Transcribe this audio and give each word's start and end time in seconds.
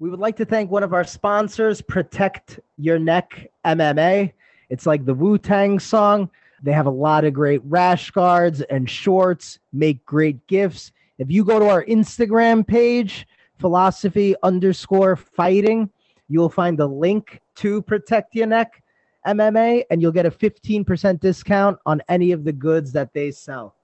We 0.00 0.08
would 0.08 0.18
like 0.18 0.36
to 0.36 0.46
thank 0.46 0.70
one 0.70 0.82
of 0.82 0.94
our 0.94 1.04
sponsors, 1.04 1.82
Protect 1.82 2.58
Your 2.78 2.98
Neck 2.98 3.50
MMA. 3.66 4.32
It's 4.70 4.86
like 4.86 5.04
the 5.04 5.12
Wu 5.12 5.36
Tang 5.36 5.78
song. 5.78 6.30
They 6.62 6.72
have 6.72 6.86
a 6.86 6.90
lot 6.90 7.26
of 7.26 7.34
great 7.34 7.60
rash 7.66 8.10
guards 8.10 8.62
and 8.62 8.88
shorts, 8.88 9.58
make 9.74 10.02
great 10.06 10.46
gifts. 10.46 10.92
If 11.18 11.30
you 11.30 11.44
go 11.44 11.58
to 11.58 11.68
our 11.68 11.84
Instagram 11.84 12.66
page, 12.66 13.26
philosophy 13.58 14.34
underscore 14.42 15.16
fighting, 15.16 15.90
you'll 16.30 16.48
find 16.48 16.78
the 16.78 16.88
link 16.88 17.38
to 17.56 17.82
Protect 17.82 18.34
Your 18.34 18.46
Neck 18.46 18.82
MMA 19.26 19.84
and 19.90 20.00
you'll 20.00 20.12
get 20.12 20.24
a 20.24 20.30
15% 20.30 21.20
discount 21.20 21.78
on 21.84 22.00
any 22.08 22.32
of 22.32 22.44
the 22.44 22.54
goods 22.54 22.90
that 22.92 23.12
they 23.12 23.30
sell. 23.30 23.74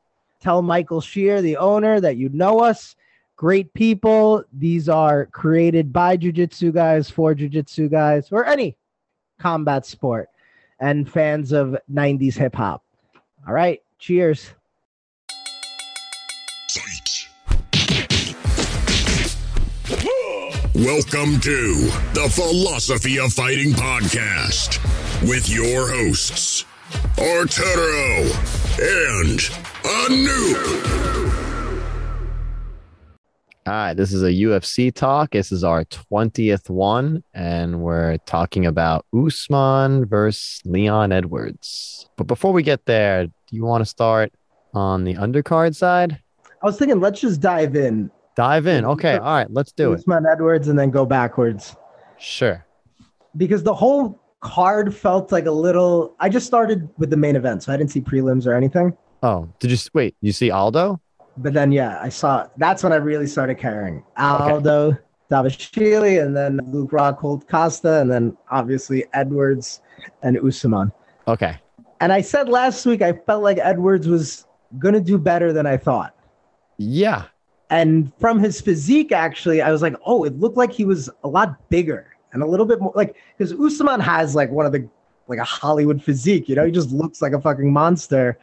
Tell 0.41 0.63
Michael 0.63 1.03
Shear, 1.03 1.43
the 1.43 1.59
owner, 1.59 2.01
that 2.01 2.17
you 2.17 2.31
know 2.31 2.61
us 2.61 2.97
great 3.37 3.73
people. 3.75 4.43
These 4.53 4.89
are 4.89 5.27
created 5.27 5.93
by 5.93 6.17
jujitsu 6.17 6.73
guys 6.73 7.11
for 7.11 7.35
jujitsu 7.35 7.91
guys 7.91 8.33
or 8.33 8.47
any 8.47 8.77
combat 9.39 9.87
sport 9.87 10.31
and 10.81 11.09
fans 11.09 11.53
of 11.53 11.77
90s 11.93 12.35
hip 12.35 12.55
hop. 12.55 12.83
All 13.47 13.55
right, 13.55 13.83
cheers. 13.99 14.51
Welcome 20.75 21.41
to 21.41 21.91
the 22.13 22.29
Philosophy 22.31 23.19
of 23.19 23.33
Fighting 23.33 23.73
podcast 23.73 24.79
with 25.27 25.49
your 25.49 25.89
hosts, 25.91 26.67
Arturo 27.19 28.31
and 28.79 29.41
Anu. 29.87 31.26
All 33.67 33.73
right, 33.73 33.95
this 33.95 34.13
is 34.13 34.23
a 34.23 34.31
UFC 34.31 34.95
talk. 34.95 35.33
This 35.33 35.51
is 35.51 35.65
our 35.65 35.85
20th 35.87 36.71
one, 36.71 37.25
and 37.35 37.81
we're 37.81 38.17
talking 38.19 38.65
about 38.65 39.05
Usman 39.13 40.07
versus 40.07 40.63
Leon 40.65 41.11
Edwards. 41.11 42.09
But 42.17 42.29
before 42.29 42.53
we 42.53 42.63
get 42.63 42.87
there, 42.87 43.27
do 43.27 43.33
you 43.51 43.65
want 43.65 43.83
to 43.83 43.85
start 43.85 44.33
on 44.73 45.03
the 45.03 45.15
undercard 45.15 45.75
side? 45.75 46.21
I 46.63 46.67
was 46.67 46.79
thinking, 46.79 47.01
let's 47.01 47.21
just 47.21 47.41
dive 47.41 47.75
in. 47.75 48.09
Dive 48.37 48.69
in. 48.69 48.85
Okay. 48.85 49.17
All 49.17 49.35
right, 49.35 49.51
let's 49.51 49.73
do 49.73 49.95
Usman 49.95 49.95
it. 49.95 50.01
Usman 50.01 50.33
Edwards 50.33 50.69
and 50.69 50.79
then 50.79 50.91
go 50.91 51.05
backwards. 51.05 51.75
Sure. 52.19 52.65
Because 53.37 53.65
the 53.65 53.75
whole 53.75 54.23
card 54.43 54.95
felt 54.95 55.33
like 55.33 55.47
a 55.47 55.51
little. 55.51 56.15
I 56.21 56.29
just 56.29 56.47
started 56.47 56.89
with 56.99 57.11
the 57.11 57.17
main 57.17 57.35
event, 57.35 57.65
so 57.65 57.73
I 57.73 57.77
didn't 57.77 57.91
see 57.91 58.01
prelims 58.01 58.47
or 58.47 58.55
anything. 58.55 58.97
Oh, 59.25 59.49
did 59.59 59.73
you 59.73 59.79
wait? 59.93 60.15
You 60.21 60.31
see 60.31 60.53
Aldo? 60.53 61.01
But 61.39 61.53
then 61.53 61.73
yeah, 61.73 61.99
I 62.01 62.09
saw 62.09 62.49
that's 62.57 62.83
when 62.83 62.93
I 62.93 62.97
really 62.97 63.27
started 63.27 63.59
caring. 63.59 64.03
Aldo, 64.17 64.97
okay. 65.33 66.19
And 66.19 66.37
then 66.37 66.61
Luke 66.67 66.91
Rockhold 66.91 67.49
Costa, 67.49 68.01
and 68.01 68.11
then 68.11 68.37
obviously 68.51 69.05
Edwards 69.13 69.81
and 70.23 70.39
Usman. 70.39 70.93
Okay. 71.29 71.59
And 72.01 72.13
I 72.13 72.21
said 72.21 72.49
last 72.49 72.85
week 72.87 73.03
I 73.03 73.13
felt 73.13 73.43
like 73.43 73.59
Edwards 73.59 74.07
was 74.07 74.47
gonna 74.79 75.01
do 75.01 75.19
better 75.19 75.53
than 75.53 75.67
I 75.67 75.77
thought. 75.77 76.15
Yeah. 76.79 77.25
And 77.71 78.13
from 78.21 78.39
his 78.39 78.61
physique, 78.61 79.11
actually, 79.11 79.61
I 79.61 79.73
was 79.73 79.83
like, 79.83 79.97
oh, 80.05 80.25
it 80.25 80.39
looked 80.39 80.57
like 80.57 80.71
he 80.73 80.85
was 80.85 81.11
a 81.25 81.29
lot 81.29 81.69
bigger 81.69 82.07
and 82.33 82.43
a 82.43 82.47
little 82.47 82.67
bit 82.67 82.81
more 82.81 82.93
like 82.95 83.17
because 83.37 83.53
Usman 83.53 84.01
has 84.01 84.35
like 84.35 84.51
one 84.51 84.67
of 84.67 84.73
the 84.73 84.89
like 85.27 85.39
a 85.39 85.45
Hollywood 85.45 86.03
physique, 86.03 86.49
you 86.49 86.55
know, 86.55 86.65
he 86.65 86.71
just 86.71 86.91
looks 86.91 87.21
like 87.21 87.33
a 87.33 87.41
fucking 87.41 87.73
monster 87.73 88.39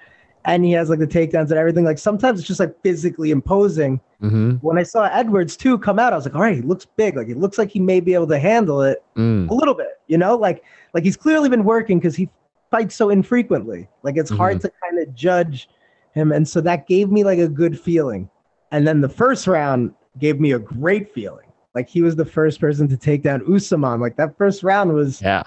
and 0.46 0.66
he 0.66 0.72
has 0.72 0.90
like 0.90 1.00
the 1.00 1.08
takedowns 1.08 1.50
and 1.50 1.54
everything. 1.54 1.86
Like 1.86 1.98
sometimes 1.98 2.40
it's 2.40 2.48
just 2.48 2.60
like 2.60 2.76
physically 2.82 3.32
imposing. 3.32 4.00
Mm-hmm. 4.22 4.52
When 4.56 4.78
I 4.78 4.84
saw 4.84 5.06
Edwards 5.06 5.56
too 5.56 5.78
come 5.78 6.00
out, 6.00 6.14
I 6.14 6.16
was 6.16 6.26
like, 6.26 6.36
all 6.36 6.42
right, 6.42 6.56
he 6.56 6.62
looks 6.62 6.86
big. 6.86 7.16
Like 7.16 7.30
it 7.30 7.38
looks 7.38 7.58
like 7.58 7.70
he 7.70 7.80
may 7.80 8.00
be 8.00 8.14
able 8.14 8.28
to 8.28 8.40
handle 8.40 8.82
it 8.82 9.04
mm. 9.16 9.50
a 9.50 9.54
little 9.54 9.74
bit. 9.74 10.00
You 10.08 10.18
know, 10.18 10.36
like 10.36 10.64
like 10.94 11.04
he's 11.04 11.18
clearly 11.18 11.50
been 11.50 11.64
working 11.64 12.00
because 12.00 12.16
he 12.16 12.30
fights 12.72 12.96
so 12.96 13.10
infrequently. 13.10 13.88
Like 14.04 14.18
it's 14.18 14.32
mm-hmm. 14.32 14.38
hard 14.40 14.62
to 14.62 14.72
kind 14.84 15.00
of 15.00 15.14
judge 15.16 15.70
him, 16.14 16.32
and 16.32 16.48
so 16.48 16.62
that 16.62 16.88
gave 16.88 17.10
me 17.10 17.24
like 17.24 17.40
a 17.40 17.48
good 17.48 17.80
feeling. 17.80 18.30
And 18.72 18.88
then 18.88 19.02
the 19.02 19.10
first 19.10 19.48
round 19.48 19.94
gave 20.20 20.40
me 20.40 20.54
a 20.54 20.60
great 20.60 21.14
feeling. 21.14 21.48
Like 21.74 21.90
he 21.90 22.02
was 22.02 22.16
the 22.16 22.26
first 22.26 22.60
person 22.60 22.88
to 22.90 22.98
take 22.98 23.24
down 23.24 23.42
Usman. 23.52 24.00
Like 24.00 24.18
that 24.18 24.38
first 24.38 24.64
round 24.64 24.94
was 24.94 25.22
yeah 25.22 25.44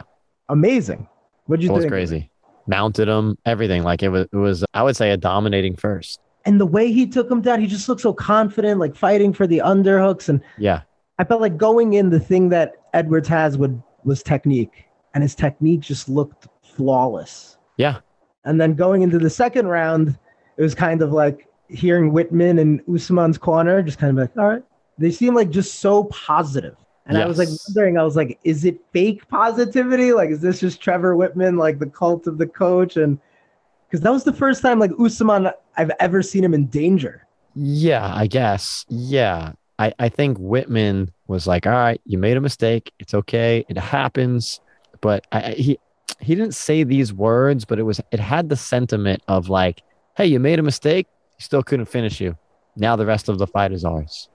amazing. 0.48 1.06
What'd 1.46 1.62
you 1.62 1.68
that 1.68 1.74
think? 1.74 1.84
Was 1.84 1.90
crazy 1.90 2.30
mounted 2.66 3.08
him, 3.08 3.38
everything. 3.44 3.82
Like 3.82 4.02
it 4.02 4.08
was, 4.08 4.26
it 4.32 4.36
was, 4.36 4.64
I 4.74 4.82
would 4.82 4.96
say, 4.96 5.10
a 5.10 5.16
dominating 5.16 5.76
first. 5.76 6.20
And 6.44 6.60
the 6.60 6.66
way 6.66 6.92
he 6.92 7.06
took 7.06 7.30
him 7.30 7.40
down, 7.40 7.60
he 7.60 7.66
just 7.66 7.88
looked 7.88 8.02
so 8.02 8.12
confident, 8.12 8.78
like 8.78 8.94
fighting 8.94 9.32
for 9.32 9.46
the 9.46 9.58
underhooks. 9.58 10.28
And 10.28 10.40
yeah, 10.58 10.82
I 11.18 11.24
felt 11.24 11.40
like 11.40 11.56
going 11.56 11.94
in, 11.94 12.10
the 12.10 12.20
thing 12.20 12.50
that 12.50 12.74
Edwards 12.94 13.28
has 13.28 13.58
would 13.58 13.82
was 14.04 14.22
technique, 14.22 14.84
and 15.14 15.22
his 15.22 15.34
technique 15.34 15.80
just 15.80 16.08
looked 16.08 16.46
flawless. 16.62 17.58
Yeah. 17.76 17.98
And 18.44 18.60
then 18.60 18.74
going 18.74 19.02
into 19.02 19.18
the 19.18 19.30
second 19.30 19.66
round, 19.66 20.16
it 20.56 20.62
was 20.62 20.74
kind 20.74 21.02
of 21.02 21.10
like 21.12 21.48
hearing 21.68 22.12
Wittman 22.12 22.60
and 22.60 22.80
Usman's 22.86 23.38
corner, 23.38 23.82
just 23.82 23.98
kind 23.98 24.16
of 24.16 24.22
like, 24.22 24.36
all 24.38 24.48
right, 24.48 24.62
they 24.98 25.10
seem 25.10 25.34
like 25.34 25.50
just 25.50 25.80
so 25.80 26.04
positive. 26.04 26.76
And 27.06 27.16
yes. 27.16 27.24
I 27.24 27.28
was 27.28 27.38
like 27.38 27.48
wondering, 27.68 27.98
I 27.98 28.02
was 28.02 28.16
like, 28.16 28.38
is 28.42 28.64
it 28.64 28.80
fake 28.92 29.28
positivity? 29.28 30.12
Like, 30.12 30.30
is 30.30 30.40
this 30.40 30.60
just 30.60 30.80
Trevor 30.80 31.14
Wittman, 31.14 31.56
like 31.56 31.78
the 31.78 31.86
cult 31.86 32.26
of 32.26 32.36
the 32.38 32.46
coach? 32.46 32.96
And 32.96 33.18
because 33.88 34.02
that 34.02 34.10
was 34.10 34.24
the 34.24 34.32
first 34.32 34.60
time, 34.60 34.80
like 34.80 34.90
Usman, 34.98 35.50
I've 35.76 35.92
ever 36.00 36.20
seen 36.20 36.42
him 36.42 36.52
in 36.52 36.66
danger. 36.66 37.26
Yeah, 37.54 38.12
I 38.12 38.26
guess. 38.26 38.84
Yeah. 38.88 39.52
I, 39.78 39.92
I 39.98 40.08
think 40.08 40.38
Wittman 40.38 41.10
was 41.28 41.46
like, 41.46 41.66
all 41.66 41.72
right, 41.72 42.00
you 42.04 42.18
made 42.18 42.36
a 42.36 42.40
mistake. 42.40 42.92
It's 42.98 43.14
okay. 43.14 43.64
It 43.68 43.78
happens. 43.78 44.60
But 45.00 45.26
I, 45.30 45.52
he, 45.52 45.78
he 46.20 46.34
didn't 46.34 46.54
say 46.54 46.82
these 46.82 47.12
words, 47.12 47.64
but 47.64 47.78
it 47.78 47.82
was, 47.82 48.00
it 48.10 48.18
had 48.18 48.48
the 48.48 48.56
sentiment 48.56 49.22
of 49.28 49.48
like, 49.48 49.82
hey, 50.16 50.26
you 50.26 50.40
made 50.40 50.58
a 50.58 50.62
mistake. 50.62 51.06
He 51.36 51.44
still 51.44 51.62
couldn't 51.62 51.86
finish 51.86 52.20
you. 52.20 52.36
Now 52.74 52.96
the 52.96 53.06
rest 53.06 53.28
of 53.28 53.38
the 53.38 53.46
fight 53.46 53.70
is 53.72 53.84
ours. 53.84 54.28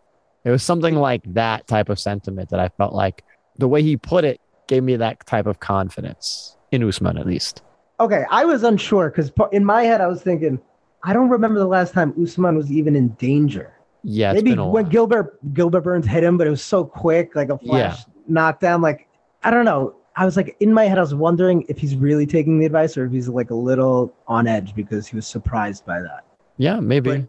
It 0.43 0.49
was 0.49 0.63
something 0.63 0.95
like 0.95 1.21
that 1.33 1.67
type 1.67 1.89
of 1.89 1.99
sentiment 1.99 2.49
that 2.49 2.59
I 2.59 2.69
felt 2.69 2.93
like 2.93 3.23
the 3.57 3.67
way 3.67 3.83
he 3.83 3.97
put 3.97 4.23
it 4.23 4.41
gave 4.67 4.83
me 4.83 4.95
that 4.95 5.25
type 5.27 5.45
of 5.45 5.59
confidence 5.59 6.57
in 6.71 6.83
Usman, 6.83 7.17
at 7.17 7.27
least. 7.27 7.61
Okay, 7.99 8.25
I 8.31 8.45
was 8.45 8.63
unsure 8.63 9.09
because 9.09 9.31
in 9.51 9.63
my 9.63 9.83
head 9.83 10.01
I 10.01 10.07
was 10.07 10.23
thinking, 10.23 10.59
I 11.03 11.13
don't 11.13 11.29
remember 11.29 11.59
the 11.59 11.67
last 11.67 11.93
time 11.93 12.13
Usman 12.21 12.55
was 12.55 12.71
even 12.71 12.95
in 12.95 13.09
danger. 13.09 13.73
Yeah, 14.03 14.33
maybe 14.33 14.55
when 14.55 14.89
Gilbert 14.89 15.37
Gilbert 15.53 15.81
Burns 15.81 16.07
hit 16.07 16.23
him, 16.23 16.37
but 16.37 16.47
it 16.47 16.49
was 16.49 16.63
so 16.63 16.83
quick, 16.83 17.35
like 17.35 17.49
a 17.49 17.59
flash 17.59 17.99
yeah. 17.99 18.13
knockdown. 18.27 18.81
Like 18.81 19.07
I 19.43 19.51
don't 19.51 19.65
know. 19.65 19.95
I 20.15 20.25
was 20.25 20.35
like 20.35 20.55
in 20.59 20.73
my 20.73 20.85
head, 20.85 20.97
I 20.97 21.01
was 21.01 21.13
wondering 21.13 21.65
if 21.69 21.77
he's 21.77 21.95
really 21.95 22.25
taking 22.25 22.59
the 22.59 22.65
advice 22.65 22.97
or 22.97 23.05
if 23.05 23.11
he's 23.11 23.29
like 23.29 23.51
a 23.51 23.55
little 23.55 24.11
on 24.27 24.47
edge 24.47 24.73
because 24.73 25.05
he 25.07 25.15
was 25.15 25.27
surprised 25.27 25.85
by 25.85 26.01
that. 26.01 26.25
Yeah, 26.57 26.79
maybe. 26.79 27.11
But, 27.11 27.27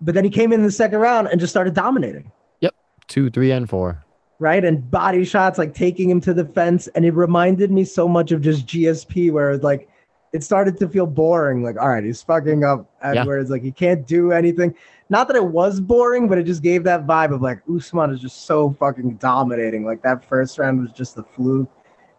but 0.00 0.14
then 0.14 0.24
he 0.24 0.30
came 0.30 0.54
in 0.54 0.62
the 0.62 0.70
second 0.70 1.00
round 1.00 1.28
and 1.28 1.38
just 1.38 1.52
started 1.52 1.74
dominating 1.74 2.32
two, 3.08 3.30
three, 3.30 3.50
and 3.50 3.68
four. 3.68 4.04
Right. 4.38 4.64
And 4.64 4.90
body 4.90 5.24
shots 5.24 5.58
like 5.58 5.74
taking 5.74 6.10
him 6.10 6.20
to 6.22 6.34
the 6.34 6.44
fence. 6.44 6.88
And 6.88 7.04
it 7.04 7.14
reminded 7.14 7.70
me 7.70 7.84
so 7.84 8.06
much 8.06 8.32
of 8.32 8.42
just 8.42 8.66
GSP 8.66 9.32
where 9.32 9.56
like 9.58 9.88
it 10.32 10.44
started 10.44 10.78
to 10.78 10.88
feel 10.88 11.06
boring. 11.06 11.62
Like, 11.62 11.80
all 11.80 11.88
right, 11.88 12.04
he's 12.04 12.22
fucking 12.22 12.62
up 12.62 12.90
Edwards. 13.02 13.48
Yeah. 13.48 13.52
Like 13.54 13.62
he 13.62 13.72
can't 13.72 14.06
do 14.06 14.32
anything. 14.32 14.74
Not 15.08 15.28
that 15.28 15.36
it 15.36 15.44
was 15.44 15.80
boring, 15.80 16.28
but 16.28 16.36
it 16.36 16.44
just 16.44 16.62
gave 16.62 16.84
that 16.84 17.06
vibe 17.06 17.32
of 17.32 17.40
like 17.40 17.62
Usman 17.74 18.10
is 18.10 18.20
just 18.20 18.44
so 18.44 18.76
fucking 18.78 19.16
dominating. 19.16 19.84
Like 19.84 20.02
that 20.02 20.28
first 20.28 20.58
round 20.58 20.80
was 20.80 20.92
just 20.92 21.14
the 21.14 21.22
fluke. 21.22 21.70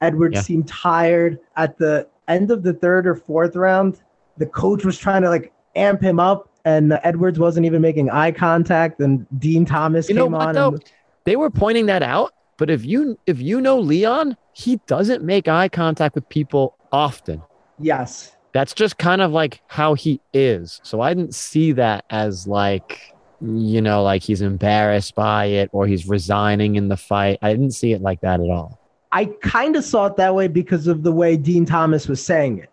Edwards 0.02 0.36
yeah. 0.36 0.42
seemed 0.42 0.68
tired 0.68 1.40
at 1.56 1.78
the 1.78 2.08
end 2.28 2.50
of 2.50 2.64
the 2.64 2.74
third 2.74 3.06
or 3.06 3.16
fourth 3.16 3.56
round. 3.56 4.02
The 4.38 4.46
coach 4.46 4.86
was 4.86 4.98
trying 4.98 5.22
to 5.24 5.30
like 5.30 5.52
amp 5.76 6.02
him 6.02 6.20
up 6.20 6.50
and 6.66 7.00
Edwards 7.04 7.40
wasn't 7.40 7.66
even 7.66 7.82
making 7.82 8.10
eye 8.10 8.32
contact, 8.32 9.00
and 9.00 9.26
Dean 9.40 9.66
Thomas 9.66 10.10
you 10.10 10.16
came 10.16 10.32
know 10.32 10.38
what, 10.38 10.48
on. 10.50 10.56
Though? 10.56 10.72
And... 10.74 10.92
They 11.24 11.36
were 11.36 11.50
pointing 11.50 11.88
that 11.88 12.04
out, 12.04 12.34
but 12.58 12.70
if 12.70 12.86
you 12.86 13.18
if 13.26 13.42
you 13.42 13.62
know 13.62 13.80
Leon, 13.80 14.38
he 14.54 14.78
doesn't 14.88 15.24
make 15.24 15.48
eye 15.48 15.70
contact 15.70 16.16
with 16.16 16.28
people 16.30 16.76
often. 16.92 17.42
Yes. 17.80 18.34
That's 18.54 18.74
just 18.74 18.98
kind 18.98 19.22
of 19.22 19.32
like 19.32 19.62
how 19.68 19.94
he 19.94 20.20
is. 20.34 20.80
So 20.84 21.02
I 21.02 21.14
didn't 21.14 21.36
see 21.36 21.74
that 21.74 22.06
as 22.10 22.48
like 22.48 23.14
you 23.40 23.82
know, 23.82 24.02
like 24.02 24.24
he's 24.24 24.42
embarrassed 24.42 25.16
by 25.16 25.46
it 25.46 25.70
or 25.72 25.86
he's 25.86 26.08
resigning 26.08 26.76
in 26.76 26.88
the 26.88 26.98
fight. 26.98 27.38
I 27.42 27.52
didn't 27.52 27.72
see 27.72 27.92
it 27.92 28.02
like 28.02 28.22
that 28.22 28.40
at 28.40 28.50
all. 28.50 28.80
I 29.12 29.26
kind 29.42 29.76
of 29.76 29.84
saw 29.84 30.08
it 30.08 30.16
that 30.18 30.36
way 30.36 30.48
because 30.48 30.88
of 30.88 31.04
the 31.04 31.12
way 31.12 31.38
Dean 31.38 31.66
Thomas 31.66 32.08
was 32.08 32.24
saying 32.24 32.60
it. 32.60 32.70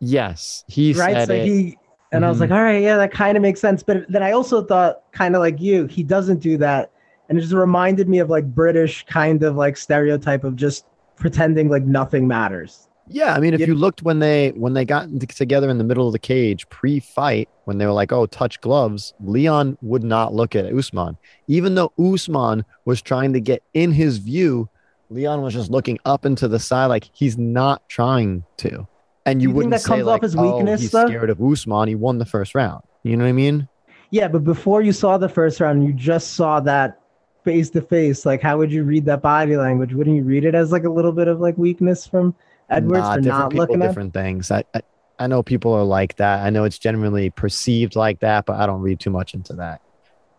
Yes, 0.00 0.64
he 0.68 0.92
right. 0.92 1.14
Said 1.14 1.28
so 1.28 1.34
it. 1.34 1.46
he 1.46 1.78
and 2.14 2.22
mm-hmm. 2.22 2.26
I 2.26 2.30
was 2.30 2.38
like, 2.38 2.50
mm-hmm. 2.50 2.56
all 2.56 2.62
right, 2.62 2.80
yeah, 2.80 2.96
that 2.96 3.10
kind 3.10 3.36
of 3.36 3.42
makes 3.42 3.60
sense. 3.60 3.82
But 3.82 4.06
then 4.08 4.22
I 4.22 4.30
also 4.30 4.62
thought, 4.62 5.02
kind 5.10 5.34
of 5.34 5.40
like 5.40 5.60
you, 5.60 5.86
he 5.86 6.04
doesn't 6.04 6.38
do 6.38 6.56
that. 6.58 6.92
And 7.28 7.36
it 7.36 7.40
just 7.40 7.52
reminded 7.52 8.08
me 8.08 8.20
of 8.20 8.30
like 8.30 8.46
British 8.54 9.04
kind 9.06 9.42
of 9.42 9.56
like 9.56 9.76
stereotype 9.76 10.44
of 10.44 10.54
just 10.54 10.86
pretending 11.16 11.68
like 11.68 11.82
nothing 11.82 12.28
matters. 12.28 12.88
Yeah, 13.08 13.34
I 13.34 13.40
mean, 13.40 13.52
if 13.52 13.60
You- 13.60 13.66
you 13.66 13.74
looked 13.74 14.02
when 14.02 14.20
they 14.20 14.50
when 14.50 14.74
they 14.74 14.84
got 14.84 15.08
together 15.28 15.68
in 15.68 15.78
the 15.78 15.84
middle 15.84 16.06
of 16.06 16.12
the 16.12 16.18
cage 16.18 16.68
pre-fight, 16.70 17.48
when 17.64 17.78
they 17.78 17.84
were 17.84 17.92
like, 17.92 18.12
"Oh, 18.12 18.26
touch 18.26 18.60
gloves," 18.60 19.12
Leon 19.22 19.76
would 19.82 20.04
not 20.04 20.32
look 20.32 20.54
at 20.54 20.72
Usman, 20.72 21.18
even 21.48 21.74
though 21.74 21.92
Usman 21.98 22.64
was 22.84 23.02
trying 23.02 23.32
to 23.32 23.40
get 23.40 23.62
in 23.74 23.92
his 23.92 24.18
view. 24.18 24.68
Leon 25.10 25.42
was 25.42 25.52
just 25.52 25.70
looking 25.70 25.98
up 26.04 26.24
into 26.24 26.48
the 26.48 26.58
side, 26.58 26.86
like 26.86 27.10
he's 27.12 27.36
not 27.36 27.86
trying 27.88 28.44
to. 28.58 28.86
And 29.26 29.40
you, 29.40 29.48
you 29.48 29.54
wouldn't 29.54 29.72
that 29.72 29.80
say 29.80 29.88
comes 29.88 30.02
off 30.02 30.06
like, 30.06 30.24
as 30.24 30.36
"Oh, 30.36 30.56
weakness, 30.56 30.80
he's 30.82 30.90
though? 30.90 31.06
scared 31.06 31.30
of 31.30 31.42
Usman. 31.42 31.88
He 31.88 31.94
won 31.94 32.18
the 32.18 32.26
first 32.26 32.54
round." 32.54 32.82
You 33.02 33.16
know 33.16 33.24
what 33.24 33.30
I 33.30 33.32
mean? 33.32 33.68
Yeah, 34.10 34.28
but 34.28 34.44
before 34.44 34.82
you 34.82 34.92
saw 34.92 35.18
the 35.18 35.28
first 35.28 35.60
round, 35.60 35.84
you 35.84 35.92
just 35.92 36.34
saw 36.34 36.60
that 36.60 37.00
face 37.44 37.70
to 37.70 37.82
face. 37.82 38.24
Like, 38.24 38.40
how 38.40 38.58
would 38.58 38.70
you 38.70 38.84
read 38.84 39.04
that 39.06 39.22
body 39.22 39.56
language? 39.56 39.92
Wouldn't 39.92 40.16
you 40.16 40.22
read 40.22 40.44
it 40.44 40.54
as 40.54 40.72
like 40.72 40.84
a 40.84 40.90
little 40.90 41.12
bit 41.12 41.28
of 41.28 41.40
like 41.40 41.56
weakness 41.58 42.06
from 42.06 42.34
Edwards 42.70 43.00
Nah, 43.00 43.14
for 43.14 43.20
not 43.20 43.50
people, 43.50 43.66
looking 43.66 43.82
at? 43.82 43.88
different 43.88 44.14
things. 44.14 44.50
I, 44.50 44.64
I 44.74 44.82
I 45.18 45.26
know 45.26 45.42
people 45.42 45.72
are 45.72 45.84
like 45.84 46.16
that. 46.16 46.44
I 46.44 46.50
know 46.50 46.64
it's 46.64 46.78
generally 46.78 47.30
perceived 47.30 47.96
like 47.96 48.20
that, 48.20 48.46
but 48.46 48.56
I 48.56 48.66
don't 48.66 48.80
read 48.80 48.98
too 49.00 49.10
much 49.10 49.34
into 49.34 49.52
that. 49.54 49.80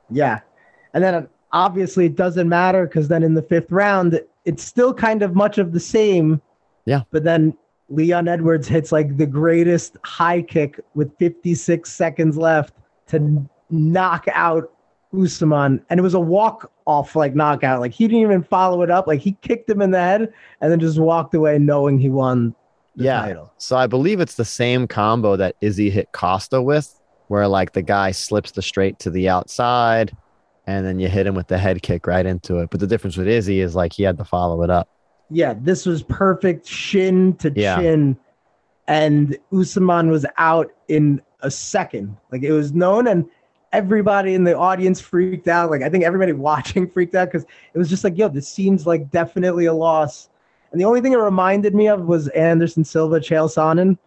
Yeah. 0.10 0.42
And 0.94 1.04
then 1.04 1.28
obviously 1.52 2.08
it 2.08 2.16
doesn't 2.16 2.50
matter 2.50 2.86
because 2.86 3.08
then 3.08 3.24
in 3.24 3.34
the 3.34 3.42
fifth 3.42 3.72
round, 3.72 4.20
it's 4.44 4.64
still 4.64 4.94
kind 4.94 5.22
of 5.22 5.34
much 5.34 5.58
of 5.58 5.72
the 5.72 5.80
same. 5.80 6.42
Yeah. 6.86 7.02
But 7.12 7.24
then 7.24 7.58
Leon 7.90 8.28
Edwards 8.28 8.68
hits 8.68 8.92
like 8.92 9.18
the 9.18 9.26
greatest 9.28 9.98
high 10.04 10.42
kick 10.42 10.80
with 10.96 11.16
56 11.20 11.92
seconds 11.92 12.38
left 12.38 12.74
to 13.08 13.48
knock 13.70 14.26
out 14.34 14.72
Usman. 15.14 15.84
And 15.90 16.00
it 16.00 16.04
was 16.04 16.16
a 16.16 16.20
walk 16.20 16.72
off 16.86 17.16
like 17.16 17.36
knockout. 17.36 17.80
Like 17.80 17.94
he 17.94 18.08
didn't 18.08 18.22
even 18.22 18.44
follow 18.44 18.82
it 18.82 18.90
up. 18.90 19.08
Like 19.08 19.22
he 19.22 19.34
kicked 19.42 19.70
him 19.70 19.82
in 19.82 19.92
the 19.92 20.00
head 20.00 20.34
and 20.62 20.72
then 20.72 20.80
just 20.80 21.00
walked 21.00 21.34
away 21.36 21.60
knowing 21.60 22.00
he 22.00 22.10
won 22.10 22.56
the 22.96 23.06
Yeah. 23.06 23.22
title. 23.22 23.54
So 23.58 23.78
I 23.78 23.88
believe 23.88 24.20
it's 24.20 24.36
the 24.36 24.46
same 24.46 24.88
combo 24.88 25.36
that 25.36 25.56
Izzy 25.62 25.90
hit 25.90 26.12
Costa 26.12 26.62
with, 26.62 27.00
where 27.28 27.48
like 27.48 27.74
the 27.74 27.82
guy 27.82 28.12
slips 28.12 28.52
the 28.52 28.62
straight 28.62 28.98
to 29.00 29.10
the 29.10 29.30
outside, 29.30 30.16
and 30.68 30.86
then 30.86 31.00
you 31.00 31.08
hit 31.08 31.28
him 31.28 31.36
with 31.36 31.48
the 31.48 31.58
head 31.58 31.82
kick 31.84 32.08
right 32.08 32.26
into 32.26 32.60
it. 32.60 32.70
But 32.72 32.80
the 32.80 32.88
difference 32.88 33.16
with 33.18 33.28
Izzy 33.28 33.62
is 33.62 33.76
like 33.76 33.94
he 33.94 34.04
had 34.04 34.18
to 34.18 34.26
follow 34.26 34.64
it 34.64 34.70
up. 34.70 34.90
Yeah, 35.30 35.56
this 35.60 35.86
was 35.86 36.04
perfect 36.04 36.68
shin 36.68 37.34
to 37.38 37.52
Yeah. 37.56 37.78
chin, 37.78 38.18
and 38.88 39.38
Usman 39.52 40.10
was 40.10 40.26
out 40.38 40.72
in 40.88 41.22
a 41.42 41.50
second. 41.50 42.16
Like 42.32 42.44
it 42.44 42.52
was 42.52 42.74
known, 42.74 43.08
and 43.08 43.26
everybody 43.74 44.34
in 44.34 44.44
the 44.44 44.58
audience 44.58 45.02
freaked 45.02 45.48
out. 45.48 45.70
Like 45.70 45.82
I 45.82 45.90
think 45.90 46.04
everybody 46.04 46.32
watching 46.50 46.90
freaked 46.90 47.16
out 47.16 47.32
because 47.32 47.46
it 47.74 47.78
was 47.78 47.90
just 47.90 48.04
like, 48.04 48.18
yo, 48.18 48.30
this 48.30 48.48
seems 48.48 48.86
like 48.86 49.10
definitely 49.12 49.66
a 49.66 49.74
loss. 49.74 50.30
And 50.72 50.80
the 50.80 50.86
only 50.86 51.02
thing 51.02 51.14
it 51.14 51.18
reminded 51.18 51.74
me 51.74 51.88
of 51.88 52.06
was 52.06 52.28
Anderson 52.30 52.84
Silva, 52.84 53.20
Chael 53.20 53.50
Sonnen, 53.50 53.98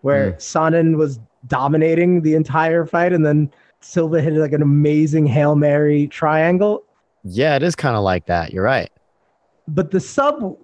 where 0.00 0.32
hmm. 0.32 0.36
Sonnen 0.38 0.96
was 0.96 1.20
dominating 1.46 2.22
the 2.22 2.34
entire 2.34 2.86
fight, 2.86 3.12
and 3.12 3.24
then 3.24 3.50
Silva 3.80 4.20
hit 4.20 4.34
like 4.34 4.52
an 4.52 4.62
amazing 4.62 5.26
hail 5.26 5.56
mary 5.56 6.06
triangle. 6.08 6.82
Yeah, 7.24 7.56
it 7.56 7.62
is 7.62 7.74
kind 7.74 7.96
of 7.96 8.02
like 8.02 8.26
that. 8.26 8.52
You're 8.52 8.64
right. 8.64 8.90
But 9.68 9.90
the 9.90 10.00
sub 10.00 10.56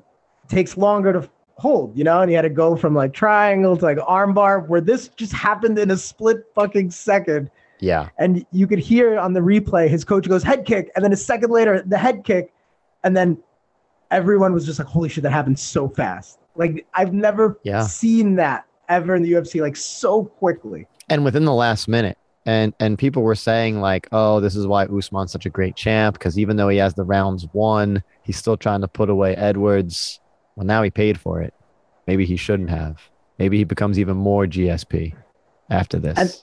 takes 0.48 0.76
longer 0.76 1.12
to 1.12 1.28
hold, 1.56 1.96
you 1.96 2.04
know, 2.04 2.20
and 2.20 2.30
he 2.30 2.34
had 2.34 2.42
to 2.42 2.48
go 2.50 2.76
from 2.76 2.94
like 2.94 3.12
triangle 3.12 3.76
to 3.76 3.84
like 3.84 3.98
armbar, 3.98 4.66
where 4.68 4.80
this 4.80 5.08
just 5.08 5.32
happened 5.32 5.78
in 5.78 5.90
a 5.90 5.96
split 5.96 6.44
fucking 6.54 6.90
second. 6.90 7.50
Yeah. 7.80 8.08
And 8.18 8.44
you 8.52 8.66
could 8.66 8.78
hear 8.78 9.18
on 9.18 9.32
the 9.32 9.40
replay, 9.40 9.88
his 9.88 10.04
coach 10.04 10.28
goes 10.28 10.42
head 10.42 10.64
kick, 10.64 10.90
and 10.94 11.04
then 11.04 11.12
a 11.12 11.16
second 11.16 11.50
later, 11.50 11.82
the 11.84 11.98
head 11.98 12.24
kick, 12.24 12.52
and 13.04 13.16
then 13.16 13.38
everyone 14.10 14.52
was 14.52 14.66
just 14.66 14.78
like, 14.78 14.88
holy 14.88 15.08
shit, 15.08 15.22
that 15.22 15.32
happened 15.32 15.58
so 15.58 15.88
fast. 15.88 16.38
Like 16.54 16.86
I've 16.94 17.12
never 17.12 17.58
Yeah. 17.62 17.82
seen 17.86 18.36
that 18.36 18.66
ever 18.88 19.14
in 19.14 19.22
the 19.22 19.32
UFC, 19.32 19.60
like 19.60 19.76
so 19.76 20.24
quickly. 20.24 20.86
And 21.08 21.24
within 21.24 21.44
the 21.44 21.54
last 21.54 21.88
minute. 21.88 22.18
And 22.44 22.74
and 22.80 22.98
people 22.98 23.22
were 23.22 23.34
saying 23.36 23.80
like, 23.80 24.08
oh, 24.12 24.40
this 24.40 24.56
is 24.56 24.66
why 24.66 24.86
Usman's 24.86 25.30
such 25.30 25.46
a 25.46 25.50
great 25.50 25.76
champ 25.76 26.14
because 26.18 26.38
even 26.38 26.56
though 26.56 26.68
he 26.68 26.78
has 26.78 26.94
the 26.94 27.04
rounds 27.04 27.46
won, 27.52 28.02
he's 28.22 28.36
still 28.36 28.56
trying 28.56 28.80
to 28.80 28.88
put 28.88 29.08
away 29.10 29.36
Edwards. 29.36 30.18
Well, 30.56 30.66
now 30.66 30.82
he 30.82 30.90
paid 30.90 31.20
for 31.20 31.40
it. 31.40 31.54
Maybe 32.06 32.26
he 32.26 32.36
shouldn't 32.36 32.70
have. 32.70 33.00
Maybe 33.38 33.58
he 33.58 33.64
becomes 33.64 33.98
even 33.98 34.16
more 34.16 34.46
GSP 34.46 35.14
after 35.70 35.98
this. 35.98 36.18
And- 36.18 36.36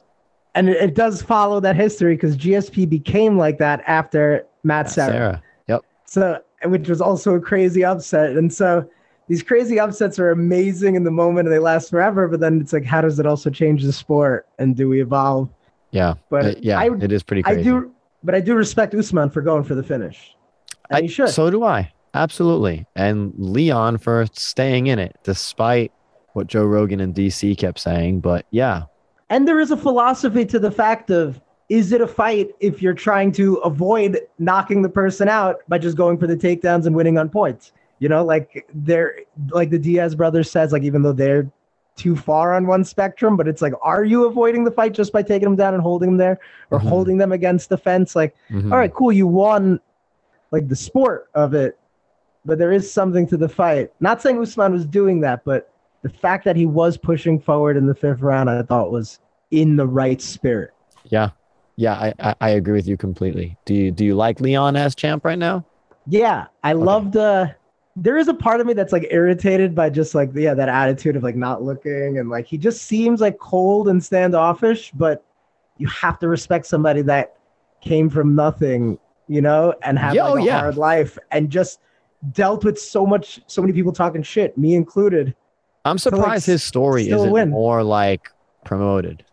And 0.56 0.68
it, 0.68 0.96
does 0.96 1.22
follow 1.22 1.60
that 1.60 1.76
history 1.76 2.16
because 2.16 2.36
GSP 2.36 2.90
became 2.90 3.38
like 3.38 3.60
that 3.60 3.84
after 3.86 4.46
Matt 4.64 4.90
Serra. 4.90 5.12
Sarah. 5.12 5.44
Yep. 5.68 5.82
So, 6.06 6.40
which 6.66 6.90
was 6.90 7.02
also 7.02 7.36
a 7.36 7.40
crazy 7.40 7.86
upset. 7.86 8.36
And 8.36 8.52
so 8.52 8.90
these 9.28 9.44
crazy 9.44 9.80
upsets 9.80 10.18
are 10.18 10.32
amazing 10.32 10.96
in 10.96 11.04
the 11.04 11.12
moment 11.12 11.48
and 11.48 11.54
they 11.54 11.60
last 11.60 11.92
forever. 11.92 12.28
But 12.28 12.40
then 12.40 12.60
it's 12.60 12.74
like, 12.74 12.84
how 12.84 13.00
does 13.02 13.20
it 13.20 13.28
also 13.28 13.52
change 13.52 13.84
the 13.84 13.94
sport? 13.94 14.48
And 14.58 14.76
do 14.76 14.90
we 14.90 15.02
evolve? 15.02 15.50
Yeah. 15.92 16.16
But 16.30 16.46
Uh, 16.46 16.54
yeah, 16.60 16.80
I, 16.80 16.90
it 17.02 17.12
is 17.12 17.24
pretty 17.24 17.44
I 17.46 17.62
do, 17.62 17.92
but 18.24 18.36
I 18.36 18.42
do 18.42 18.56
respect 18.56 18.94
Usman 18.94 19.30
for 19.30 19.42
going 19.42 19.64
for 19.64 19.76
the 19.76 19.84
finish. 19.84 20.36
And 20.90 20.98
I- 20.98 21.02
he 21.04 21.08
should. 21.08 21.30
So 21.30 21.50
do 21.50 21.64
I. 21.64 21.92
Absolutely. 22.14 22.88
And 22.96 23.34
Leon 23.38 23.98
for 24.00 24.26
staying 24.34 24.88
in 24.88 24.98
it, 25.00 25.16
despite 25.24 25.92
what 26.34 26.48
Joe 26.48 26.66
Rogan 26.66 27.00
and 27.00 27.14
DC 27.14 27.56
kept 27.58 27.80
saying. 27.80 28.22
But 28.22 28.46
yeah, 28.52 28.84
and 29.30 29.48
there 29.48 29.60
is 29.60 29.70
a 29.72 29.78
philosophy 29.78 30.44
to 30.46 30.58
the 30.60 30.72
fact 30.72 31.12
of, 31.12 31.40
is 31.70 31.92
it 31.92 32.02
a 32.02 32.08
fight 32.08 32.50
if 32.60 32.82
you're 32.82 32.96
trying 32.96 33.32
to 33.34 33.58
avoid 33.58 34.20
knocking 34.40 34.82
the 34.82 34.90
person 34.90 35.30
out 35.30 35.58
by 35.68 35.78
just 35.78 35.96
going 35.98 36.18
for 36.18 36.26
the 36.26 36.36
takedowns 36.36 36.88
and 36.88 36.96
winning 36.96 37.18
on 37.20 37.30
points? 37.30 37.72
You 38.00 38.10
know, 38.10 38.24
like 38.26 38.68
they're 38.74 39.20
like 39.50 39.70
the 39.70 39.78
Diaz 39.78 40.16
brothers 40.16 40.50
says, 40.50 40.72
like 40.72 40.84
even 40.84 41.04
though 41.04 41.14
they're 41.14 41.50
too 42.00 42.16
far 42.16 42.56
on 42.56 42.66
one 42.66 42.84
spectrum, 42.84 43.36
but 43.36 43.48
it's 43.48 43.62
like, 43.62 43.74
are 43.84 44.04
you 44.06 44.26
avoiding 44.26 44.64
the 44.64 44.72
fight 44.72 44.94
just 44.94 45.12
by 45.12 45.22
taking 45.22 45.48
them 45.50 45.56
down 45.56 45.74
and 45.74 45.84
holding 45.84 46.10
them 46.12 46.18
there 46.18 46.40
or 46.72 46.80
Mhm. 46.80 46.88
holding 46.88 47.18
them 47.18 47.32
against 47.32 47.70
the 47.70 47.78
fence? 47.78 48.16
Like, 48.16 48.36
Mhm. 48.50 48.72
all 48.72 48.78
right, 48.78 48.94
cool, 48.94 49.12
you 49.12 49.28
won 49.28 49.80
like 50.52 50.68
the 50.68 50.76
sport 50.76 51.30
of 51.36 51.54
it, 51.54 51.78
but 52.46 52.58
there 52.58 52.72
is 52.72 52.92
something 52.92 53.28
to 53.28 53.38
the 53.38 53.50
fight. 53.50 53.92
Not 54.00 54.22
saying 54.22 54.40
Usman 54.42 54.72
was 54.72 54.86
doing 54.86 55.22
that, 55.22 55.44
but 55.44 55.70
the 56.02 56.10
fact 56.10 56.46
that 56.46 56.56
he 56.56 56.66
was 56.66 56.98
pushing 56.98 57.40
forward 57.40 57.76
in 57.78 57.86
the 57.86 57.94
fifth 57.94 58.22
round, 58.22 58.50
I 58.50 58.64
thought 58.64 58.92
was 58.92 59.20
in 59.52 59.76
the 59.76 59.86
right 59.86 60.22
spirit. 60.22 60.72
Yeah. 61.06 61.32
Yeah, 61.76 61.94
I, 61.94 62.14
I, 62.20 62.36
I 62.42 62.50
agree 62.52 62.74
with 62.74 62.88
you 62.88 62.98
completely. 62.98 63.58
Do 63.66 63.74
you 63.74 63.92
do 63.92 64.04
you 64.04 64.14
like 64.16 64.42
Leon 64.42 64.76
as 64.76 64.96
champ 64.96 65.24
right 65.24 65.40
now? 65.40 65.64
Yeah, 66.08 66.48
I 66.64 66.74
loved 66.74 67.16
uh 67.16 67.48
there 67.96 68.18
is 68.18 68.28
a 68.28 68.34
part 68.34 68.62
of 68.62 68.68
me 68.68 68.74
that's 68.74 68.94
like 68.94 69.08
irritated 69.12 69.76
by 69.76 69.90
just 69.90 70.16
like 70.16 70.32
yeah, 70.34 70.54
that 70.54 70.70
attitude 70.70 71.16
of 71.16 71.24
like 71.24 71.36
not 71.36 71.64
looking 71.64 72.18
and 72.18 72.30
like 72.30 72.46
he 72.46 72.58
just 72.58 72.84
seems 72.84 73.20
like 73.22 73.38
cold 73.40 73.90
and 73.90 74.04
standoffish, 74.04 74.92
but 74.92 75.24
you 75.78 75.88
have 75.88 76.20
to 76.20 76.28
respect 76.28 76.66
somebody 76.66 77.02
that 77.04 77.36
came 77.82 78.10
from 78.10 78.36
nothing, 78.36 78.98
you 79.28 79.42
know, 79.42 79.74
and 79.84 79.98
had 79.98 80.14
Yeah, 80.14 80.26
like 80.26 80.34
oh, 80.34 80.38
a 80.38 80.46
yeah. 80.46 80.60
hard 80.60 80.78
life 80.78 81.18
and 81.32 81.50
just 81.50 81.80
dealt 82.32 82.64
with 82.66 82.80
so 82.80 83.06
much 83.06 83.40
so 83.48 83.62
many 83.62 83.74
people 83.74 83.92
talking 83.92 84.22
shit, 84.24 84.58
me 84.58 84.76
included. 84.76 85.36
I'm 85.86 85.94
like, 85.94 86.02
surprised 86.02 86.46
his 86.46 86.64
story 86.64 87.10
isn't 87.10 87.32
win. 87.32 87.50
more 87.50 87.84
like 87.84 88.30
promoted. 88.66 89.24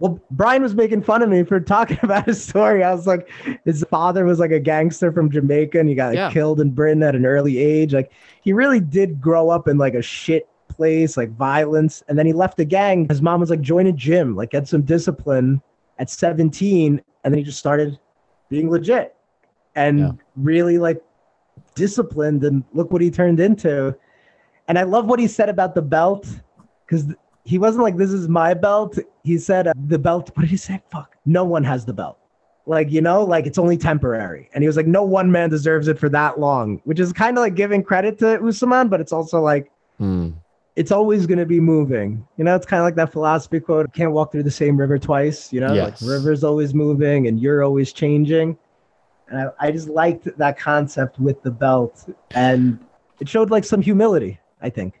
Well, 0.00 0.20
Brian 0.30 0.62
was 0.62 0.74
making 0.74 1.02
fun 1.02 1.22
of 1.22 1.28
me 1.28 1.42
for 1.42 1.58
talking 1.60 1.98
about 2.02 2.26
his 2.26 2.42
story. 2.42 2.84
I 2.84 2.94
was 2.94 3.06
like, 3.06 3.28
his 3.64 3.84
father 3.90 4.24
was 4.24 4.38
like 4.38 4.52
a 4.52 4.60
gangster 4.60 5.10
from 5.12 5.30
Jamaica 5.30 5.78
and 5.80 5.88
he 5.88 5.94
got 5.94 6.08
like, 6.08 6.16
Yeah. 6.16 6.30
killed 6.30 6.60
in 6.60 6.70
Britain 6.70 7.02
at 7.02 7.14
an 7.16 7.26
early 7.26 7.58
age. 7.58 7.92
Like, 7.94 8.12
he 8.42 8.52
really 8.52 8.80
did 8.80 9.20
grow 9.20 9.50
up 9.50 9.66
in 9.68 9.76
like 9.78 9.94
a 9.94 10.02
shit 10.02 10.48
place, 10.68 11.16
like 11.16 11.30
violence. 11.32 12.02
And 12.08 12.18
then 12.18 12.26
he 12.26 12.32
left 12.32 12.56
the 12.56 12.64
gang. 12.64 13.08
His 13.08 13.20
mom 13.22 13.40
was 13.40 13.50
like, 13.50 13.60
join 13.60 13.86
a 13.86 13.92
gym, 13.92 14.36
like, 14.36 14.50
get 14.50 14.68
some 14.68 14.82
discipline 14.82 15.60
at 15.98 16.10
17. 16.10 17.02
And 17.24 17.34
then 17.34 17.38
he 17.38 17.44
just 17.44 17.58
started 17.58 17.98
being 18.48 18.70
legit 18.70 19.16
and 19.74 19.98
Yeah. 19.98 20.12
really 20.36 20.78
like 20.78 21.02
disciplined. 21.74 22.44
And 22.44 22.62
look 22.72 22.92
what 22.92 23.02
he 23.02 23.10
turned 23.10 23.40
into. 23.40 23.96
And 24.68 24.78
I 24.78 24.84
love 24.84 25.06
what 25.06 25.18
he 25.18 25.26
said 25.26 25.48
about 25.48 25.74
the 25.74 25.82
belt 25.82 26.26
because 26.86 27.06
he 27.48 27.56
wasn't 27.58 27.82
like, 27.82 27.96
this 27.96 28.12
is 28.12 28.28
my 28.28 28.52
belt. 28.52 28.98
He 29.24 29.38
said, 29.38 29.68
uh, 29.68 29.72
the 29.86 29.98
belt, 29.98 30.30
what 30.34 30.42
did 30.42 30.50
he 30.50 30.58
say? 30.58 30.82
Fuck, 30.90 31.16
no 31.24 31.44
one 31.44 31.64
has 31.64 31.86
the 31.86 31.94
belt. 31.94 32.18
Like, 32.66 32.90
you 32.90 33.00
know, 33.00 33.24
like 33.24 33.46
it's 33.46 33.56
only 33.56 33.78
temporary. 33.78 34.50
And 34.52 34.62
he 34.62 34.66
was 34.68 34.76
like, 34.76 34.86
no 34.86 35.02
one 35.02 35.32
man 35.32 35.48
deserves 35.48 35.88
it 35.88 35.98
for 35.98 36.10
that 36.10 36.38
long, 36.38 36.82
which 36.84 37.00
is 37.00 37.10
kind 37.10 37.38
of 37.38 37.40
like 37.42 37.54
giving 37.54 37.82
credit 37.82 38.18
to 38.18 38.44
Usman, 38.46 38.88
but 38.88 39.00
it's 39.00 39.12
also 39.12 39.40
like, 39.40 39.70
Hmm. 39.96 40.32
it's 40.76 40.92
always 40.92 41.26
going 41.26 41.38
to 41.38 41.46
be 41.46 41.58
moving. 41.58 42.22
You 42.36 42.44
know, 42.44 42.54
it's 42.54 42.66
kind 42.66 42.80
of 42.80 42.84
like 42.84 42.96
that 42.96 43.10
philosophy 43.12 43.60
quote 43.60 43.92
can't 43.94 44.12
walk 44.12 44.30
through 44.30 44.42
the 44.42 44.50
same 44.50 44.76
river 44.76 44.98
twice. 44.98 45.50
You 45.50 45.60
know, 45.60 45.72
Yes. 45.72 46.02
like 46.02 46.10
river's 46.10 46.44
always 46.44 46.74
moving 46.74 47.28
and 47.28 47.40
you're 47.40 47.64
always 47.64 47.94
changing. 47.94 48.58
And 49.28 49.40
I, 49.40 49.68
I 49.68 49.70
just 49.72 49.88
liked 49.88 50.28
that 50.36 50.58
concept 50.58 51.18
with 51.18 51.42
the 51.42 51.50
belt. 51.50 52.06
And 52.32 52.78
it 53.20 53.28
showed 53.28 53.48
like 53.50 53.64
some 53.64 53.80
humility, 53.80 54.38
I 54.60 54.68
think. 54.68 54.97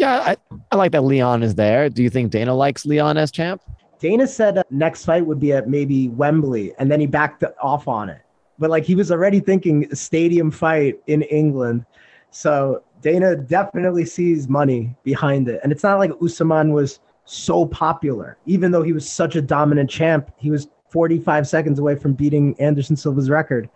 Yeah, 0.00 0.20
I, 0.20 0.36
I 0.72 0.76
like 0.76 0.92
that 0.92 1.02
Leon 1.04 1.42
is 1.42 1.56
there. 1.56 1.90
Do 1.90 2.02
you 2.02 2.08
think 2.08 2.30
Dana 2.30 2.54
likes 2.54 2.86
Leon 2.86 3.18
as 3.18 3.30
champ? 3.30 3.60
Dana 3.98 4.26
said 4.26 4.56
uh, 4.56 4.62
next 4.70 5.04
fight 5.04 5.26
would 5.26 5.38
be 5.38 5.52
at 5.52 5.68
maybe 5.68 6.08
Wembley, 6.08 6.72
and 6.78 6.90
then 6.90 7.00
he 7.00 7.06
backed 7.06 7.44
off 7.62 7.86
on 7.86 8.08
it. 8.08 8.22
But 8.58 8.70
like 8.70 8.84
he 8.84 8.94
was 8.94 9.12
already 9.12 9.40
thinking 9.40 9.94
stadium 9.94 10.50
fight 10.50 10.98
in 11.06 11.20
England, 11.22 11.84
so 12.30 12.82
Dana 13.02 13.36
definitely 13.36 14.06
sees 14.06 14.48
money 14.48 14.96
behind 15.04 15.48
it. 15.48 15.60
And 15.62 15.70
it's 15.70 15.82
not 15.82 15.98
like 15.98 16.12
Usman 16.22 16.72
was 16.72 17.00
so 17.26 17.66
popular. 17.66 18.38
Even 18.46 18.70
though 18.70 18.82
he 18.82 18.94
was 18.94 19.06
such 19.06 19.36
a 19.36 19.42
dominant 19.42 19.90
champ, 19.90 20.30
he 20.38 20.50
was 20.50 20.68
45 20.88 21.46
seconds 21.46 21.78
away 21.78 21.94
from 21.94 22.14
beating 22.14 22.58
Anderson 22.58 22.96
Silva's 22.96 23.28
record. 23.28 23.68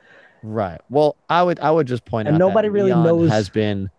Right. 0.42 0.80
Well, 0.88 1.16
I 1.28 1.42
would 1.42 1.60
I 1.60 1.70
would 1.70 1.86
just 1.86 2.06
point 2.06 2.28
And 2.28 2.36
out 2.36 2.38
nobody 2.38 2.68
that 2.68 2.72
really 2.72 2.92
Leon 2.92 3.04
knows- 3.04 3.30
has 3.30 3.50
been 3.50 3.90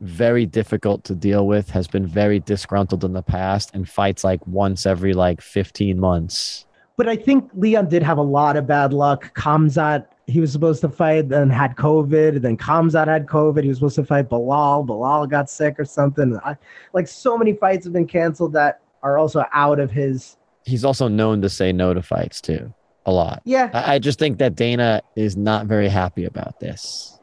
very 0.00 0.46
difficult 0.46 1.04
to 1.04 1.14
deal 1.14 1.46
with, 1.46 1.70
has 1.70 1.86
been 1.86 2.06
very 2.06 2.40
disgruntled 2.40 3.04
in 3.04 3.12
the 3.12 3.22
past, 3.22 3.70
and 3.74 3.88
fights 3.88 4.24
like 4.24 4.46
once 4.46 4.86
every 4.86 5.12
like 5.12 5.40
15 5.40 5.98
months. 5.98 6.66
But 6.96 7.08
I 7.08 7.16
think 7.16 7.50
Leon 7.54 7.88
did 7.88 8.02
have 8.02 8.18
a 8.18 8.22
lot 8.22 8.56
of 8.56 8.66
bad 8.66 8.92
luck. 8.92 9.34
Khamzat, 9.34 10.06
he 10.26 10.40
was 10.40 10.52
supposed 10.52 10.80
to 10.82 10.88
fight, 10.88 11.28
then 11.28 11.50
had 11.50 11.74
COVID. 11.76 12.40
Then 12.40 12.56
Khamzat 12.56 13.08
had 13.08 13.26
COVID. 13.26 13.62
He 13.62 13.68
was 13.68 13.78
supposed 13.78 13.96
to 13.96 14.04
fight 14.04 14.28
Belal. 14.28 14.86
Belal 14.86 15.28
got 15.28 15.50
sick 15.50 15.74
or 15.78 15.84
something. 15.84 16.38
I, 16.44 16.56
like 16.92 17.08
so 17.08 17.36
many 17.36 17.54
fights 17.54 17.84
have 17.84 17.92
been 17.92 18.06
canceled 18.06 18.52
that 18.52 18.80
are 19.02 19.18
also 19.18 19.44
out 19.52 19.80
of 19.80 19.90
his. 19.90 20.36
He's 20.64 20.84
also 20.84 21.08
known 21.08 21.42
to 21.42 21.48
say 21.48 21.72
no 21.72 21.94
to 21.94 22.02
fights 22.02 22.40
too, 22.40 22.72
a 23.06 23.12
lot. 23.12 23.42
Yeah, 23.44 23.70
I, 23.74 23.94
I 23.94 23.98
just 23.98 24.18
think 24.20 24.38
that 24.38 24.54
Dana 24.54 25.02
is 25.16 25.36
not 25.36 25.66
very 25.66 25.88
happy 25.88 26.24
about 26.24 26.60
this. 26.60 27.13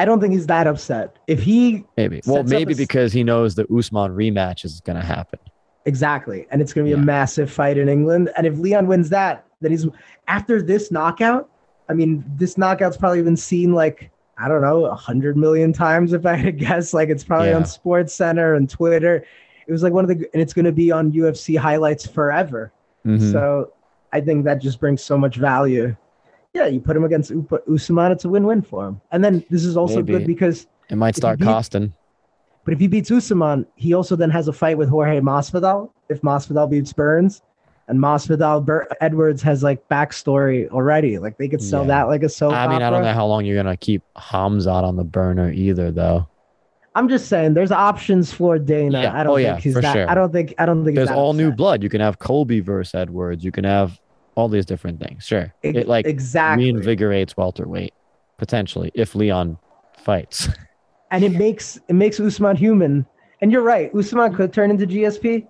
I 0.00 0.04
don't 0.06 0.20
think 0.20 0.32
he's 0.32 0.46
that 0.46 0.66
upset. 0.66 1.16
If 1.26 1.42
he 1.42 1.84
Maybe. 1.96 2.20
Well, 2.26 2.42
maybe 2.44 2.72
a 2.72 2.76
because 2.76 3.12
he 3.12 3.22
knows 3.22 3.54
the 3.54 3.66
Usman 3.74 4.12
rematch 4.12 4.64
is 4.64 4.80
going 4.80 4.96
to 4.98 5.04
happen. 5.04 5.38
exactly, 5.84 6.46
and 6.50 6.60
it's 6.62 6.72
going 6.72 6.86
to 6.86 6.90
be 6.90 6.96
Yeah. 6.96 7.02
a 7.02 7.06
massive 7.06 7.50
fight 7.50 7.76
in 7.78 7.88
England, 7.88 8.30
and 8.36 8.46
if 8.46 8.56
Leon 8.58 8.86
wins 8.86 9.08
that, 9.10 9.44
then 9.60 9.70
he's 9.72 9.86
after 10.28 10.62
this 10.62 10.90
knockout. 10.90 11.48
I 11.88 11.92
mean, 11.94 12.24
this 12.36 12.56
knockout's 12.56 12.96
probably 12.96 13.22
been 13.22 13.36
seen 13.36 13.72
like 13.74 14.10
I 14.38 14.48
don't 14.48 14.62
know 14.62 14.86
a 14.86 14.94
hundred 14.94 15.36
million 15.36 15.72
times 15.72 16.12
if 16.14 16.24
I 16.24 16.34
had 16.36 16.44
to 16.46 16.52
guess. 16.52 16.94
Like 16.94 17.08
it's 17.10 17.24
probably 17.24 17.48
Yeah. 17.50 17.56
on 17.56 17.64
Sports 17.66 18.14
Center 18.14 18.54
and 18.54 18.70
Twitter. 18.70 19.24
It 19.66 19.72
was 19.72 19.82
like 19.82 19.92
one 19.92 20.04
of 20.04 20.08
the, 20.08 20.26
and 20.32 20.40
it's 20.42 20.54
going 20.54 20.64
to 20.64 20.72
be 20.72 20.90
on 20.90 21.12
UFC 21.12 21.56
highlights 21.56 22.06
forever. 22.06 22.72
Mhm. 23.06 23.32
So 23.32 23.72
I 24.12 24.20
think 24.22 24.44
that 24.46 24.60
just 24.62 24.80
brings 24.80 25.02
so 25.02 25.18
much 25.18 25.36
value. 25.36 25.94
Yeah, 26.54 26.66
you 26.66 26.80
put 26.80 26.96
him 26.96 27.04
against 27.04 27.32
Usman, 27.72 28.12
it's 28.12 28.24
a 28.24 28.28
win-win 28.28 28.62
for 28.62 28.88
him. 28.88 29.00
And 29.12 29.22
then 29.24 29.44
this 29.50 29.64
is 29.64 29.76
also 29.76 29.96
Maybe. 29.96 30.12
good 30.14 30.26
because, 30.26 30.66
it 30.88 30.96
might 30.96 31.14
start 31.14 31.38
beat- 31.38 31.44
costing. 31.44 31.92
but 32.64 32.74
if 32.74 32.80
he 32.80 32.88
beats 32.88 33.10
Usman, 33.10 33.66
he 33.76 33.94
also 33.94 34.16
then 34.16 34.30
has 34.30 34.48
a 34.48 34.52
fight 34.52 34.76
with 34.76 34.88
Jorge 34.88 35.20
Masvidal. 35.20 35.90
If 36.08 36.22
Masvidal 36.22 36.68
beats 36.68 36.92
Burns, 36.92 37.42
and 37.86 37.98
Masvidal 38.00 38.64
Bur- 38.64 38.88
Edwards 39.00 39.42
has 39.42 39.62
like 39.62 39.88
backstory 39.88 40.68
already, 40.70 41.18
like 41.18 41.38
they 41.38 41.48
could 41.48 41.62
sell 41.62 41.82
Yeah. 41.82 41.88
that 41.88 42.02
like 42.08 42.22
a 42.24 42.28
soap 42.28 42.52
I 42.52 42.66
mean, 42.68 42.82
I 42.82 42.90
don't 42.90 43.02
know 43.02 43.12
how 43.12 43.26
long 43.26 43.44
you're 43.44 43.60
going 43.60 43.66
to 43.72 43.76
keep 43.76 44.02
Khamzat 44.16 44.82
on 44.84 44.96
the 44.96 45.04
burner 45.04 45.50
either, 45.52 45.90
though. 45.92 46.26
I'm 46.96 47.08
just 47.08 47.28
saying, 47.28 47.54
there's 47.54 47.70
options 47.72 48.32
for 48.32 48.58
Dana. 48.58 49.02
Yeah. 49.02 49.12
I 49.18 49.22
don't 49.22 49.32
Oh, 49.32 49.36
think 49.36 49.46
yeah, 49.46 49.56
he's 49.60 49.74
for 49.74 49.80
that. 49.80 49.92
sure. 49.92 50.10
I 50.10 50.14
don't 50.14 50.32
think. 50.32 50.54
I 50.58 50.66
don't 50.66 50.84
think. 50.84 50.96
There's 50.96 51.10
all 51.10 51.32
new 51.32 51.52
blood. 51.52 51.84
You 51.84 51.88
can 51.88 52.00
have 52.00 52.18
Colby 52.18 52.58
versus 52.58 52.94
Edwards. 52.96 53.44
You 53.44 53.52
can 53.52 53.62
have 53.62 54.00
all 54.40 54.48
these 54.48 54.64
different 54.66 54.98
things. 55.00 55.24
Sure. 55.24 55.52
It 55.62 55.86
like 55.86 56.06
exactly. 56.06 56.72
reinvigorates 56.72 57.36
Walter 57.36 57.64
welterweight 57.64 57.94
potentially 58.38 58.90
if 58.94 59.14
Leon 59.14 59.58
fights. 59.98 60.48
and 61.10 61.22
it 61.22 61.32
makes 61.32 61.78
it 61.88 61.92
makes 61.92 62.18
Usman 62.18 62.56
human. 62.56 63.06
And 63.42 63.52
you're 63.52 63.62
right, 63.62 63.94
Usman 63.94 64.34
could 64.34 64.52
turn 64.52 64.70
into 64.70 64.86
GSP, 64.86 65.46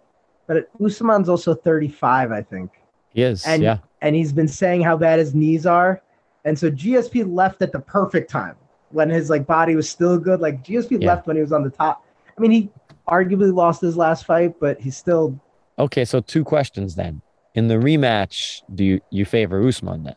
but 0.46 0.68
Usman's 0.84 1.28
also 1.28 1.54
35, 1.54 2.30
I 2.30 2.42
think, 2.42 2.70
He 3.12 3.22
is. 3.22 3.44
And- 3.46 3.62
yeah. 3.62 3.78
and 4.00 4.14
he's 4.14 4.32
been 4.32 4.48
saying 4.48 4.82
how 4.82 4.96
bad 4.96 5.18
his 5.18 5.34
knees 5.34 5.66
are, 5.66 6.02
and 6.44 6.58
so 6.58 6.70
GSP 6.70 7.24
left 7.32 7.62
at 7.62 7.72
the 7.72 7.80
perfect 7.80 8.30
time 8.30 8.56
when 8.90 9.08
his 9.10 9.30
like 9.30 9.46
body 9.46 9.76
was 9.76 9.88
still 9.88 10.18
good. 10.18 10.40
Like 10.40 10.64
GSP 10.64 11.00
Yeah. 11.00 11.14
left 11.14 11.26
when 11.26 11.36
he 11.36 11.42
was 11.42 11.52
on 11.52 11.62
the 11.62 11.70
top. 11.70 12.04
I 12.36 12.40
mean, 12.40 12.50
he 12.50 12.70
arguably 13.08 13.52
lost 13.54 13.80
his 13.80 13.96
last 13.96 14.24
fight, 14.24 14.58
but 14.60 14.80
he's 14.80 14.96
still 14.96 15.38
Okay, 15.78 16.04
so 16.04 16.20
two 16.20 16.44
questions 16.44 16.94
then. 16.94 17.22
In 17.54 17.68
the 17.68 17.74
rematch, 17.74 18.62
do 18.74 18.84
you 18.84 19.00
you 19.10 19.24
favor 19.24 19.66
Usman 19.66 20.04
then? 20.04 20.14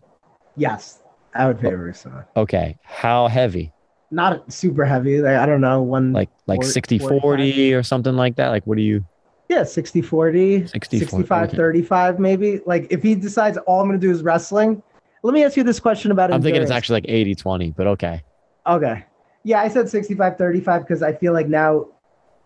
yes, 0.56 1.02
I 1.34 1.48
would 1.48 1.60
favor 1.60 1.90
Usman. 1.90 2.24
Okay. 2.38 2.78
How 2.84 3.28
heavy? 3.28 3.72
Not 4.12 4.54
super 4.54 4.86
heavy. 4.86 5.20
Like, 5.20 5.38
I 5.38 5.48
don't 5.48 5.62
know, 5.62 5.82
one 5.82 6.14
Like 6.14 6.30
like 6.46 6.62
Four- 6.62 6.70
60 6.70 7.00
45? 7.00 7.22
40 7.22 7.74
or 7.74 7.82
something 7.84 8.16
like 8.16 8.36
that? 8.36 8.50
Like 8.50 8.66
what 8.68 8.78
do 8.78 8.84
you 8.84 9.04
Yeah, 9.50 9.64
60 9.64 10.02
40, 10.04 10.68
60, 10.68 11.00
65 11.00 11.48
okay. 11.50 11.58
35, 11.58 12.20
maybe. 12.20 12.62
Like 12.68 12.88
if 12.92 13.02
he 13.02 13.16
decides 13.16 13.58
all 13.66 13.82
I'm 13.82 13.88
going 13.88 14.00
to 14.00 14.06
do 14.06 14.12
is 14.12 14.22
wrestling, 14.22 14.84
let 15.24 15.34
me 15.34 15.44
ask 15.44 15.58
you 15.58 15.64
this 15.64 15.80
question 15.80 16.12
about 16.12 16.32
I'm 16.32 16.42
thinking 16.44 16.62
it's 16.62 16.70
actually 16.72 16.98
like 16.98 17.06
80 17.10 17.36
20, 17.36 17.72
but 17.72 17.88
okay. 17.88 18.22
Okay. 18.68 19.06
Yeah, 19.44 19.60
I 19.62 19.68
said 19.70 19.90
65 19.90 20.38
35 20.38 20.82
because 20.82 21.02
I 21.02 21.14
feel 21.14 21.34
like 21.34 21.48
now 21.48 21.88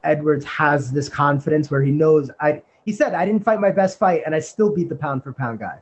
Edwards 0.05 0.45
has 0.45 0.91
this 0.93 1.09
confidence 1.09 1.69
where 1.69 1.81
he 1.81 1.91
knows 1.91 2.31
I 2.39 2.61
he 2.87 2.93
said 2.93 3.13
I 3.13 3.25
didn't 3.25 3.43
fight 3.43 3.59
my 3.59 3.69
best 3.69 3.99
fight 3.99 4.21
and 4.25 4.33
I 4.33 4.39
still 4.39 4.73
beat 4.73 4.87
the 4.87 4.95
pound 4.95 5.21
for 5.21 5.33
pound 5.33 5.59
guy. 5.59 5.77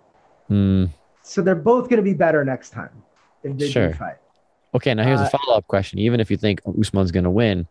Hmm. 0.48 0.86
So 1.22 1.42
they're 1.44 1.54
both 1.56 1.84
going 1.88 1.98
to 1.98 2.04
be 2.04 2.16
better 2.16 2.44
next 2.44 2.72
time 2.72 2.90
if 3.44 3.56
they 3.58 3.68
Sure. 3.70 3.90
do 3.90 3.94
fight. 3.94 4.16
Okay, 4.74 4.94
now 4.96 5.04
here's 5.04 5.22
Uh, 5.22 5.30
a 5.32 5.38
follow-up 5.38 5.68
question. 5.68 6.00
Even 6.00 6.20
if 6.20 6.30
you 6.32 6.36
think 6.38 6.60
Usman's 6.80 7.12
gonna 7.12 7.32
win, 7.32 7.62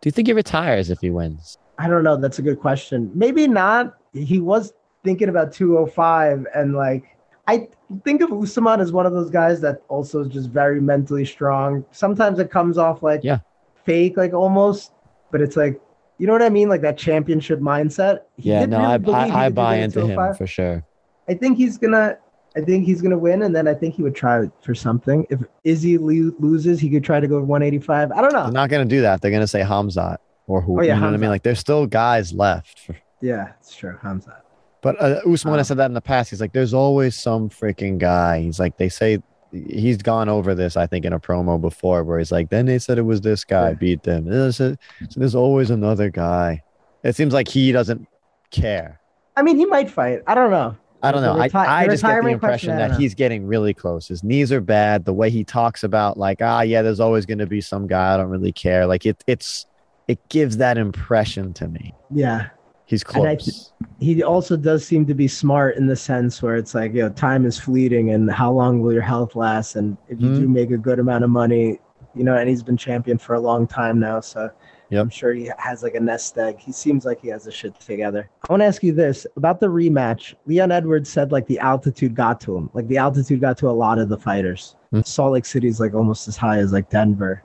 do 0.00 0.06
you 0.06 0.12
think 0.12 0.28
he 0.28 0.32
retires 0.32 0.90
if 0.90 1.00
he 1.00 1.10
wins? 1.10 1.58
I 1.76 1.88
don't 1.88 2.04
know. 2.04 2.16
That's 2.16 2.38
a 2.38 2.42
good 2.42 2.60
question. 2.60 3.10
Maybe 3.14 3.46
not. 3.48 3.94
He 4.14 4.38
was 4.40 4.72
thinking 5.04 5.28
about 5.28 5.52
205 5.52 6.46
and 6.54 6.74
like 6.74 7.04
I 7.48 7.68
think 8.04 8.20
of 8.22 8.30
Usman 8.32 8.78
as 8.80 8.92
one 8.92 9.06
of 9.06 9.12
those 9.12 9.30
guys 9.30 9.60
that 9.62 9.82
also 9.88 10.20
is 10.20 10.28
just 10.28 10.50
very 10.50 10.80
mentally 10.80 11.24
strong. 11.24 11.84
Sometimes 11.90 12.38
it 12.38 12.50
comes 12.50 12.78
off 12.78 13.02
like 13.02 13.24
Yeah. 13.24 13.38
fake, 13.84 14.16
like 14.16 14.32
almost, 14.34 14.92
but 15.32 15.40
it's 15.40 15.56
like 15.56 15.80
you 16.18 16.26
know 16.26 16.32
what 16.32 16.42
I 16.42 16.48
mean, 16.48 16.68
like 16.68 16.82
that 16.82 16.98
championship 16.98 17.60
mindset. 17.60 18.20
He 18.36 18.50
Yeah, 18.50 18.66
no, 18.66 18.78
really 18.98 19.14
I 19.14 19.26
I, 19.28 19.46
I 19.46 19.48
buy 19.50 19.76
into 19.76 20.00
him 20.00 20.06
205. 20.08 20.38
for 20.38 20.46
sure. 20.46 20.84
I 21.28 21.34
think 21.34 21.56
he's 21.58 21.78
gonna. 21.78 22.18
I 22.56 22.60
think 22.62 22.86
he's 22.86 23.00
gonna 23.02 23.18
win, 23.18 23.42
and 23.42 23.54
then 23.54 23.68
I 23.68 23.74
think 23.74 23.94
he 23.94 24.02
would 24.02 24.14
try 24.16 24.50
for 24.62 24.74
something. 24.74 25.26
If 25.30 25.40
Izzy 25.64 25.96
lo- 25.98 26.32
loses, 26.40 26.80
he 26.80 26.88
could 26.90 27.04
try 27.04 27.20
to 27.20 27.28
go 27.28 27.36
185. 27.40 28.10
I 28.10 28.20
don't 28.20 28.32
know. 28.32 28.44
They're 28.44 28.52
not 28.52 28.68
gonna 28.70 28.84
do 28.84 29.02
that. 29.02 29.20
They're 29.20 29.30
gonna 29.30 29.46
say 29.46 29.60
Khamzat 29.60 30.16
or 30.46 30.60
who. 30.60 30.80
Oh, 30.80 30.82
yeah, 30.82 30.94
you 30.94 31.00
know 31.00 31.06
what 31.06 31.14
I 31.14 31.18
mean? 31.18 31.30
Like 31.30 31.42
there's 31.42 31.58
still 31.60 31.86
guys 31.86 32.32
left. 32.32 32.80
For, 32.80 32.96
yeah, 33.20 33.52
it's 33.60 33.76
true. 33.76 33.96
Hamza. 34.02 34.42
but 34.80 35.00
uh, 35.00 35.20
Usman 35.30 35.52
Um, 35.54 35.58
has 35.58 35.68
said 35.68 35.76
that 35.76 35.86
in 35.86 35.94
the 35.94 36.00
past. 36.00 36.30
He's 36.30 36.40
like, 36.40 36.52
there's 36.52 36.72
always 36.74 37.14
some 37.16 37.48
freaking 37.50 37.98
guy. 37.98 38.40
He's 38.40 38.58
like, 38.58 38.76
they 38.78 38.88
say 38.88 39.18
he's 39.52 39.98
gone 39.98 40.28
over 40.28 40.54
this. 40.54 40.76
I 40.76 40.86
think 40.86 41.04
in 41.04 41.12
a 41.12 41.20
promo 41.20 41.60
before 41.60 42.04
where 42.04 42.18
he's 42.18 42.32
like, 42.32 42.50
then 42.50 42.66
they 42.66 42.78
said 42.78 42.98
it 42.98 43.02
was 43.02 43.20
this 43.20 43.44
guy 43.44 43.74
beat 43.74 44.02
them. 44.02 44.52
So 44.52 44.76
there's 45.16 45.34
always 45.34 45.70
another 45.70 46.10
guy. 46.10 46.62
It 47.02 47.16
seems 47.16 47.32
like 47.32 47.48
he 47.48 47.72
doesn't 47.72 48.06
care. 48.50 49.00
I 49.36 49.42
mean, 49.42 49.56
he 49.56 49.66
might 49.66 49.90
fight. 49.90 50.20
I 50.26 50.34
don't 50.34 50.50
know. 50.50 50.76
I 51.00 51.12
don't 51.12 51.22
know. 51.22 51.38
I, 51.38 51.48
reti- 51.48 51.54
I 51.54 51.86
just 51.86 52.02
get 52.02 52.22
the 52.22 52.28
impression 52.28 52.70
question, 52.70 52.76
that 52.76 52.98
he's 52.98 53.14
getting 53.14 53.46
really 53.46 53.72
close. 53.72 54.08
His 54.08 54.24
knees 54.24 54.50
are 54.50 54.60
bad. 54.60 55.04
The 55.04 55.12
way 55.12 55.30
he 55.30 55.44
talks 55.44 55.84
about 55.84 56.18
like, 56.18 56.38
ah, 56.42 56.62
yeah, 56.62 56.82
there's 56.82 56.98
always 56.98 57.24
going 57.24 57.38
to 57.38 57.46
be 57.46 57.60
some 57.60 57.86
guy. 57.86 58.14
I 58.14 58.16
don't 58.16 58.30
really 58.30 58.50
care. 58.50 58.84
Like 58.84 59.06
it, 59.06 59.22
it's, 59.28 59.66
it 60.08 60.18
gives 60.28 60.56
that 60.56 60.76
impression 60.76 61.52
to 61.52 61.68
me. 61.68 61.94
Yeah, 62.10 62.48
He's 62.88 63.04
close. 63.04 63.72
he 64.00 64.22
also 64.22 64.56
does 64.56 64.82
seem 64.86 65.04
to 65.06 65.14
be 65.14 65.28
smart 65.28 65.76
in 65.76 65.86
the 65.86 65.94
sense 65.94 66.42
where 66.42 66.56
it's 66.56 66.74
like, 66.74 66.94
you 66.94 67.02
know, 67.02 67.10
time 67.10 67.44
is 67.44 67.58
fleeting, 67.60 68.10
and 68.12 68.30
how 68.30 68.50
long 68.50 68.80
will 68.80 68.94
your 68.94 69.02
health 69.02 69.36
last? 69.36 69.76
And 69.76 69.98
if 70.08 70.18
you 70.20 70.28
Mhm. 70.30 70.36
do 70.40 70.48
make 70.48 70.70
a 70.70 70.78
good 70.78 70.98
amount 70.98 71.22
of 71.22 71.28
money, 71.28 71.80
you 72.14 72.24
know, 72.24 72.34
and 72.34 72.48
he's 72.48 72.62
been 72.62 72.78
champion 72.78 73.18
for 73.18 73.34
a 73.34 73.40
long 73.40 73.66
time 73.66 74.00
now, 74.00 74.20
so 74.20 74.50
Yep. 74.90 75.02
I'm 75.02 75.10
sure 75.10 75.34
he 75.34 75.50
has 75.58 75.82
like 75.82 75.96
a 75.96 76.00
nest 76.00 76.38
egg. 76.38 76.56
He 76.58 76.72
seems 76.72 77.04
like 77.04 77.20
he 77.20 77.28
has 77.28 77.46
a 77.46 77.50
shit 77.50 77.78
together. 77.78 78.30
I 78.48 78.50
want 78.50 78.62
to 78.62 78.64
ask 78.64 78.82
you 78.82 78.94
this 78.94 79.26
about 79.36 79.60
the 79.60 79.66
rematch. 79.66 80.34
Leon 80.46 80.72
Edwards 80.72 81.10
said 81.10 81.30
like 81.30 81.46
the 81.46 81.58
altitude 81.58 82.14
got 82.14 82.40
to 82.40 82.56
him. 82.56 82.70
Like 82.72 82.88
the 82.88 82.96
altitude 82.96 83.38
got 83.42 83.58
to 83.58 83.68
a 83.68 83.76
lot 83.84 83.98
of 83.98 84.08
the 84.08 84.16
fighters. 84.16 84.76
Hmm. 84.92 85.02
Salt 85.04 85.32
Lake 85.34 85.44
City 85.44 85.68
is 85.68 85.78
like 85.78 85.92
almost 85.92 86.26
as 86.26 86.38
high 86.38 86.56
as 86.58 86.72
like 86.72 86.88
Denver. 86.88 87.42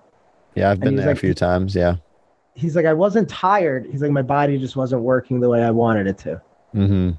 yeah, 0.56 0.72
I've 0.72 0.80
been 0.80 0.96
there 0.96 1.08
like- 1.08 1.18
a 1.18 1.20
few 1.20 1.34
times. 1.34 1.76
Yeah. 1.76 1.96
He's 2.56 2.76
like, 2.76 2.86
I 2.86 2.94
wasn't 2.94 3.30
tired. 3.30 3.88
He's 3.90 4.02
like, 4.02 4.12
my 4.12 4.22
body 4.22 4.58
just 4.60 4.76
wasn't 4.76 5.02
working 5.02 5.40
the 5.40 5.50
way 5.50 5.64
I 5.64 5.72
wanted 5.72 6.08
it 6.08 6.18
to. 6.20 6.42
Mm-hmm. 6.76 7.12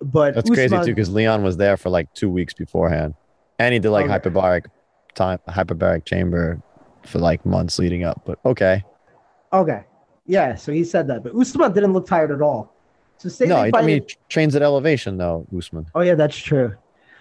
But 0.00 0.34
That's 0.34 0.48
crazy 0.50 0.76
too, 0.78 0.94
because 0.94 1.10
Leon 1.10 1.42
was 1.42 1.56
there 1.56 1.76
for 1.76 1.90
like 1.90 2.12
two 2.14 2.30
weeks 2.30 2.54
beforehand, 2.54 3.14
and 3.58 3.72
he 3.72 3.80
did 3.80 3.90
like 3.90 4.08
Okay. 4.08 4.30
hyperbaric 4.30 4.66
time, 5.14 5.38
hyperbaric 5.48 6.04
chamber 6.04 6.60
for 7.04 7.18
like 7.18 7.44
months 7.44 7.78
leading 7.78 8.04
up. 8.04 8.22
But 8.24 8.38
okay, 8.44 8.82
Okay. 9.52 9.84
Yeah, 10.26 10.56
so 10.56 10.72
he 10.72 10.84
said 10.84 11.08
that. 11.08 11.22
But 11.22 11.34
Usman 11.34 11.72
didn't 11.72 11.94
look 11.94 12.06
tired 12.06 12.30
at 12.30 12.42
all. 12.42 12.72
So 13.16 13.28
say 13.28 13.46
no, 13.46 13.56
I 13.56 13.82
mean 13.82 14.02
he 14.02 14.16
trains 14.28 14.54
at 14.54 14.62
elevation 14.62 15.16
though, 15.16 15.46
Usman. 15.56 15.86
Oh 15.94 16.02
yeah, 16.02 16.14
that's 16.14 16.36
true. 16.36 16.74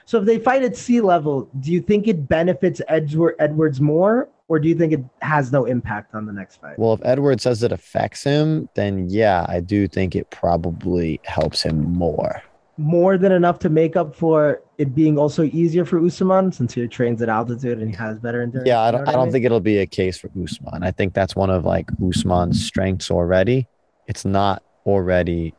So 0.08 0.18
if 0.20 0.26
they 0.26 0.40
fight 0.40 0.64
at 0.64 0.78
sea 0.78 1.02
level, 1.02 1.50
do 1.60 1.72
you 1.72 1.82
think 1.82 2.08
it 2.08 2.30
benefits 2.30 2.82
Edward 2.88 3.36
Edwards 3.40 3.82
more, 3.82 4.30
or 4.48 4.58
do 4.58 4.70
you 4.70 4.76
think 4.76 4.94
it 4.94 5.04
has 5.22 5.52
no 5.52 5.66
impact 5.66 6.16
on 6.16 6.26
the 6.26 6.32
next 6.32 6.62
fight? 6.62 6.80
Well, 6.80 6.94
if 6.94 7.02
Edward 7.04 7.42
says 7.42 7.62
it 7.62 7.74
affects 7.74 8.24
him, 8.24 8.70
then 8.74 9.10
yeah, 9.10 9.46
I 9.50 9.60
do 9.60 9.86
think 9.86 10.16
it 10.16 10.30
probably 10.32 11.20
helps 11.26 11.62
him 11.62 11.92
more. 11.94 12.42
more 12.78 13.18
than 13.18 13.34
enough 13.34 13.60
to 13.60 13.70
make 13.70 13.98
up 13.98 14.16
for 14.16 14.62
it 14.78 14.96
being 14.96 15.18
also 15.18 15.44
easier 15.44 15.84
for 15.84 16.00
Usman 16.00 16.54
since 16.54 16.74
he 16.74 16.88
trains 16.88 17.22
at 17.22 17.28
altitude 17.28 17.80
and 17.80 17.90
he 17.90 17.96
has 17.98 18.18
better 18.20 18.42
endurance? 18.42 18.68
Yeah, 18.68 18.80
I 18.80 18.92
don't. 18.92 19.04
know 19.04 19.10
I 19.12 19.14
don't 19.14 19.26
mean? 19.26 19.32
think 19.34 19.46
it'll 19.46 19.60
be 19.60 19.80
a 19.80 19.88
case 19.88 20.18
for 20.18 20.30
Usman. 20.42 20.84
I 20.84 20.92
think 20.92 21.14
that's 21.14 21.36
one 21.36 21.50
of 21.50 21.66
like 21.66 21.90
Usman's 22.02 22.64
strengths 22.66 23.12
already. 23.12 23.68
It's 24.08 24.24
not 24.24 24.64
already 24.86 25.54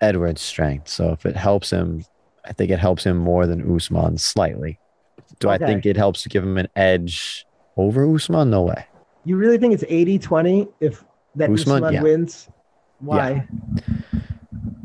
Edwards' 0.00 0.40
strength. 0.40 0.88
So 0.88 1.10
if 1.10 1.26
it 1.26 1.36
helps 1.36 1.70
him, 1.70 2.04
I 2.46 2.52
think 2.52 2.70
it 2.70 2.78
helps 2.78 3.04
him 3.04 3.16
more 3.16 3.46
than 3.46 3.74
Usman 3.74 4.18
slightly. 4.18 4.78
Do 5.40 5.48
I 5.48 5.58
think 5.58 5.86
it 5.86 5.96
helps 5.96 6.22
to 6.22 6.28
give 6.28 6.42
him 6.44 6.58
an 6.58 6.68
edge 6.76 7.46
over 7.76 8.12
Usman? 8.14 8.50
No 8.50 8.62
way. 8.62 8.86
You 9.24 9.36
really 9.36 9.58
think 9.58 9.72
it's 9.74 9.84
80 9.88 10.18
20 10.18 10.68
if 10.80 11.04
that 11.36 11.50
Usman? 11.50 11.76
Usman, 11.76 11.94
Yeah. 11.94 12.02
wins? 12.02 12.48
Why? 13.00 13.46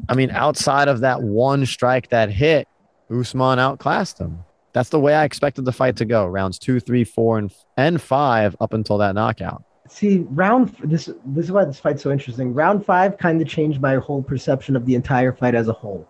I 0.08 0.16
mean, 0.16 0.32
outside 0.32 0.88
of 0.88 1.02
that 1.02 1.22
one 1.22 1.66
strike 1.66 2.10
that 2.10 2.30
hit, 2.32 2.68
Usman 3.12 3.60
outclassed 3.60 4.20
him. 4.20 4.40
That's 4.74 4.90
the 4.90 5.00
way 5.00 5.14
I 5.16 5.24
expected 5.24 5.66
the 5.66 5.72
fight 5.72 5.96
to 5.98 6.06
go. 6.06 6.26
Rounds 6.26 6.58
two, 6.60 6.80
three, 6.80 7.04
four, 7.04 7.38
and 7.38 7.52
and 7.78 8.02
five 8.02 8.56
up 8.60 8.74
until 8.74 8.98
that 9.00 9.16
knockout. 9.16 9.64
See, 9.88 10.20
round 10.30 10.76
this 10.84 11.10
this 11.26 11.46
is 11.46 11.52
why 11.52 11.66
this 11.66 11.80
fight's 11.80 12.04
so 12.04 12.12
interesting. 12.12 12.54
Round 12.54 12.86
five 12.86 13.18
kind 13.18 13.42
of 13.42 13.48
changed 13.48 13.82
my 13.82 13.96
whole 13.96 14.22
perception 14.24 14.76
of 14.76 14.86
the 14.86 14.96
entire 14.96 15.34
fight 15.34 15.56
as 15.56 15.68
a 15.68 15.74
whole. 15.74 16.08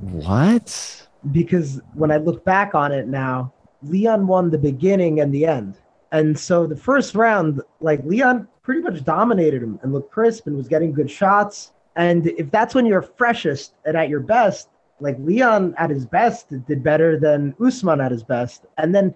What? 0.00 1.06
Because 1.30 1.80
when 1.94 2.10
I 2.10 2.16
look 2.16 2.44
back 2.44 2.74
on 2.74 2.92
it 2.92 3.06
now, 3.06 3.52
Leon 3.82 4.26
won 4.26 4.50
the 4.50 4.58
beginning 4.58 5.20
and 5.20 5.32
the 5.32 5.46
end. 5.46 5.76
And 6.12 6.38
so 6.38 6.66
the 6.66 6.76
first 6.76 7.14
round, 7.14 7.62
like 7.80 8.04
Leon 8.04 8.48
pretty 8.62 8.80
much 8.80 9.04
dominated 9.04 9.62
him 9.62 9.78
and 9.82 9.92
looked 9.92 10.12
crisp 10.12 10.46
and 10.46 10.56
was 10.56 10.68
getting 10.68 10.92
good 10.92 11.10
shots. 11.10 11.72
And 11.96 12.26
if 12.26 12.50
that's 12.50 12.74
when 12.74 12.86
you're 12.86 13.02
freshest 13.02 13.74
and 13.84 13.96
at 13.96 14.08
your 14.08 14.20
best, 14.20 14.68
like 15.00 15.16
Leon 15.18 15.74
at 15.78 15.90
his 15.90 16.06
best 16.06 16.48
did 16.66 16.82
better 16.82 17.18
than 17.18 17.54
Usman 17.60 18.00
at 18.00 18.12
his 18.12 18.22
best. 18.22 18.66
And 18.78 18.94
then 18.94 19.14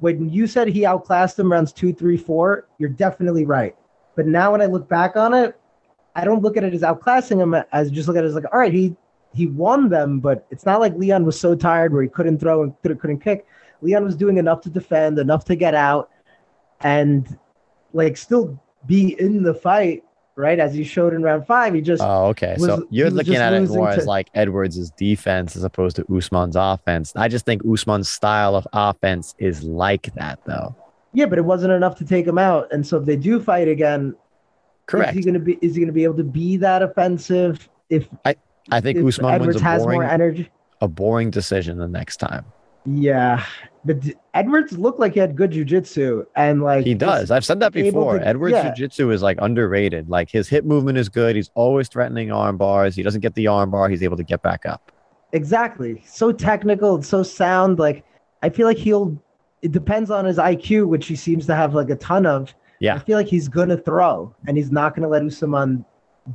when 0.00 0.28
you 0.28 0.46
said 0.46 0.68
he 0.68 0.84
outclassed 0.84 1.38
him 1.38 1.50
rounds 1.50 1.72
two, 1.72 1.92
three, 1.92 2.16
four, 2.16 2.68
you're 2.78 2.90
definitely 2.90 3.44
right. 3.44 3.74
But 4.16 4.26
now 4.26 4.52
when 4.52 4.62
I 4.62 4.66
look 4.66 4.88
back 4.88 5.16
on 5.16 5.34
it, 5.34 5.58
I 6.14 6.24
don't 6.24 6.42
look 6.42 6.56
at 6.56 6.62
it 6.62 6.74
as 6.74 6.82
outclassing 6.82 7.40
him 7.40 7.54
as 7.72 7.90
just 7.90 8.06
look 8.06 8.16
at 8.16 8.24
it 8.24 8.28
as 8.28 8.34
like, 8.34 8.44
all 8.52 8.60
right, 8.60 8.72
he 8.72 8.94
he 9.34 9.46
won 9.46 9.88
them, 9.88 10.20
but 10.20 10.46
it's 10.50 10.64
not 10.64 10.80
like 10.80 10.94
Leon 10.94 11.24
was 11.24 11.38
so 11.38 11.54
tired 11.54 11.92
where 11.92 12.02
he 12.02 12.08
couldn't 12.08 12.38
throw 12.38 12.62
and 12.62 12.72
couldn't, 12.82 12.98
couldn't 12.98 13.20
kick. 13.20 13.46
Leon 13.82 14.04
was 14.04 14.16
doing 14.16 14.38
enough 14.38 14.60
to 14.62 14.70
defend, 14.70 15.18
enough 15.18 15.44
to 15.46 15.56
get 15.56 15.74
out, 15.74 16.08
and 16.80 17.38
like 17.92 18.16
still 18.16 18.60
be 18.86 19.18
in 19.20 19.42
the 19.42 19.54
fight, 19.54 20.04
right? 20.36 20.58
As 20.58 20.74
he 20.74 20.84
showed 20.84 21.14
in 21.14 21.22
round 21.22 21.46
five, 21.46 21.74
he 21.74 21.80
just 21.80 22.02
Oh, 22.02 22.26
okay. 22.26 22.56
was- 22.58 22.66
so 22.66 22.86
you're 22.90 23.10
looking 23.10 23.34
at 23.36 23.52
it 23.52 23.68
more 23.68 23.90
as 23.90 24.06
like 24.06 24.30
Edwards' 24.34 24.90
defense 24.90 25.56
as 25.56 25.64
opposed 25.64 25.96
to 25.96 26.04
Usman's 26.14 26.56
offense. 26.56 27.12
I 27.16 27.28
just 27.28 27.44
think 27.44 27.62
Usman's 27.70 28.08
style 28.08 28.54
of 28.56 28.66
offense 28.72 29.34
is 29.38 29.62
like 29.64 30.12
that, 30.14 30.38
though. 30.46 30.74
yeah, 31.12 31.26
but 31.26 31.38
it 31.38 31.44
wasn't 31.44 31.72
enough 31.72 31.96
to 31.96 32.04
take 32.04 32.26
him 32.26 32.38
out. 32.38 32.72
And 32.72 32.86
so 32.86 32.98
if 32.98 33.04
they 33.04 33.16
do 33.16 33.40
fight 33.40 33.68
again, 33.68 34.14
Correct. 34.86 35.12
Is 35.16 35.24
he 35.24 35.30
gonna 35.30 35.38
be? 35.38 35.58
Is 35.62 35.74
he 35.74 35.80
gonna 35.80 35.92
be 35.92 36.04
able 36.04 36.16
to 36.18 36.24
be 36.24 36.58
that 36.58 36.82
offensive 36.82 37.70
if, 37.88 38.06
I 38.26 38.36
think 38.80 38.98
if 38.98 39.04
Usman 39.06 39.34
Edwards 39.34 39.54
wins 39.54 39.62
a 39.62 39.64
has 39.64 39.82
more 39.82 39.92
boring, 39.94 40.08
energy? 40.10 40.50
a 40.80 40.88
boring 40.88 41.30
decision 41.30 41.78
the 41.78 41.88
next 41.88 42.16
time. 42.18 42.44
Yeah, 42.86 43.42
but 43.86 43.96
Edwards 44.34 44.76
looked 44.76 45.00
like 45.00 45.14
he 45.14 45.20
had 45.20 45.36
good 45.36 45.52
jujitsu, 45.52 46.26
and 46.36 46.62
like 46.62 46.84
He 46.84 46.92
does. 46.94 47.30
I've 47.30 47.44
said 47.44 47.60
that 47.60 47.72
before. 47.72 48.18
to- 48.18 48.26
Edwards' 48.26 48.52
yeah. 48.52 48.64
jiu-jitsu 48.68 49.10
is 49.10 49.22
like 49.22 49.38
underrated. 49.40 50.10
Like 50.10 50.30
his 50.30 50.48
hip 50.48 50.64
movement 50.66 50.98
is 50.98 51.08
good. 51.08 51.34
He's 51.34 51.50
always 51.54 51.88
threatening 51.88 52.30
arm 52.30 52.58
bars. 52.58 52.94
He 52.94 53.02
doesn't 53.02 53.22
get 53.22 53.34
the 53.34 53.46
arm 53.46 53.70
bar. 53.70 53.88
He's 53.88 54.02
able 54.02 54.18
to 54.18 54.22
get 54.22 54.42
back 54.42 54.66
up. 54.66 54.92
Exactly. 55.32 56.02
So 56.06 56.30
technical, 56.30 56.96
and 56.96 57.04
so 57.06 57.22
sound. 57.22 57.78
Like 57.78 58.04
I 58.42 58.50
feel 58.50 58.66
like 58.66 58.78
he'll. 58.78 59.20
It 59.62 59.72
depends 59.72 60.10
on 60.10 60.26
his 60.26 60.36
IQ, 60.36 60.88
which 60.88 61.06
he 61.06 61.16
seems 61.16 61.46
to 61.46 61.54
have 61.54 61.74
like 61.74 61.88
a 61.88 61.96
ton 61.96 62.26
of. 62.26 62.54
Yeah. 62.80 62.96
I 62.96 62.98
feel 62.98 63.16
like 63.16 63.28
he's 63.28 63.48
gonna 63.48 63.78
throw, 63.78 64.34
and 64.46 64.58
he's 64.58 64.70
not 64.70 64.94
gonna 64.94 65.08
let 65.08 65.22
Usman 65.22 65.86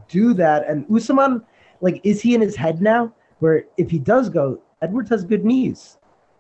do 0.08 0.34
that. 0.34 0.68
And 0.68 0.84
Usman, 0.92 1.44
like, 1.82 2.02
is 2.04 2.22
he 2.22 2.36
in 2.36 2.42
his 2.42 2.56
head 2.56 2.82
now? 2.82 3.14
Where 3.40 3.66
if 3.78 3.90
he 3.90 4.00
does 4.00 4.30
go, 4.30 4.62
Edwards 4.82 5.10
has 5.10 5.24
good 5.24 5.46
knees. 5.46 5.98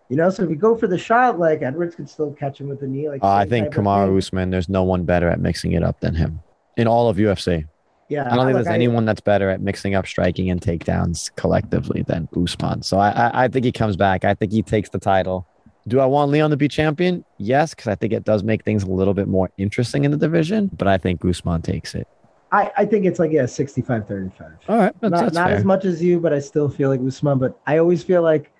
You 0.09 0.17
know, 0.17 0.29
so 0.31 0.43
if 0.43 0.49
you 0.49 0.55
go 0.55 0.75
for 0.75 0.87
the 0.87 0.97
shot, 0.97 1.39
like 1.39 1.61
Edwards 1.61 1.95
could 1.95 2.09
still 2.09 2.31
catch 2.33 2.59
him 2.59 2.67
with 2.67 2.79
the 2.79 2.87
knee. 2.87 3.07
Like 3.09 3.23
Uh, 3.23 3.27
I 3.27 3.45
think 3.45 3.67
type 3.67 3.77
of 3.77 3.83
Kamaru 3.85 4.07
thing. 4.07 4.17
Usman. 4.17 4.49
There's 4.49 4.67
no 4.67 4.83
one 4.83 5.03
better 5.03 5.29
at 5.29 5.39
mixing 5.39 5.73
it 5.73 5.83
up 5.83 5.99
than 5.99 6.15
him 6.15 6.39
in 6.77 6.87
all 6.87 7.09
of 7.09 7.17
UFC. 7.17 7.65
Yeah, 8.09 8.25
I 8.25 8.35
don't 8.35 8.47
think 8.47 8.55
there's 8.55 8.65
anyone 8.67 9.05
that's 9.05 9.21
better 9.21 9.51
at 9.51 9.61
mixing 9.61 9.93
up 9.93 10.07
striking 10.07 10.49
and 10.49 10.59
takedowns 10.59 11.33
collectively 11.35 12.01
than 12.07 12.27
Usman. 12.35 12.81
So 12.81 12.97
I, 12.97 13.11
I, 13.11 13.43
I 13.43 13.47
think 13.49 13.65
he 13.65 13.71
comes 13.71 13.95
back. 13.95 14.25
I 14.25 14.33
think 14.33 14.51
he 14.51 14.63
takes 14.63 14.89
the 14.89 14.97
title. 14.97 15.47
Do 15.87 15.99
I 15.99 16.07
want 16.07 16.31
Leon 16.31 16.49
to 16.49 16.57
be 16.57 16.67
champion? 16.67 17.23
Yes, 17.37 17.75
because 17.75 17.87
I 17.87 17.93
think 17.93 18.11
it 18.11 18.23
does 18.23 18.43
make 18.43 18.65
things 18.65 18.81
a 18.81 18.89
little 18.89 19.13
bit 19.13 19.27
more 19.27 19.51
interesting 19.59 20.05
in 20.05 20.11
the 20.11 20.17
division. 20.17 20.71
But 20.75 20.87
I 20.87 20.97
think 20.97 21.23
Usman 21.23 21.61
takes 21.61 21.93
it. 21.93 22.07
I, 22.51 22.71
I 22.77 22.85
think 22.85 23.05
it's 23.05 23.19
like 23.19 23.31
yeah, 23.31 23.45
65 23.45 24.07
35. 24.07 24.51
All 24.67 24.77
right, 24.77 24.95
that's, 25.01 25.11
not 25.11 25.21
that's 25.21 25.33
not 25.35 25.47
fair. 25.49 25.57
as 25.57 25.63
much 25.65 25.85
as 25.85 26.01
you, 26.01 26.19
but 26.19 26.33
I 26.33 26.39
still 26.39 26.67
feel 26.69 26.89
like 26.89 26.99
Usman. 27.05 27.37
But 27.37 27.59
I 27.67 27.77
always 27.77 28.03
feel 28.03 28.21
like 28.23 28.51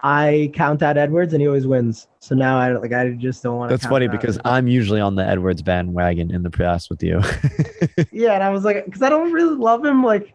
I 0.00 0.50
count 0.52 0.82
out 0.82 0.96
Edwards 0.98 1.32
and 1.32 1.40
he 1.40 1.46
always 1.46 1.66
wins. 1.66 2.08
So 2.18 2.34
now 2.34 2.58
I 2.58 2.68
don't- 2.68 2.82
like 2.82 2.92
I 2.92 3.10
just 3.12 3.42
don't 3.42 3.56
want 3.56 3.70
to. 3.70 3.76
That's 3.76 3.86
funny 3.86 4.08
because 4.08 4.38
I'm 4.44 4.66
usually 4.68 5.00
on 5.00 5.14
the 5.14 5.24
Edwards 5.24 5.62
bandwagon 5.62 6.30
in 6.34 6.42
the 6.42 6.50
past 6.50 6.90
with 6.90 7.02
you. 7.02 7.20
yeah, 8.12 8.32
and 8.34 8.42
I 8.42 8.50
was 8.50 8.64
like, 8.64 8.84
because 8.84 9.02
I 9.02 9.08
don't 9.08 9.32
really 9.32 9.54
love 9.56 9.84
him. 9.84 10.02
Like 10.04 10.34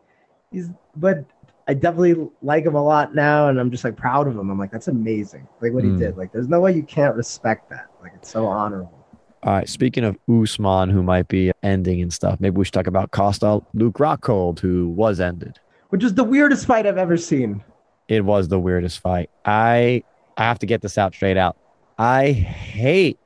he's, 0.52 0.69
but 0.95 1.26
I 1.67 1.74
definitely 1.74 2.28
like 2.41 2.65
him 2.65 2.76
a 2.76 2.84
lot 2.84 3.13
now, 3.13 3.50
and 3.50 3.60
I'm 3.60 3.71
just 3.71 3.84
like 3.84 3.95
proud 3.95 4.28
of 4.28 4.34
him. 4.38 4.50
I'm 4.50 4.58
like, 4.58 4.71
that's 4.71 4.88
amazing, 4.88 5.47
like 5.62 5.74
what 5.74 5.84
Mm. 5.84 5.93
he 5.93 6.00
did. 6.00 6.17
Like 6.17 6.32
there's 6.32 6.47
no 6.50 6.60
way 6.62 6.74
you 6.74 6.84
can't 6.84 7.15
respect 7.15 7.69
that. 7.69 7.88
Like 8.02 8.13
it's 8.15 8.30
so 8.30 8.45
honorable. 8.47 9.01
All 9.44 9.54
right. 9.54 9.68
Speaking 9.68 10.04
of 10.04 10.18
Usman, 10.30 10.90
who 10.90 11.02
might 11.02 11.28
be 11.28 11.52
ending 11.64 12.02
and 12.02 12.14
stuff, 12.14 12.40
maybe 12.40 12.58
we 12.58 12.66
should 12.66 12.74
talk 12.74 12.88
about 12.88 13.12
Costa 13.12 13.62
Luke 13.74 13.98
Rockhold, 13.98 14.60
who 14.60 14.90
was 14.90 15.20
ended. 15.20 15.60
Which 15.90 16.04
is 16.04 16.14
the 16.14 16.24
weirdest 16.24 16.66
fight 16.66 16.86
I've 16.86 16.98
ever 16.98 17.18
seen. 17.18 17.64
It 18.08 18.24
was 18.24 18.48
the 18.48 18.60
weirdest 18.60 19.00
fight. 19.00 19.30
I 19.46 20.04
I 20.38 20.44
have 20.44 20.60
to 20.60 20.66
get 20.66 20.82
this 20.82 20.98
out 20.98 21.14
straight 21.14 21.38
out. 21.38 21.58
I 21.98 22.32
hate 22.32 23.20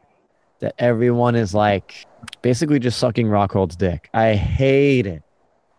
that 0.59 0.73
everyone 0.79 1.35
is 1.35 1.53
like 1.53 2.05
basically 2.41 2.79
just 2.79 2.97
sucking 2.97 3.27
Rockhold's 3.27 3.75
dick. 3.75 4.09
I 4.13 4.33
hate 4.35 5.05
it 5.05 5.21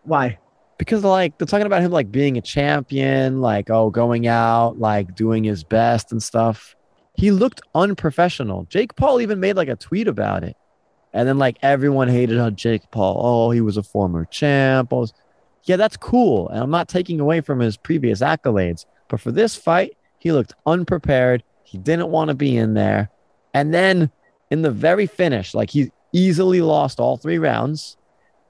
Why? 0.03 0.37
because 0.77 1.03
like 1.03 1.37
they're 1.37 1.47
talking 1.47 1.65
about 1.65 1.81
him 1.81 1.91
like 1.91 2.11
being 2.11 2.37
a 2.37 2.41
champion, 2.41 3.41
like 3.41 3.69
oh 3.69 3.89
going 3.89 4.27
out, 4.27 4.79
like 4.79 5.15
doing 5.15 5.43
his 5.43 5.63
best 5.63 6.11
and 6.11 6.21
stuff. 6.21 6.75
He 7.17 7.31
looked 7.31 7.61
unprofessional. 7.75 8.65
Jake 8.69 8.95
Paul 8.95 9.19
even 9.21 9.39
made 9.39 9.55
like 9.57 9.67
a 9.67 9.75
tweet 9.75 10.07
about 10.07 10.43
it. 10.43 10.55
And 11.13 11.27
then 11.27 11.37
like 11.37 11.57
everyone 11.61 12.07
hated 12.07 12.37
on 12.39 12.55
Jake 12.55 12.89
Paul. 12.91 13.19
Oh, 13.19 13.51
he 13.51 13.59
was 13.61 13.75
a 13.75 13.83
former 13.83 14.25
champ. 14.25 14.91
This- 14.91 15.13
Yeah, 15.63 15.75
that's 15.75 15.97
cool. 15.97 16.47
And 16.49 16.59
I'm 16.59 16.69
not 16.69 16.87
taking 16.87 17.19
away 17.19 17.41
from 17.41 17.59
his 17.59 17.75
previous 17.75 18.21
accolades. 18.21 18.85
But 19.09 19.19
for 19.19 19.31
this 19.31 19.55
fight, 19.55 19.97
he 20.19 20.31
looked 20.31 20.53
unprepared. 20.65 21.43
He 21.63 21.77
didn't 21.77 22.09
want 22.09 22.29
to 22.29 22.35
be 22.35 22.55
in 22.55 22.73
there. 22.75 23.09
And 23.53 23.73
then 23.73 24.11
in 24.51 24.61
the 24.61 24.71
very 24.71 25.07
finish, 25.07 25.53
like 25.53 25.71
he 25.71 25.91
easily 26.13 26.61
lost 26.61 26.99
all 26.99 27.17
three 27.17 27.37
rounds. 27.39 27.97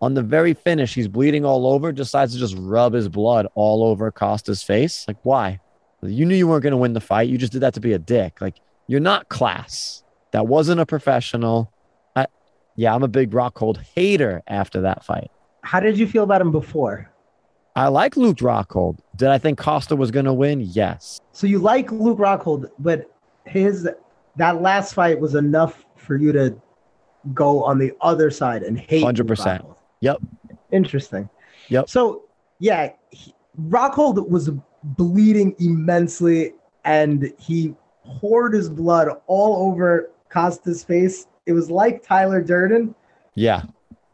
On 0.02 0.14
the 0.14 0.22
very 0.22 0.54
finish, 0.54 0.94
he's 0.94 1.08
bleeding 1.08 1.44
all 1.46 1.66
over, 1.66 1.92
decides 1.92 2.34
to 2.34 2.40
just 2.40 2.56
rub 2.58 2.94
his 2.94 3.08
blood 3.10 3.48
all 3.56 3.84
over 3.84 4.12
Costa's 4.12 4.62
face. 4.62 5.06
Like, 5.08 5.18
why? 5.24 5.60
You 6.02 6.26
knew 6.26 6.36
you 6.36 6.48
weren't 6.48 6.64
going 6.64 6.72
to 6.72 6.78
win 6.78 6.94
the 6.94 7.02
fight. 7.02 7.30
You 7.30 7.38
just 7.38 7.52
did 7.52 7.62
that 7.62 7.74
to 7.74 7.80
be 7.80 7.94
a 7.94 8.00
dick. 8.00 8.40
Like, 8.40 8.56
you're 8.88 9.00
not 9.00 9.30
class. 9.30 10.04
That 10.32 10.48
wasn't 10.48 10.80
a 10.80 10.86
professional. 10.86 11.72
I, 12.16 12.28
yeah, 12.76 12.94
I'm 12.94 13.04
a 13.04 13.08
big 13.08 13.32
Rockhold 13.32 13.78
hater 13.96 14.44
after 14.48 14.82
that 14.82 15.04
fight. 15.04 15.32
How 15.62 15.80
did 15.80 15.98
you 15.98 16.08
feel 16.08 16.24
about 16.24 16.42
him 16.42 16.52
before? 16.52 17.12
I 17.76 17.88
like 17.90 18.18
Luke 18.18 18.38
Rockhold. 18.38 19.00
Did 19.16 19.30
I 19.30 19.38
think 19.38 19.60
Costa 19.60 19.96
was 19.96 20.12
going 20.12 20.26
to 20.26 20.34
win? 20.34 20.62
Yes. 20.62 21.20
So 21.32 21.46
you 21.46 21.60
like 21.60 21.92
Luke 21.92 22.18
Rockhold, 22.18 22.70
but 22.80 23.12
his 23.46 23.88
that 24.36 24.62
last 24.62 24.94
fight 24.94 25.20
was 25.20 25.36
enough 25.36 25.86
for 25.96 26.16
you 26.16 26.32
to 26.32 26.60
go 27.34 27.64
on 27.64 27.78
the 27.78 27.94
other 28.02 28.32
side 28.32 28.64
and 28.64 28.80
hate. 28.80 29.04
100%. 29.04 29.26
Rockhold. 29.26 29.76
Yep. 30.02 30.18
Interesting. 30.72 31.30
Yep. 31.70 31.90
So 31.90 32.24
yeah, 32.60 32.94
he, 33.12 33.34
Rockhold 33.62 34.28
was 34.30 34.50
bleeding 34.84 35.56
immensely, 35.60 36.54
and 36.86 37.32
he 37.38 37.74
poured 38.06 38.54
his 38.54 38.70
blood 38.70 39.10
all 39.28 39.70
over 39.70 40.10
Costa's 40.30 40.84
face. 40.84 41.28
It 41.46 41.54
was 41.54 41.70
like 41.70 42.04
Tyler 42.04 42.42
Durden 42.42 42.94
Yeah. 43.36 43.64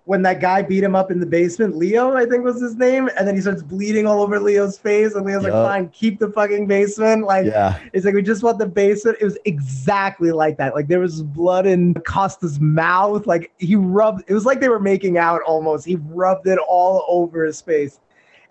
when 0.06 0.22
that 0.24 0.40
guy 0.42 0.62
beat 0.62 0.84
him 0.84 0.96
up 0.96 1.12
in 1.12 1.20
the 1.20 1.26
basement. 1.26 1.78
Leo, 1.78 2.14
I 2.14 2.26
think 2.26 2.44
was 2.44 2.60
his 2.62 2.76
name, 2.76 3.10
and 3.18 3.28
then 3.28 3.36
he 3.36 3.42
starts 3.42 3.62
bleeding 3.64 4.06
all 4.06 4.22
over 4.22 4.40
Leo's 4.40 4.78
face, 4.78 5.14
and 5.16 5.26
Leo's 5.26 5.44
like, 5.44 5.54
"Fine, 5.54 5.90
keep 5.90 6.20
the 6.20 6.30
fucking 6.30 6.68
basement." 6.68 7.26
Like. 7.26 7.46
Yeah. 7.46 7.78
It's 7.94 8.06
like 8.06 8.14
we 8.16 8.22
just 8.22 8.44
want 8.44 8.58
the 8.60 8.66
basement. 8.68 9.18
It 9.22 9.26
was 9.26 9.38
exactly 9.46 10.32
like 10.32 10.58
that. 10.58 10.76
Like 10.76 10.88
there 10.88 11.00
was 11.00 11.22
blood 11.24 11.66
in 11.66 11.94
Costa's 12.06 12.60
mouth. 12.60 13.28
Like 13.28 13.52
he 13.60 13.76
rubbed. 13.76 14.24
It 14.28 14.34
was 14.34 14.46
like 14.46 14.60
they 14.60 14.70
were 14.70 14.80
making 14.80 15.18
out 15.18 15.42
almost. 15.44 15.86
He 15.86 15.96
rubbed 15.96 16.48
it 16.48 16.60
all 16.68 17.06
over 17.08 17.44
his 17.46 17.62
face. 17.62 18.00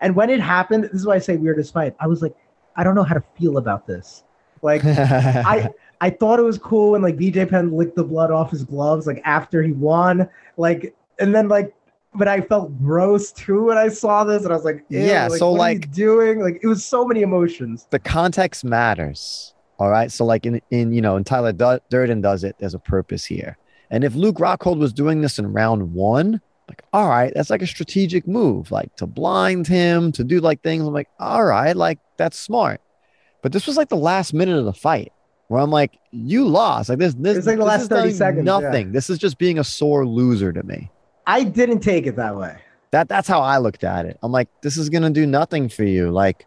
And 0.03 0.15
when 0.15 0.29
it 0.29 0.39
happened, 0.39 0.83
this 0.83 0.93
is 1.01 1.05
why 1.07 1.15
I 1.15 1.19
say 1.19 1.37
weirdest 1.37 1.73
fight. 1.73 1.95
I 1.99 2.05
was 2.07 2.21
like, 2.21 2.35
I 2.75 2.83
don't 2.83 2.93
know 2.93 3.03
how 3.03 3.15
to 3.15 3.23
feel 3.39 3.57
about 3.57 3.87
this. 3.87 4.23
Like 4.61 4.83
I 4.85 5.69
I 6.01 6.09
thought 6.09 6.37
it 6.39 6.43
was 6.43 6.57
cool 6.57 6.91
when 6.91 7.01
like 7.01 7.15
BJ 7.17 7.49
Penn 7.49 7.71
licked 7.71 7.95
the 7.95 8.03
blood 8.03 8.29
off 8.29 8.51
his 8.51 8.63
gloves 8.63 9.07
like 9.07 9.21
after 9.25 9.63
he 9.63 9.71
won. 9.71 10.29
Like 10.57 10.93
and 11.19 11.33
then 11.33 11.47
like 11.47 11.73
but 12.15 12.27
I 12.27 12.41
felt 12.41 12.77
gross 12.79 13.31
too 13.31 13.65
when 13.65 13.77
I 13.77 13.87
saw 13.87 14.23
this 14.23 14.43
and 14.43 14.51
I 14.53 14.55
was 14.55 14.65
like, 14.65 14.85
Yeah, 14.89 15.27
so, 15.29 15.51
what 15.51 15.61
are 15.61 15.71
you 15.71 15.79
like- 15.79 15.91
doing 15.91 16.39
like 16.41 16.59
it 16.61 16.67
was 16.67 16.85
so 16.85 17.05
many 17.05 17.21
emotions. 17.21 17.87
the 17.89 17.99
context 17.99 18.63
matters. 18.63 19.53
All 19.79 19.89
right. 19.89 20.11
So 20.11 20.23
like 20.25 20.45
in 20.45 20.61
in 20.69 20.93
you 20.93 21.01
know, 21.01 21.15
in 21.17 21.23
Tyler 21.23 21.53
Durden 21.89 22.21
does 22.21 22.43
it, 22.43 22.55
there's 22.59 22.73
a 22.75 22.79
purpose 22.79 23.25
here. 23.25 23.57
And 23.89 24.03
if 24.03 24.15
Luke 24.15 24.37
Rockhold 24.37 24.77
was 24.79 24.91
doing 24.93 25.21
this 25.21 25.39
in 25.39 25.51
round 25.51 25.93
one, 25.93 26.41
like, 26.67 26.83
all 26.93 27.09
right, 27.09 27.31
that's 27.33 27.49
like 27.49 27.61
a 27.61 27.67
strategic 27.67 28.27
move, 28.27 28.71
like 28.71 28.95
to 28.97 29.05
blind 29.05 29.67
him, 29.67 30.11
to 30.13 30.23
do 30.23 30.39
like 30.39 30.61
things. 30.61 30.85
I'm 30.85 30.93
like, 30.93 31.09
all 31.19 31.43
right, 31.43 31.75
like 31.75 31.99
that's 32.17 32.37
smart. 32.37 32.81
But 33.41 33.51
this 33.51 33.67
was 33.67 33.77
like 33.77 33.89
the 33.89 33.97
last 33.97 34.33
minute 34.33 34.57
of 34.57 34.65
the 34.65 34.73
fight 34.73 35.11
where 35.47 35.61
I'm 35.61 35.71
like, 35.71 35.97
you 36.11 36.47
lost. 36.47 36.89
Like 36.89 36.99
this, 36.99 37.13
this, 37.15 37.37
It's 37.37 37.47
like 37.47 37.57
the 37.57 37.65
last 37.65 37.89
30 37.89 37.89
telling 37.89 38.15
seconds, 38.15 38.47
yeah. 38.47 38.59
Nothing. 38.59 38.91
This 38.91 39.09
is 39.09 39.17
just 39.17 39.37
being 39.37 39.59
a 39.59 39.63
sore 39.63 40.05
loser 40.07 40.53
to 40.53 40.63
me. 40.63 40.89
I 41.27 41.43
didn't 41.43 41.79
take 41.79 42.07
it 42.07 42.15
that 42.15 42.35
way. 42.35 42.57
That 42.91 43.09
that's 43.09 43.27
how 43.27 43.41
I 43.41 43.57
looked 43.57 43.83
at 43.83 44.05
it. 44.05 44.17
I'm 44.23 44.31
like, 44.31 44.49
this 44.61 44.77
is 44.77 44.89
gonna 44.89 45.09
do 45.09 45.25
nothing 45.25 45.67
for 45.67 45.83
you. 45.83 46.11
Like, 46.11 46.45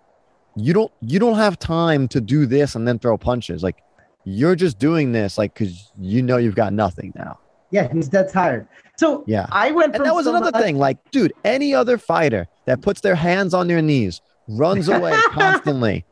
you 0.54 0.72
don't 0.72 0.92
you 1.00 1.18
don't 1.18 1.36
have 1.36 1.58
time 1.58 2.08
to 2.08 2.20
do 2.20 2.46
this 2.46 2.74
and 2.74 2.86
then 2.86 2.98
throw 2.98 3.18
punches. 3.18 3.62
Like, 3.62 3.82
you're 4.24 4.56
just 4.56 4.78
doing 4.78 5.12
this 5.12 5.38
like 5.38 5.54
because 5.54 5.92
you 5.98 6.22
know 6.22 6.36
you've 6.36 6.54
got 6.54 6.72
nothing 6.72 7.12
now. 7.16 7.38
Yeah, 7.76 7.92
he's 7.92 8.08
dead 8.08 8.30
tired. 8.30 8.66
So 8.96 9.22
Yeah. 9.26 9.46
I 9.52 9.70
went 9.70 9.94
And 9.94 10.04
that 10.04 10.14
was 10.14 10.26
another 10.26 10.46
somebody- 10.46 10.64
thing. 10.64 10.78
Like, 10.78 10.98
dude, 11.10 11.32
any 11.44 11.74
other 11.74 11.98
fighter 11.98 12.48
that 12.64 12.80
puts 12.80 13.02
their 13.02 13.14
hands 13.14 13.52
on 13.52 13.68
their 13.68 13.82
knees, 13.82 14.20
runs 14.48 14.88
away 14.88 15.12
constantly, 15.30 16.04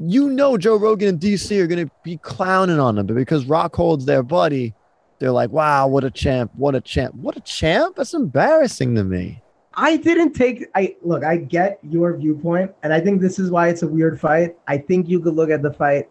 you 0.00 0.28
know 0.30 0.56
Joe 0.58 0.76
Rogan 0.76 1.08
and 1.08 1.20
DC 1.20 1.58
are 1.60 1.66
gonna 1.66 1.90
be 2.02 2.16
clowning 2.18 2.80
on 2.80 2.96
them, 2.96 3.06
but 3.06 3.14
because 3.16 3.44
Rockhold's 3.46 4.04
their 4.06 4.22
buddy, 4.22 4.74
they're 5.18 5.32
like, 5.32 5.50
wow, 5.50 5.86
what 5.88 6.04
a 6.04 6.10
champ, 6.10 6.50
what 6.56 6.74
a 6.74 6.80
champ, 6.80 7.14
what 7.14 7.36
a 7.36 7.40
champ. 7.40 7.96
That's 7.96 8.14
embarrassing 8.14 8.94
to 8.96 9.04
me. 9.04 9.42
I 9.74 9.96
didn't 9.96 10.32
take 10.32 10.66
I 10.74 10.96
look, 11.02 11.22
I 11.24 11.36
get 11.36 11.78
your 11.88 12.16
viewpoint, 12.16 12.72
and 12.82 12.92
I 12.92 13.00
think 13.00 13.20
this 13.20 13.38
is 13.38 13.50
why 13.50 13.68
it's 13.68 13.82
a 13.82 13.88
weird 13.88 14.20
fight. 14.20 14.56
I 14.66 14.78
think 14.78 15.08
you 15.08 15.20
could 15.20 15.34
look 15.34 15.50
at 15.50 15.62
the 15.62 15.72
fight 15.72 16.08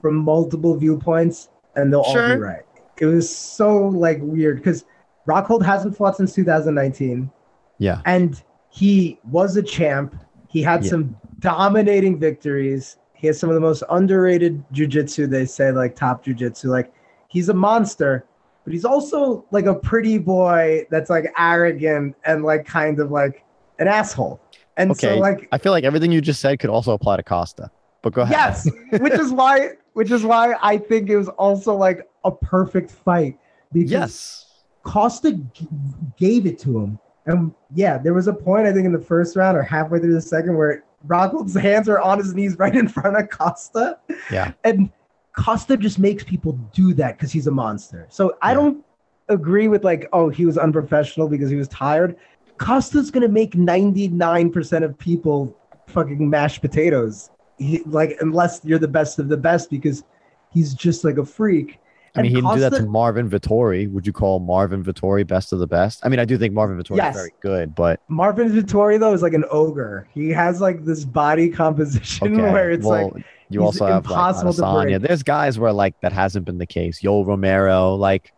from 0.00 0.16
multiple 0.16 0.74
viewpoints 0.76 1.48
and 1.76 1.92
they'll 1.92 2.00
all 2.00 2.14
be 2.14 2.36
right. 2.36 2.62
It 3.00 3.06
was 3.06 3.34
so 3.34 3.88
like 3.88 4.18
weird 4.20 4.58
because 4.58 4.84
Rockhold 5.26 5.64
hasn't 5.64 5.96
fought 5.96 6.16
since 6.16 6.34
2019 6.34 7.30
Yeah. 7.78 8.02
and 8.06 8.40
he 8.70 9.18
was 9.30 9.56
a 9.56 9.62
champ. 9.62 10.14
He 10.48 10.62
had 10.62 10.84
Yeah. 10.84 10.90
some 10.90 11.16
dominating 11.40 12.18
victories. 12.18 12.98
He 13.14 13.26
has 13.26 13.38
some 13.38 13.50
of 13.50 13.54
the 13.54 13.60
most 13.60 13.82
underrated 13.90 14.62
jujitsu, 14.72 15.28
they 15.28 15.44
say, 15.46 15.72
like 15.72 15.94
top 15.96 16.24
jujitsu. 16.24 16.66
Like 16.66 16.92
he's 17.28 17.48
a 17.48 17.54
monster, 17.54 18.24
but 18.64 18.72
he's 18.72 18.84
also 18.84 19.44
like 19.50 19.66
a 19.66 19.74
pretty 19.74 20.18
boy 20.18 20.86
that's 20.90 21.10
like 21.10 21.32
arrogant 21.38 22.16
and 22.24 22.44
like 22.44 22.64
kind 22.66 23.00
of 23.00 23.10
like 23.10 23.44
an 23.78 23.88
asshole. 23.88 24.40
And 24.76 24.96
so 24.96 25.16
like 25.18 25.48
I 25.52 25.58
feel 25.58 25.72
like 25.72 25.84
everything 25.84 26.12
you 26.12 26.20
just 26.20 26.40
said 26.40 26.58
could 26.58 26.70
also 26.70 26.92
apply 26.92 27.16
to 27.16 27.22
Costa. 27.22 27.70
But 28.02 28.14
go 28.14 28.22
ahead. 28.22 28.32
yes, 28.34 28.68
which 29.00 29.12
is 29.12 29.30
why 29.32 29.70
which 29.94 30.10
is 30.10 30.24
why 30.24 30.54
I 30.62 30.78
think 30.78 31.08
it 31.10 31.16
was 31.16 31.28
also 31.28 31.74
like 31.74 32.08
a 32.24 32.30
perfect 32.30 32.90
fight 32.90 33.38
because 33.72 33.90
Yes. 33.90 34.46
Costa 34.82 35.32
g- 35.32 35.68
gave 36.16 36.46
it 36.46 36.58
to 36.60 36.78
him. 36.80 36.98
And 37.26 37.52
yeah, 37.74 37.98
there 37.98 38.14
was 38.14 38.28
a 38.28 38.32
point 38.32 38.66
I 38.66 38.72
think 38.72 38.86
in 38.86 38.92
the 38.92 38.98
first 39.00 39.36
round 39.36 39.56
or 39.56 39.62
halfway 39.62 39.98
through 39.98 40.14
the 40.14 40.20
second 40.20 40.56
where 40.56 40.84
Rockhold's 41.06 41.54
hands 41.68 41.88
are 41.88 42.00
on 42.00 42.18
his 42.18 42.34
knees 42.34 42.58
right 42.58 42.74
in 42.74 42.88
front 42.88 43.16
of 43.16 43.28
Costa. 43.30 43.98
Yeah. 44.30 44.52
And 44.64 44.90
Costa 45.36 45.76
just 45.76 45.98
makes 45.98 46.24
people 46.24 46.52
do 46.72 46.92
that 46.94 47.16
because 47.16 47.30
he's 47.32 47.46
a 47.46 47.50
monster. 47.50 48.06
So 48.10 48.36
I 48.42 48.52
don't 48.54 48.84
agree 49.28 49.68
with 49.68 49.84
like, 49.84 50.08
oh, 50.12 50.28
he 50.28 50.44
was 50.44 50.58
unprofessional 50.58 51.28
because 51.28 51.50
he 51.50 51.56
was 51.56 51.68
tired. 51.68 52.16
Costa's 52.58 53.10
gonna 53.10 53.28
make 53.28 53.52
99% 53.52 54.84
of 54.84 54.98
people 54.98 55.56
fucking 55.86 56.28
mashed 56.28 56.60
potatoes. 56.60 57.30
He, 57.60 57.82
like 57.86 58.16
unless 58.20 58.60
you're 58.64 58.78
the 58.80 58.88
best 58.88 59.18
of 59.20 59.28
the 59.28 59.36
best 59.36 59.70
because 59.70 60.02
he's 60.50 60.74
just 60.74 61.04
like 61.04 61.18
a 61.18 61.24
freak. 61.24 61.78
I 62.16 62.22
mean, 62.22 62.32
he 62.32 62.38
And 62.38 62.44
didn't 62.48 62.54
do 62.56 62.60
that 62.70 62.76
to 62.82 62.86
Marvin 62.86 63.30
Vettori. 63.30 63.88
Would 63.92 64.04
you 64.04 64.12
call 64.12 64.40
Marvin 64.40 64.82
Vettori 64.82 65.24
best 65.24 65.52
of 65.52 65.60
the 65.60 65.66
best? 65.68 66.00
I 66.04 66.08
mean, 66.08 66.18
I 66.18 66.24
do 66.24 66.36
think 66.36 66.52
Marvin 66.52 66.76
Vettori 66.82 66.96
Yes. 66.96 67.14
is 67.14 67.20
very 67.20 67.32
good, 67.40 67.72
but 67.76 68.00
Marvin 68.08 68.50
Vettori 68.50 68.98
though 68.98 69.12
is 69.12 69.22
like 69.22 69.34
an 69.34 69.44
ogre. 69.50 70.08
He 70.12 70.30
has 70.30 70.60
like 70.60 70.84
this 70.84 71.04
body 71.04 71.48
composition 71.50 72.32
okay. 72.40 72.50
where 72.52 72.70
it's 72.72 72.84
well, 72.84 73.12
like 73.14 73.24
you 73.48 73.62
also 73.62 73.86
have 73.86 74.04
like 74.06 74.10
impossible 74.10 74.52
to 74.54 74.62
Adesanya. 74.62 74.82
break. 74.98 75.02
There's 75.02 75.22
guys 75.22 75.56
where 75.58 75.72
like 75.72 76.00
that 76.00 76.12
hasn't 76.12 76.46
been 76.46 76.58
the 76.58 76.66
case. 76.66 77.00
Yoel 77.02 77.24
Romero, 77.26 77.94
like, 77.94 78.32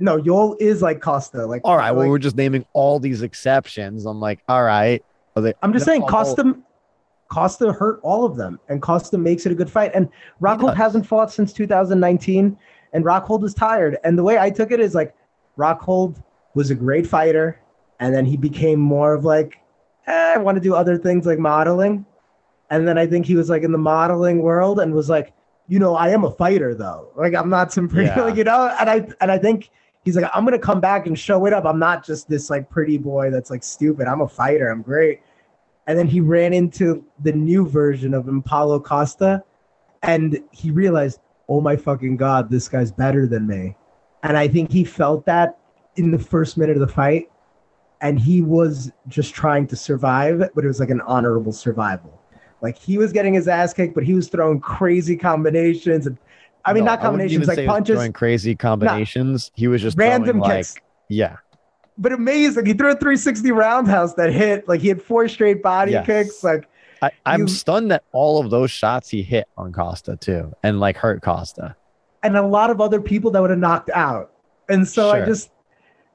no, 0.00 0.20
Yoel 0.20 0.56
is 0.60 0.82
like 0.82 1.00
Costa. 1.00 1.46
Like 1.46 1.62
all 1.64 1.76
right, 1.78 1.92
well, 1.92 2.08
we're 2.08 2.18
just 2.18 2.36
naming 2.36 2.66
all 2.74 2.98
these 3.00 3.22
exceptions. 3.22 4.04
I'm 4.04 4.20
like, 4.20 4.40
all 4.48 4.64
right. 4.64 5.02
They, 5.36 5.54
I'm 5.62 5.72
just 5.72 5.86
saying 5.86 6.02
all- 6.02 6.08
Costa 7.34 7.72
hurt 7.72 7.98
all 8.04 8.24
of 8.24 8.36
them, 8.36 8.60
and 8.68 8.80
Costa 8.80 9.18
makes 9.18 9.44
it 9.44 9.50
a 9.50 9.56
good 9.56 9.68
fight. 9.68 9.90
And 9.92 10.08
Rockhold 10.40 10.76
hasn't 10.76 11.04
fought 11.04 11.32
since 11.32 11.52
2019, 11.52 12.56
and 12.92 13.04
Rockhold 13.04 13.42
is 13.42 13.54
tired. 13.54 13.98
And 14.04 14.16
the 14.16 14.22
way 14.22 14.38
I 14.38 14.50
took 14.50 14.70
it 14.70 14.78
is 14.78 14.94
like 14.94 15.12
Rockhold 15.58 16.22
was 16.54 16.70
a 16.70 16.76
great 16.76 17.08
fighter, 17.08 17.58
and 17.98 18.14
then 18.14 18.24
he 18.24 18.36
became 18.36 18.78
more 18.78 19.14
of 19.14 19.24
like, 19.24 19.58
eh, 20.06 20.34
I 20.36 20.38
want 20.38 20.54
to 20.56 20.60
do 20.60 20.76
other 20.76 20.96
things 20.96 21.26
like 21.26 21.40
modeling. 21.40 22.06
And 22.70 22.86
then 22.86 22.98
I 22.98 23.06
think 23.06 23.26
he 23.26 23.34
was 23.34 23.50
like 23.50 23.62
in 23.64 23.72
the 23.72 23.78
modeling 23.78 24.38
world 24.40 24.78
and 24.78 24.94
was 24.94 25.08
like, 25.10 25.32
you 25.66 25.80
know, 25.80 25.96
I 25.96 26.10
am 26.10 26.24
a 26.24 26.30
fighter 26.30 26.72
though. 26.74 27.08
Like 27.16 27.34
I'm 27.34 27.50
not 27.50 27.72
some 27.72 27.88
pretty, 27.88 28.06
Yeah. 28.16 28.22
like 28.22 28.36
you 28.36 28.44
know. 28.44 28.74
And 28.78 28.88
I 28.88 29.06
and 29.20 29.32
I 29.32 29.38
think 29.38 29.70
he's 30.04 30.16
like, 30.16 30.30
I'm 30.32 30.44
gonna 30.44 30.58
come 30.58 30.80
back 30.80 31.06
and 31.08 31.18
show 31.18 31.46
it 31.46 31.52
up. 31.52 31.64
I'm 31.64 31.78
not 31.80 32.04
just 32.04 32.28
this 32.28 32.48
like 32.48 32.70
pretty 32.70 32.96
boy 32.96 33.30
that's 33.30 33.50
like 33.50 33.64
stupid. 33.64 34.06
I'm 34.06 34.20
a 34.20 34.28
fighter. 34.28 34.68
I'm 34.70 34.82
great. 34.82 35.20
And 35.86 35.98
then 35.98 36.06
he 36.06 36.20
ran 36.20 36.52
into 36.54 37.04
the 37.22 37.32
new 37.32 37.68
version 37.68 38.14
of 38.14 38.24
Impalo 38.24 38.82
Costa, 38.82 39.42
and 40.02 40.38
he 40.50 40.70
realized, 40.70 41.20
oh 41.48 41.60
my 41.60 41.76
fucking 41.76 42.16
god, 42.16 42.50
this 42.50 42.68
guy's 42.68 42.90
better 42.90 43.26
than 43.26 43.46
me. 43.46 43.76
And 44.22 44.36
I 44.36 44.48
think 44.48 44.70
he 44.70 44.84
felt 44.84 45.26
that 45.26 45.58
in 45.96 46.10
the 46.10 46.18
first 46.18 46.56
minute 46.56 46.76
of 46.76 46.80
the 46.80 46.92
fight, 46.92 47.30
and 48.00 48.18
he 48.18 48.42
was 48.42 48.90
just 49.08 49.34
trying 49.34 49.66
to 49.68 49.76
survive, 49.76 50.50
but 50.54 50.64
it 50.64 50.68
was 50.68 50.80
like 50.80 50.90
an 50.90 51.00
honorable 51.02 51.52
survival. 51.52 52.20
Like 52.60 52.78
he 52.78 52.96
was 52.96 53.12
getting 53.12 53.34
his 53.34 53.46
ass 53.46 53.74
kicked, 53.74 53.94
but 53.94 54.04
he 54.04 54.14
was 54.14 54.28
throwing 54.28 54.58
crazy 54.60 55.16
combinations 55.16 56.06
and 56.06 56.16
I 56.64 56.72
mean 56.72 56.84
No, 56.84 56.92
not 56.92 57.00
combinations, 57.00 57.46
like 57.46 57.58
he 57.58 57.66
was 57.66 57.74
punches, 57.74 57.96
throwing 57.96 58.12
crazy 58.14 58.54
combinations. 58.54 59.50
he 59.54 59.68
was 59.68 59.82
just 59.82 59.98
random 59.98 60.38
throwing, 60.38 60.56
kicks. 60.56 60.74
like, 60.76 60.82
yeah, 61.10 61.36
But 61.96 62.12
amazing. 62.12 62.66
He 62.66 62.72
threw 62.72 62.88
a 62.90 62.94
360 62.94 63.52
roundhouse 63.52 64.14
that 64.14 64.32
hit. 64.32 64.66
Like 64.68 64.80
he 64.80 64.88
had 64.88 65.00
four 65.00 65.28
straight 65.28 65.62
body 65.62 65.92
Yes. 65.92 66.06
kicks. 66.06 66.44
Like 66.44 66.68
I, 67.02 67.10
I'm 67.26 67.42
You- 67.42 67.48
stunned 67.48 67.90
that 67.90 68.02
all 68.12 68.40
of 68.40 68.50
those 68.50 68.70
shots 68.70 69.08
he 69.08 69.22
hit 69.22 69.46
on 69.56 69.72
Costa 69.72 70.16
too, 70.16 70.52
and 70.62 70.80
like 70.80 70.96
hurt 70.96 71.22
Costa. 71.22 71.76
and 72.22 72.36
a 72.38 72.42
lot 72.42 72.70
of 72.70 72.80
other 72.80 73.00
people 73.02 73.30
that 73.32 73.40
would 73.42 73.50
have 73.50 73.58
knocked 73.58 73.90
out. 73.90 74.32
And 74.70 74.88
so 74.88 75.10
I 75.10 75.24
just 75.26 75.50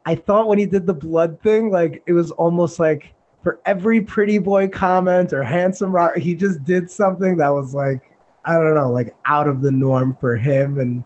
I 0.05 0.15
thought 0.15 0.47
when 0.47 0.57
he 0.57 0.65
did 0.65 0.87
the 0.87 0.93
blood 0.93 1.39
thing, 1.43 1.69
like 1.71 2.01
it 2.07 2.13
was 2.13 2.31
almost 2.31 2.79
like 2.79 3.13
for 3.43 3.59
every 3.65 4.01
pretty 4.01 4.37
boy 4.39 4.67
comment 4.67 5.31
or 5.33 5.43
handsome 5.43 5.91
rock, 5.93 6.17
he 6.17 6.33
just 6.35 6.63
did 6.65 6.89
something 6.89 7.37
that 7.37 7.49
was 7.49 7.73
like, 7.75 8.01
I 8.43 8.53
don't 8.55 8.73
know, 8.75 8.89
like 8.91 9.15
out 9.25 9.47
of 9.47 9.61
the 9.61 9.71
norm 9.71 10.17
for 10.19 10.35
him. 10.35 10.79
And 10.79 11.03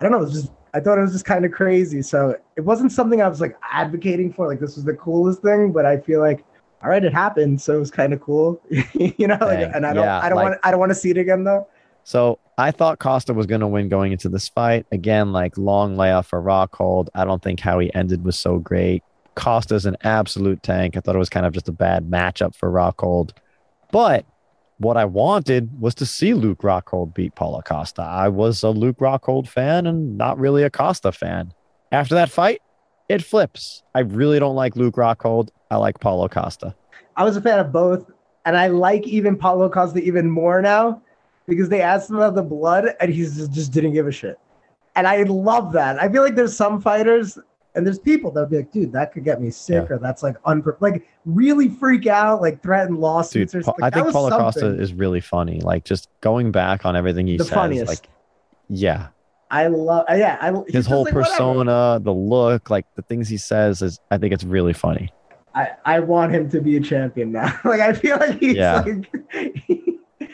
I 0.00 0.04
don't 0.04 0.12
know, 0.12 0.18
it 0.18 0.22
was 0.22 0.32
just 0.32 0.52
I 0.74 0.80
thought 0.80 0.98
it 0.98 1.02
was 1.02 1.12
just 1.12 1.24
kind 1.24 1.44
of 1.44 1.52
crazy. 1.52 2.02
So 2.02 2.36
it 2.56 2.60
wasn't 2.60 2.92
something 2.92 3.22
I 3.22 3.28
was 3.28 3.40
like 3.40 3.56
advocating 3.70 4.32
for, 4.32 4.46
like 4.46 4.60
this 4.60 4.76
was 4.76 4.84
the 4.84 4.94
coolest 4.94 5.42
thing, 5.42 5.72
but 5.72 5.86
I 5.86 5.98
feel 5.98 6.20
like 6.20 6.44
all 6.82 6.90
right, 6.90 7.04
it 7.04 7.12
happened, 7.12 7.60
so 7.60 7.74
it 7.74 7.80
was 7.80 7.90
kind 7.90 8.12
of 8.12 8.20
cool, 8.20 8.60
you 8.70 9.26
know. 9.26 9.38
Like, 9.40 9.68
and 9.74 9.84
I 9.84 9.92
don't, 9.92 10.04
yeah, 10.04 10.20
I 10.20 10.28
don't 10.28 10.36
like- 10.36 10.44
want, 10.50 10.60
I 10.62 10.70
don't 10.70 10.80
want 10.80 10.90
to 10.90 10.94
see 10.94 11.10
it 11.10 11.18
again 11.18 11.44
though. 11.44 11.66
So 12.04 12.38
I 12.56 12.70
thought 12.70 12.98
Costa 12.98 13.34
was 13.34 13.46
going 13.46 13.60
to 13.60 13.66
win 13.66 13.88
going 13.88 14.12
into 14.12 14.28
this 14.28 14.48
fight. 14.48 14.86
Again, 14.92 15.32
like 15.32 15.58
long 15.58 15.96
layoff 15.96 16.26
for 16.28 16.40
Rockhold. 16.40 17.08
I 17.14 17.24
don't 17.24 17.42
think 17.42 17.60
how 17.60 17.78
he 17.80 17.92
ended 17.94 18.24
was 18.24 18.38
so 18.38 18.58
great. 18.58 19.02
Costa's 19.34 19.84
an 19.84 19.96
absolute 20.02 20.62
tank. 20.62 20.96
I 20.96 21.00
thought 21.00 21.14
it 21.14 21.18
was 21.18 21.28
kind 21.28 21.44
of 21.44 21.52
just 21.52 21.68
a 21.68 21.72
bad 21.72 22.08
matchup 22.08 22.54
for 22.54 22.70
Rockhold. 22.70 23.32
But 23.92 24.24
what 24.78 24.96
I 24.96 25.04
wanted 25.04 25.80
was 25.80 25.94
to 25.96 26.06
see 26.06 26.34
Luke 26.34 26.60
Rockhold 26.60 27.14
beat 27.14 27.34
Paulo 27.34 27.60
Costa. 27.62 28.02
I 28.02 28.28
was 28.28 28.62
a 28.62 28.70
Luke 28.70 28.98
Rockhold 28.98 29.48
fan 29.48 29.86
and 29.86 30.16
not 30.16 30.38
really 30.38 30.62
a 30.62 30.70
Costa 30.70 31.12
fan. 31.12 31.52
After 31.92 32.14
that 32.14 32.30
fight, 32.30 32.62
it 33.08 33.22
flips. 33.22 33.82
I 33.94 34.00
really 34.00 34.38
don't 34.38 34.54
like 34.54 34.76
Luke 34.76 34.94
Rockhold. 34.94 35.50
I 35.70 35.76
like 35.76 36.00
Paulo 36.00 36.28
Costa. 36.28 36.74
I 37.16 37.24
was 37.24 37.36
a 37.36 37.40
fan 37.40 37.58
of 37.58 37.72
both, 37.72 38.10
and 38.44 38.56
I 38.56 38.68
like 38.68 39.06
even 39.06 39.36
Paulo 39.36 39.68
Costa 39.68 40.00
even 40.00 40.30
more 40.30 40.62
now 40.62 41.02
because 41.46 41.68
they 41.68 41.80
asked 41.80 42.10
him 42.10 42.16
about 42.16 42.34
the 42.34 42.42
blood, 42.42 42.94
and 43.00 43.12
he 43.12 43.24
just, 43.24 43.52
just 43.52 43.72
didn't 43.72 43.94
give 43.94 44.06
a 44.06 44.12
shit. 44.12 44.38
And 44.94 45.06
I 45.06 45.22
love 45.22 45.72
that. 45.72 46.00
I 46.00 46.08
feel 46.08 46.22
like 46.22 46.34
there's 46.34 46.56
some 46.56 46.80
fighters, 46.80 47.38
And 47.78 47.86
there's 47.86 47.98
people 48.00 48.30
that'll 48.32 48.48
be 48.50 48.56
like, 48.56 48.72
dude, 48.72 48.92
that 48.92 49.12
could 49.12 49.24
get 49.24 49.40
me 49.40 49.50
sick, 49.50 49.88
or 49.90 49.98
that's 49.98 50.22
like 50.22 50.34
unpro 50.42 50.76
like 50.80 51.08
really 51.24 51.68
freak 51.68 52.06
out, 52.08 52.42
like 52.42 52.60
threaten 52.62 52.96
lawsuits 52.96 53.52
Dude, 53.52 53.60
or 53.60 53.64
something. 53.64 53.84
I 53.84 53.88
think 53.88 53.94
that 54.04 54.06
was 54.06 54.12
Paulo 54.14 54.30
Costa 54.30 54.66
is 54.66 54.92
really 54.92 55.20
funny. 55.20 55.60
Like 55.60 55.84
just 55.84 56.08
going 56.20 56.50
back 56.50 56.84
on 56.84 56.96
everything 56.96 57.26
he 57.28 57.36
The 57.36 57.44
says, 57.44 57.54
funniest. 57.54 57.86
like 57.88 58.08
yeah, 58.68 59.08
I 59.50 59.68
love 59.68 60.04
yeah, 60.10 60.36
I 60.40 60.52
his 60.70 60.86
whole 60.86 61.04
like, 61.04 61.14
whatever. 61.14 61.30
persona, 61.30 62.00
the 62.02 62.12
look, 62.12 62.68
like 62.68 62.84
the 62.96 63.02
things 63.02 63.28
he 63.28 63.36
says 63.38 63.80
is 63.80 63.98
I 64.10 64.18
think 64.18 64.34
it's 64.34 64.44
really 64.44 64.72
funny. 64.74 65.10
I, 65.54 65.68
I 65.84 66.00
want 66.00 66.32
him 66.34 66.50
to 66.50 66.60
be 66.60 66.76
a 66.76 66.80
champion 66.80 67.32
now. 67.32 67.58
like 67.64 67.80
I 67.80 67.92
feel 67.92 68.16
like 68.18 68.38
he's 68.40 68.56
Yeah. 68.56 68.80
like 68.82 69.14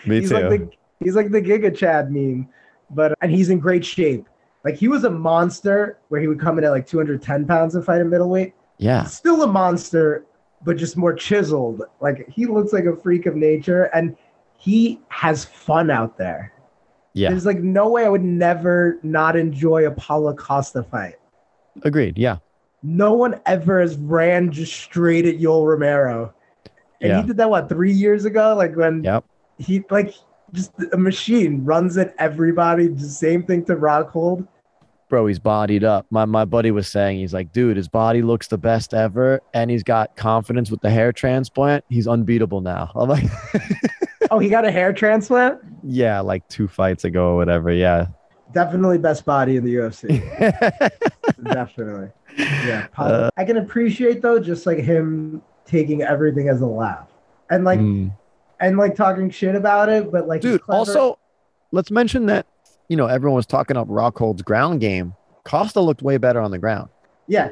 Me 0.06 0.20
he's 0.20 0.30
too. 0.30 0.34
like 0.34 0.48
the 0.48 0.70
he's 1.00 1.14
like 1.14 1.30
the 1.30 1.40
Giga 1.42 1.76
Chad 1.76 2.10
meme, 2.10 2.48
but 2.90 3.14
and 3.20 3.30
he's 3.30 3.50
in 3.50 3.58
great 3.58 3.84
shape. 3.84 4.26
Like 4.64 4.76
he 4.76 4.88
was 4.88 5.04
a 5.04 5.10
monster 5.10 5.98
where 6.08 6.20
he 6.20 6.26
would 6.28 6.40
come 6.40 6.58
in 6.58 6.64
at 6.64 6.70
like 6.70 6.86
210 6.86 7.46
pounds 7.46 7.74
and 7.74 7.84
fight 7.84 8.00
a 8.00 8.04
middleweight. 8.04 8.54
yeah. 8.78 9.04
Still 9.04 9.42
a 9.42 9.46
monster, 9.46 10.24
but 10.64 10.76
just 10.78 10.96
more 10.96 11.12
chiseled. 11.12 11.82
Like 12.00 12.28
he 12.30 12.46
looks 12.46 12.72
like 12.72 12.84
a 12.86 12.96
freak 12.96 13.26
of 13.26 13.36
nature, 13.36 13.84
and 13.94 14.16
he 14.58 15.00
has 15.08 15.44
fun 15.44 15.90
out 15.90 16.16
there. 16.16 16.52
Yeah. 17.12 17.28
There's 17.30 17.44
like 17.46 17.58
no 17.60 17.88
way 17.90 18.04
I 18.06 18.08
would 18.08 18.24
never 18.24 18.98
not 19.02 19.36
enjoy 19.36 19.86
a 19.86 19.90
Paulo 19.90 20.34
Costa 20.34 20.82
fight. 20.82 21.16
Agreed. 21.82 22.16
Yeah. 22.18 22.38
No 22.82 23.12
one 23.12 23.40
ever 23.46 23.80
has 23.80 23.96
ran 23.96 24.50
just 24.50 24.72
straight 24.74 25.26
at 25.26 25.38
Yoel 25.38 25.66
Romero. 25.66 26.32
And 27.00 27.10
Yeah. 27.10 27.20
he 27.20 27.26
did 27.26 27.36
that 27.36 27.50
what 27.50 27.68
three 27.68 27.92
years 27.92 28.24
ago? 28.24 28.54
Like 28.56 28.74
when 28.76 29.04
Yep. 29.04 29.24
he 29.58 29.84
like 29.90 30.14
just 30.52 30.72
a 30.92 30.96
machine 30.96 31.64
runs 31.64 31.96
at 31.98 32.14
everybody. 32.18 32.88
The 32.88 33.00
same 33.08 33.42
thing 33.44 33.64
to 33.66 33.76
Rockhold. 33.76 34.46
Bro, 35.10 35.26
he's 35.26 35.38
bodied 35.38 35.84
up. 35.84 36.06
My 36.10 36.24
my 36.24 36.44
buddy 36.44 36.70
was 36.70 36.88
saying 36.88 37.18
he's 37.18 37.34
like, 37.34 37.52
dude, 37.52 37.76
his 37.76 37.88
body 37.88 38.22
looks 38.22 38.48
the 38.48 38.58
best 38.58 38.94
ever, 38.94 39.40
and 39.52 39.70
he's 39.70 39.82
got 39.82 40.16
confidence 40.16 40.70
with 40.70 40.80
the 40.80 40.90
hair 40.90 41.12
transplant. 41.12 41.84
He's 41.88 42.08
unbeatable 42.08 42.60
now. 42.62 42.90
I'm 42.94 43.08
like, 43.08 43.24
Oh, 44.30 44.38
he 44.38 44.48
got 44.48 44.64
a 44.64 44.70
hair 44.70 44.92
transplant. 44.92 45.60
yeah, 45.82 46.20
like 46.20 46.48
two 46.48 46.66
fights 46.66 47.04
ago 47.04 47.28
or 47.32 47.36
whatever. 47.36 47.70
Yeah. 47.70 48.06
Definitely 48.52 48.98
best 48.98 49.24
body 49.24 49.56
in 49.56 49.64
the 49.64 49.74
UFC. 49.74 50.20
Definitely. 51.42 52.10
Yeah. 52.38 52.86
Uh, 52.96 53.30
I 53.36 53.44
can 53.44 53.56
appreciate 53.58 54.22
though, 54.22 54.38
just 54.40 54.66
like 54.66 54.78
him 54.78 55.42
taking 55.66 56.02
everything 56.02 56.48
as 56.48 56.60
a 56.60 56.66
laugh 56.66 57.08
and 57.50 57.64
like 57.64 57.80
Mm. 57.80 58.12
and 58.60 58.78
like 58.78 58.94
talking 58.94 59.30
shit 59.30 59.54
about 59.54 59.88
it, 59.88 60.10
but 60.10 60.26
like 60.28 60.40
dude. 60.40 60.60
Also, 60.68 61.18
let's 61.72 61.90
mention 61.90 62.26
that 62.26 62.46
you 62.88 62.96
know 62.96 63.06
everyone 63.06 63.36
was 63.36 63.46
talking 63.46 63.76
up 63.76 63.88
Rockhold's 63.88 64.42
ground 64.42 64.80
game. 64.80 65.14
Costa 65.44 65.80
looked 65.80 66.02
way 66.02 66.16
better 66.16 66.40
on 66.40 66.50
the 66.50 66.58
ground. 66.58 66.88
yeah, 67.26 67.50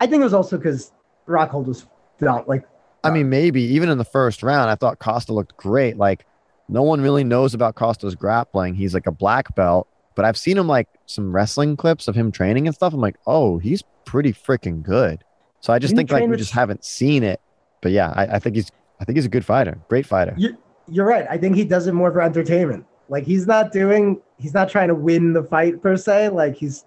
I 0.00 0.06
think 0.06 0.20
it 0.20 0.24
was 0.24 0.34
also 0.34 0.56
because 0.56 0.92
Rockhold 1.26 1.66
was 1.66 1.86
not 2.20 2.48
like 2.48 2.64
I 3.04 3.10
mean, 3.10 3.28
maybe 3.30 3.62
even 3.62 3.88
in 3.88 3.98
the 3.98 4.04
first 4.04 4.42
round, 4.42 4.70
I 4.70 4.74
thought 4.74 4.98
Costa 4.98 5.32
looked 5.32 5.56
great. 5.56 5.96
Like, 5.96 6.26
no 6.68 6.82
one 6.82 7.00
really 7.00 7.22
knows 7.24 7.54
about 7.54 7.76
Costa's 7.76 8.14
grappling. 8.16 8.74
He's 8.74 8.92
like 8.92 9.06
a 9.06 9.12
black 9.12 9.54
belt, 9.54 9.86
but 10.16 10.24
I've 10.24 10.36
seen 10.36 10.58
him 10.58 10.66
like 10.66 10.88
some 11.06 11.32
wrestling 11.34 11.76
clips 11.76 12.08
of 12.08 12.16
him 12.16 12.32
training 12.32 12.66
and 12.66 12.74
stuff. 12.74 12.92
I'm 12.92 13.00
like, 13.00 13.14
oh, 13.26 13.58
he's 13.58 13.82
pretty 14.04 14.32
freaking 14.32 14.82
good. 14.82 15.22
So 15.60 15.72
I 15.72 15.78
just 15.78 15.92
Didn't 15.94 16.08
think 16.08 16.12
like 16.12 16.22
we 16.24 16.30
with- 16.30 16.38
just 16.40 16.52
haven't 16.52 16.84
seen 16.84 17.22
it. 17.22 17.40
But 17.80 17.92
yeah, 17.92 18.12
I, 18.16 18.26
I 18.36 18.38
think 18.40 18.56
he's 18.56 18.70
I 19.00 19.04
think 19.04 19.16
he's 19.16 19.26
a 19.26 19.30
good 19.30 19.44
fighter, 19.44 19.78
great 19.88 20.04
fighter. 20.04 20.34
you, 20.36 20.56
you're 20.88 21.06
right. 21.06 21.26
I 21.30 21.38
think 21.38 21.54
he 21.54 21.64
does 21.64 21.86
it 21.86 21.92
more 21.92 22.10
for 22.10 22.20
entertainment. 22.20 22.84
Like 23.08 23.24
he's 23.24 23.46
not 23.46 23.70
doing, 23.70 24.20
he's 24.38 24.54
not 24.54 24.68
trying 24.68 24.88
to 24.88 24.94
win 24.94 25.32
the 25.32 25.42
fight 25.42 25.82
per 25.82 25.96
se. 25.96 26.30
Like 26.30 26.56
he's 26.56 26.84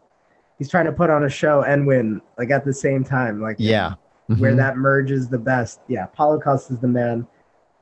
he's 0.57 0.69
trying 0.69 0.85
to 0.85 0.91
put 0.91 1.09
on 1.09 1.23
a 1.23 1.29
show 1.29 1.63
and 1.63 1.85
win 1.87 2.21
like 2.37 2.51
at 2.51 2.65
the 2.65 2.73
same 2.73 3.03
time. 3.03 3.41
Like 3.41 3.55
Yeah. 3.59 3.93
where 4.37 4.53
Mhm. 4.53 4.57
that 4.57 4.77
merges 4.77 5.27
the 5.27 5.37
best. 5.39 5.81
Yeah, 5.87 6.05
Costa 6.15 6.73
is 6.73 6.79
the 6.79 6.87
man. 6.87 7.27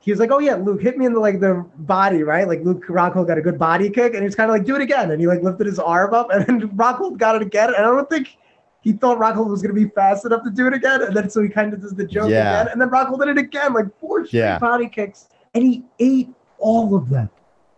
He 0.02 0.10
was 0.10 0.18
like, 0.18 0.30
"Oh 0.32 0.38
yeah, 0.38 0.54
Luke, 0.54 0.80
hit 0.80 0.96
me 0.96 1.04
in 1.06 1.12
the 1.12 1.20
like 1.20 1.40
the 1.40 1.64
body, 1.80 2.22
right? 2.22 2.48
Like 2.48 2.62
Luke 2.64 2.86
Rockhold 2.88 3.26
got 3.26 3.36
a 3.38 3.42
good 3.42 3.58
body 3.58 3.90
kick, 3.90 4.14
and 4.14 4.22
he 4.22 4.24
was 4.24 4.34
kind 4.34 4.50
of 4.50 4.54
like, 4.56 4.64
do 4.64 4.74
it 4.74 4.80
again, 4.82 5.10
and 5.10 5.20
he 5.20 5.26
like 5.26 5.42
lifted 5.42 5.66
his 5.66 5.78
arm 5.78 6.14
up, 6.14 6.30
and 6.32 6.44
then 6.46 6.60
Rockhold 6.76 7.18
got 7.18 7.36
it 7.36 7.42
again, 7.42 7.68
and 7.68 7.76
I 7.76 7.82
don't 7.82 8.08
think 8.08 8.36
he 8.80 8.92
thought 8.94 9.18
Rockhold 9.18 9.50
was 9.50 9.60
gonna 9.60 9.74
be 9.74 9.84
fast 9.90 10.24
enough 10.24 10.42
to 10.44 10.50
do 10.50 10.66
it 10.66 10.72
again, 10.72 11.02
and 11.02 11.14
then 11.14 11.28
so 11.28 11.42
he 11.42 11.50
kind 11.50 11.74
of 11.74 11.82
does 11.82 11.92
the 11.94 12.06
joke 12.06 12.30
Yeah. 12.30 12.62
again, 12.62 12.72
and 12.72 12.80
then 12.80 12.88
Rockhold 12.88 13.18
did 13.20 13.28
it 13.28 13.38
again, 13.38 13.74
like 13.74 13.86
four 14.00 14.24
straight 14.26 14.38
Yeah. 14.40 14.58
body 14.58 14.88
kicks, 14.88 15.28
and 15.54 15.62
he 15.62 15.84
ate 15.98 16.30
all 16.58 16.94
of 16.96 17.10
them. 17.10 17.28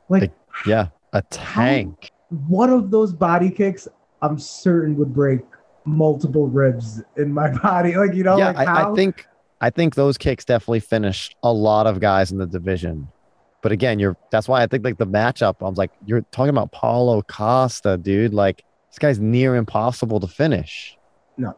Like 0.08 0.22
Like- 0.22 0.32
yeah, 0.64 0.86
a 1.12 1.22
tank. 1.22 2.10
one 2.48 2.70
of 2.70 2.90
those 2.90 3.12
body 3.12 3.50
kicks, 3.50 3.88
I'm 4.22 4.38
certain 4.38 4.96
would 4.96 5.12
break 5.12 5.40
multiple 5.84 6.46
ribs 6.46 7.02
in 7.16 7.32
my 7.32 7.50
body. 7.62 7.96
Like 7.96 8.14
you 8.14 8.24
know, 8.24 8.36
yeah, 8.38 8.52
like 8.52 8.68
I, 8.68 8.90
I 8.90 8.94
think 8.94 9.26
I 9.60 9.70
think 9.70 9.94
those 9.94 10.18
kicks 10.18 10.44
definitely 10.44 10.80
finished 10.80 11.36
a 11.42 11.52
lot 11.52 11.86
of 11.86 12.00
guys 12.00 12.32
in 12.32 12.38
the 12.38 12.46
division. 12.46 13.08
But 13.62 13.72
again, 13.72 13.98
you're 13.98 14.16
that's 14.30 14.48
why 14.48 14.62
I 14.62 14.66
think 14.66 14.84
like 14.84 14.98
the 14.98 15.06
matchup. 15.06 15.56
I 15.60 15.68
was 15.68 15.78
like, 15.78 15.92
you're 16.06 16.22
talking 16.32 16.50
about 16.50 16.72
Paulo 16.72 17.22
Costa, 17.22 17.96
dude. 17.96 18.34
Like 18.34 18.64
this 18.90 18.98
guy's 18.98 19.20
near 19.20 19.54
impossible 19.56 20.20
to 20.20 20.26
finish. 20.26 20.96
No, 21.36 21.56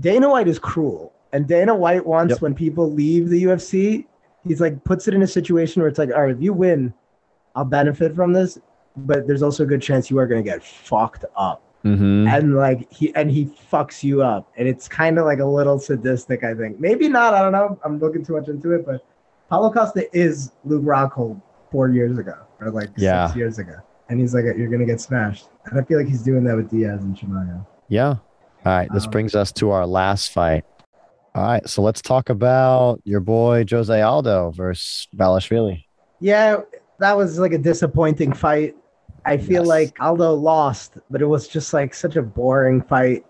Dana 0.00 0.28
White 0.28 0.48
is 0.48 0.58
cruel, 0.58 1.12
and 1.32 1.46
Dana 1.46 1.74
White 1.74 2.04
wants 2.06 2.32
Yep. 2.32 2.40
when 2.42 2.54
people 2.54 2.90
leave 2.92 3.28
the 3.28 3.44
UFC, 3.44 4.06
he's 4.46 4.60
like 4.60 4.82
puts 4.84 5.06
it 5.08 5.14
in 5.14 5.22
a 5.22 5.26
situation 5.26 5.80
where 5.80 5.88
it's 5.88 5.98
like, 5.98 6.10
all 6.10 6.22
right, 6.22 6.34
if 6.34 6.42
you 6.42 6.52
win, 6.52 6.92
I'll 7.54 7.64
benefit 7.64 8.14
from 8.16 8.32
this, 8.32 8.58
but 8.96 9.26
there's 9.26 9.42
also 9.42 9.62
a 9.64 9.66
good 9.66 9.82
chance 9.82 10.10
you 10.10 10.18
are 10.18 10.26
going 10.26 10.42
to 10.42 10.48
get 10.48 10.62
fucked 10.62 11.24
up, 11.36 11.60
Mm-hmm. 11.84 12.28
and 12.28 12.54
like 12.56 12.90
he 12.90 13.14
and 13.14 13.30
he 13.30 13.44
fucks 13.70 14.02
you 14.02 14.22
up, 14.22 14.50
and 14.56 14.66
it's 14.66 14.88
kind 14.88 15.18
of 15.18 15.26
like 15.26 15.40
a 15.40 15.44
little 15.44 15.78
sadistic, 15.78 16.42
I 16.42 16.54
think. 16.54 16.80
Maybe 16.80 17.08
not. 17.08 17.34
I 17.34 17.42
don't 17.42 17.52
know. 17.52 17.78
I'm 17.84 17.98
looking 17.98 18.24
too 18.24 18.32
much 18.34 18.48
into 18.48 18.72
it, 18.72 18.86
but 18.86 19.04
Paulo 19.50 19.70
Costa 19.70 20.08
is 20.16 20.52
Luke 20.64 20.82
Rockhold 20.82 21.42
four 21.70 21.88
years 21.90 22.16
ago, 22.16 22.34
or 22.60 22.70
like 22.70 22.88
Yeah. 22.96 23.26
six 23.26 23.36
years 23.36 23.58
ago, 23.58 23.74
and 24.08 24.18
he's 24.18 24.32
like, 24.34 24.44
you're 24.44 24.68
going 24.68 24.80
to 24.80 24.86
get 24.86 25.00
smashed, 25.00 25.48
and 25.66 25.78
I 25.78 25.84
feel 25.84 25.98
like 25.98 26.08
he's 26.08 26.22
doing 26.22 26.42
that 26.44 26.56
with 26.56 26.70
Diaz 26.70 27.02
and 27.02 27.14
Shimano. 27.16 27.66
Yeah. 27.88 28.06
All 28.06 28.18
right. 28.64 28.88
This 28.94 29.04
Um, 29.04 29.10
brings 29.10 29.34
us 29.34 29.52
to 29.52 29.68
our 29.70 29.86
last 29.86 30.32
fight. 30.32 30.64
All 31.34 31.42
right. 31.42 31.68
So 31.68 31.82
let's 31.82 32.00
talk 32.00 32.30
about 32.30 33.02
your 33.04 33.20
boy 33.20 33.66
Jose 33.68 34.00
Aldo 34.00 34.52
versus 34.52 35.06
Dvalishvili. 35.14 35.84
Yeah, 36.20 36.62
that 36.98 37.14
was 37.14 37.38
like 37.38 37.52
a 37.52 37.58
disappointing 37.58 38.32
fight. 38.32 38.74
I 39.26 39.36
feel 39.38 39.62
Yes. 39.62 39.68
like 39.68 39.96
Aldo 40.00 40.34
lost, 40.34 40.98
but 41.10 41.22
it 41.22 41.26
was 41.26 41.48
just 41.48 41.72
like 41.72 41.94
such 41.94 42.16
a 42.16 42.22
boring 42.22 42.82
fight. 42.82 43.24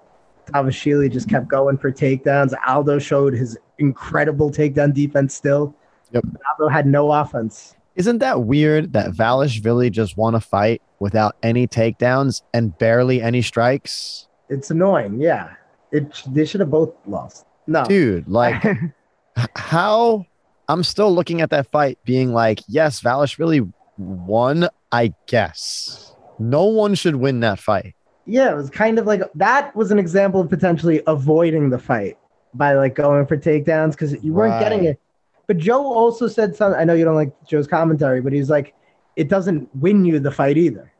Dvalishvili 0.47 1.11
just 1.11 1.29
kept 1.29 1.49
going 1.49 1.79
for 1.79 1.91
takedowns. 1.91 2.53
Aldo 2.67 2.99
showed 2.99 3.33
his 3.33 3.57
incredible 3.79 4.51
takedown 4.51 4.93
defense 4.93 5.35
still. 5.35 5.75
Yep. 6.13 6.25
Aldo 6.51 6.69
had 6.69 6.87
no 6.87 7.11
offense. 7.13 7.75
Isn't 7.97 8.19
that 8.19 8.43
weird 8.43 8.93
that 8.93 9.13
Dvalishvili 9.13 9.91
just 9.91 10.17
won 10.17 10.35
a 10.35 10.41
fight 10.41 10.83
without 10.99 11.37
any 11.43 11.67
takedowns 11.67 12.43
and 12.53 12.77
barely 12.77 13.23
any 13.23 13.41
strikes? 13.41 14.27
It's 14.49 14.71
annoying. 14.71 15.21
Yeah. 15.21 15.51
It 15.93 16.23
they 16.29 16.45
should 16.45 16.61
have 16.61 16.71
both 16.71 16.93
lost. 17.07 17.47
No. 17.69 17.85
Dude, 17.85 18.29
like 18.29 18.63
how 19.57 20.27
I'm 20.69 20.83
still 20.83 21.15
looking 21.15 21.41
at 21.41 21.51
that 21.51 21.71
fight 21.71 21.99
being 22.05 22.33
like, 22.33 22.61
yes, 22.69 23.01
Dvalishvili 23.01 23.73
won, 23.99 24.69
I 24.93 25.15
guess. 25.27 26.15
No 26.39 26.65
one 26.65 26.95
should 26.95 27.17
win 27.17 27.41
that 27.41 27.59
fight. 27.59 27.95
yeah, 28.27 28.51
it 28.51 28.57
was 28.57 28.71
kind 28.71 28.99
of 28.99 29.07
like 29.07 29.23
that 29.35 29.75
was 29.77 29.91
an 29.91 29.99
example 29.99 30.41
of 30.41 30.49
potentially 30.49 31.03
avoiding 31.07 31.71
the 31.71 31.79
fight 31.79 32.17
by 32.55 32.75
like 32.75 32.95
going 32.95 33.27
for 33.27 33.37
takedowns 33.37 33.93
because 33.93 34.13
you 34.25 34.33
weren't 34.33 34.61
getting 34.61 34.85
it. 34.85 35.01
But 35.47 35.59
Joe 35.59 35.83
also 35.83 36.27
said 36.27 36.57
something. 36.57 36.81
I 36.81 36.85
know 36.85 36.95
you 36.95 37.05
don't 37.05 37.15
like 37.15 37.33
Joe's 37.47 37.67
commentary, 37.67 38.21
but 38.21 38.33
he's 38.33 38.49
like, 38.49 38.75
it 39.17 39.29
doesn't 39.29 39.69
win 39.77 40.05
you 40.05 40.19
the 40.19 40.31
fight 40.31 40.57
either. 40.57 40.91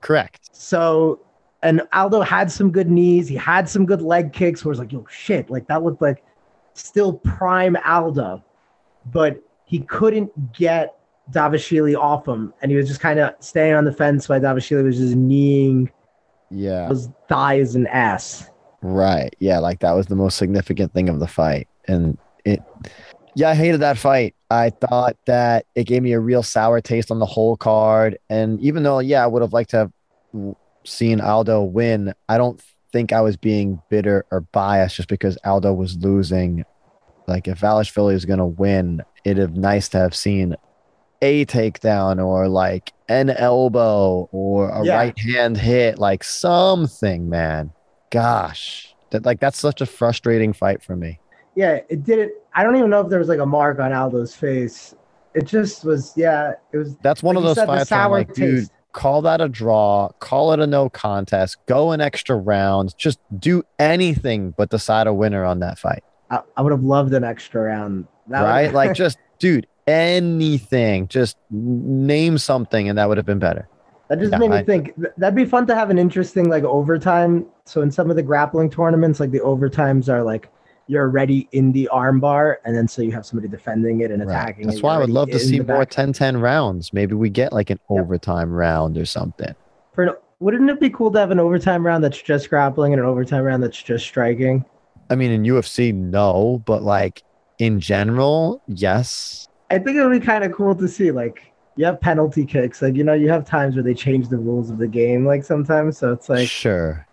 Correct. 0.00 0.48
So, 0.52 1.20
and 1.62 1.82
Aldo 1.92 2.22
had 2.22 2.50
some 2.50 2.70
good 2.70 2.90
knees. 2.90 3.28
He 3.28 3.34
had 3.36 3.68
some 3.68 3.84
good 3.84 4.00
leg 4.00 4.32
kicks. 4.32 4.64
Where 4.64 4.72
it's 4.72 4.78
like, 4.80 4.92
yo, 4.92 5.06
shit, 5.10 5.50
like 5.50 5.66
that 5.68 5.82
looked 5.82 6.00
like 6.00 6.24
still 6.74 7.12
prime 7.12 7.76
Aldo, 7.84 8.42
but 9.12 9.42
he 9.66 9.80
couldn't 9.80 10.52
get 10.54 10.96
Dvalishvili 11.32 11.96
off 11.96 12.26
him, 12.28 12.52
and 12.62 12.70
he 12.70 12.76
was 12.76 12.86
just 12.88 13.00
kind 13.00 13.18
of 13.18 13.34
staying 13.40 13.74
on 13.74 13.84
the 13.84 13.92
fence 13.92 14.28
while 14.28 14.40
Dvalishvili 14.40 14.84
was 14.84 14.98
just 14.98 15.16
kneeing 15.16 15.90
Yeah. 16.50 16.88
his 16.88 17.08
thighs 17.28 17.74
and 17.74 17.88
ass. 17.88 18.48
Right. 18.82 19.34
Yeah, 19.38 19.58
like 19.58 19.80
that 19.80 19.92
was 19.92 20.06
the 20.06 20.16
most 20.16 20.36
significant 20.36 20.92
thing 20.92 21.08
of 21.08 21.20
the 21.20 21.28
fight. 21.28 21.68
And 21.88 22.18
it 22.44 22.60
yeah, 23.34 23.48
I 23.50 23.54
hated 23.54 23.80
that 23.80 23.96
fight. 23.96 24.34
I 24.50 24.68
thought 24.70 25.16
that 25.26 25.64
it 25.74 25.84
gave 25.84 26.02
me 26.02 26.12
a 26.12 26.20
real 26.20 26.42
sour 26.42 26.82
taste 26.82 27.10
on 27.10 27.18
the 27.18 27.24
whole 27.26 27.56
card. 27.56 28.18
And 28.28 28.60
even 28.60 28.82
though, 28.82 28.98
yeah, 28.98 29.24
I 29.24 29.26
would 29.26 29.40
have 29.40 29.54
liked 29.54 29.70
to 29.70 29.76
have 29.78 30.54
seen 30.84 31.20
Aldo 31.20 31.62
win, 31.62 32.12
I 32.28 32.36
don't 32.36 32.60
think 32.92 33.10
I 33.12 33.22
was 33.22 33.38
being 33.38 33.80
bitter 33.88 34.26
or 34.30 34.42
biased 34.42 34.96
just 34.96 35.08
because 35.08 35.38
Aldo 35.44 35.72
was 35.72 35.96
losing. 35.96 36.64
Like 37.26 37.48
if 37.48 37.60
Dvalishvili 37.60 38.12
is 38.12 38.26
gonna 38.26 38.46
win, 38.46 39.00
it'd 39.24 39.38
have 39.38 39.56
nice 39.56 39.88
to 39.90 39.98
have 39.98 40.14
seen 40.14 40.56
a 41.22 41.46
takedown 41.46 42.22
or 42.24 42.48
like 42.48 42.92
an 43.08 43.30
elbow 43.30 44.28
or 44.32 44.68
a 44.68 44.84
Yeah. 44.84 44.96
right 44.96 45.18
hand 45.18 45.56
hit, 45.56 45.98
like 45.98 46.22
something, 46.24 47.28
man. 47.30 47.72
Gosh, 48.10 48.94
That 49.10 49.24
like 49.24 49.40
that's 49.40 49.58
such 49.58 49.80
a 49.80 49.86
frustrating 49.86 50.52
fight 50.52 50.82
for 50.82 50.96
me. 50.96 51.18
Yeah, 51.54 51.80
it 51.88 52.04
didn't. 52.04 52.32
I 52.54 52.62
don't 52.62 52.76
even 52.76 52.90
know 52.90 53.00
if 53.00 53.08
there 53.08 53.18
was 53.18 53.28
like 53.28 53.38
a 53.40 53.46
mark 53.46 53.78
on 53.78 53.92
Aldo's 53.92 54.34
face. 54.34 54.94
It 55.34 55.46
just 55.46 55.84
was. 55.84 56.12
Yeah, 56.16 56.52
it 56.72 56.76
was. 56.76 56.96
That's 57.02 57.22
one 57.22 57.36
like 57.36 57.44
of 57.44 57.56
those 57.56 57.64
fights 57.66 57.90
where 57.90 58.00
I'm 58.00 58.10
like, 58.10 58.34
dude, 58.34 58.68
call 58.92 59.22
that 59.22 59.40
a 59.40 59.48
draw, 59.48 60.10
call 60.18 60.52
it 60.52 60.60
a 60.60 60.66
no 60.66 60.88
contest, 60.90 61.56
go 61.66 61.92
an 61.92 62.00
extra 62.00 62.36
round, 62.36 62.96
just 62.98 63.18
do 63.38 63.62
anything 63.78 64.52
but 64.56 64.70
decide 64.70 65.06
a 65.06 65.14
winner 65.14 65.44
on 65.44 65.60
that 65.60 65.78
fight. 65.78 66.02
I, 66.30 66.40
I 66.56 66.62
would 66.62 66.72
have 66.72 66.82
loved 66.84 67.12
an 67.14 67.24
extra 67.24 67.62
round. 67.62 68.06
That 68.28 68.42
right? 68.42 68.72
like 68.80 68.94
just 68.94 69.18
dude, 69.38 69.66
anything. 69.86 71.08
Just 71.08 71.36
name 71.50 72.38
something 72.38 72.88
and 72.88 72.98
that 72.98 73.08
would 73.08 73.16
have 73.16 73.26
been 73.26 73.38
better. 73.38 73.68
That 74.08 74.18
just 74.18 74.32
Yeah, 74.32 74.38
made 74.38 74.50
me 74.50 74.56
I- 74.58 74.64
think 74.64 74.92
that'd 75.16 75.34
be 75.34 75.44
fun 75.44 75.66
to 75.68 75.74
have 75.74 75.90
an 75.90 75.98
interesting 75.98 76.48
like 76.48 76.64
overtime. 76.64 77.46
So 77.64 77.80
in 77.82 77.90
some 77.90 78.10
of 78.10 78.16
the 78.16 78.22
grappling 78.22 78.68
tournaments, 78.70 79.20
like 79.20 79.30
the 79.30 79.40
overtimes 79.40 80.08
are 80.08 80.22
like 80.22 80.48
you're 80.88 81.04
already 81.04 81.48
in 81.52 81.70
the 81.72 81.88
armbar, 81.92 82.56
and 82.64 82.76
then 82.76 82.88
so 82.88 83.00
you 83.02 83.12
have 83.12 83.24
somebody 83.24 83.48
defending 83.48 84.00
it 84.00 84.10
and 84.10 84.20
Right. 84.26 84.30
attacking. 84.34 84.66
That's 84.66 84.78
it. 84.78 84.82
why 84.82 84.96
I 84.96 84.98
would 84.98 85.10
love 85.10 85.30
to 85.30 85.38
see 85.38 85.60
more 85.60 85.78
back. 85.78 85.90
10-10 85.90 86.40
rounds. 86.42 86.92
Maybe 86.92 87.14
we 87.14 87.30
get 87.30 87.52
like 87.52 87.70
an 87.70 87.78
Yep. 87.88 88.00
overtime 88.00 88.52
round 88.52 88.98
or 88.98 89.04
something. 89.06 89.54
For 89.92 90.02
an, 90.04 90.10
wouldn't 90.40 90.68
it 90.68 90.80
be 90.80 90.90
cool 90.90 91.10
to 91.12 91.18
have 91.20 91.30
an 91.30 91.38
overtime 91.38 91.86
round 91.86 92.02
that's 92.02 92.20
just 92.20 92.50
grappling 92.50 92.92
and 92.92 93.00
an 93.00 93.06
overtime 93.06 93.44
round 93.44 93.62
that's 93.62 93.80
just 93.80 94.04
striking? 94.04 94.64
I 95.08 95.14
mean, 95.14 95.30
in 95.30 95.44
UFC, 95.44 95.92
no, 95.92 96.60
but 96.66 96.82
like 96.82 97.22
in 97.58 97.78
general, 97.80 98.60
yes. 98.66 99.46
I 99.72 99.78
think 99.78 99.96
it 99.96 100.04
would 100.06 100.20
be 100.20 100.24
kind 100.24 100.44
of 100.44 100.52
cool 100.52 100.74
to 100.74 100.86
see. 100.86 101.10
Like 101.10 101.52
you 101.76 101.84
have 101.86 102.00
penalty 102.00 102.44
kicks, 102.44 102.82
like 102.82 102.94
you 102.94 103.04
know, 103.04 103.14
you 103.14 103.30
have 103.30 103.46
times 103.46 103.74
where 103.74 103.82
they 103.82 103.94
change 103.94 104.28
the 104.28 104.36
rules 104.38 104.70
of 104.70 104.78
the 104.78 104.86
game, 104.86 105.24
like 105.26 105.42
sometimes. 105.44 105.96
So 105.98 106.12
it's 106.12 106.28
like 106.28 106.48
sure. 106.48 107.06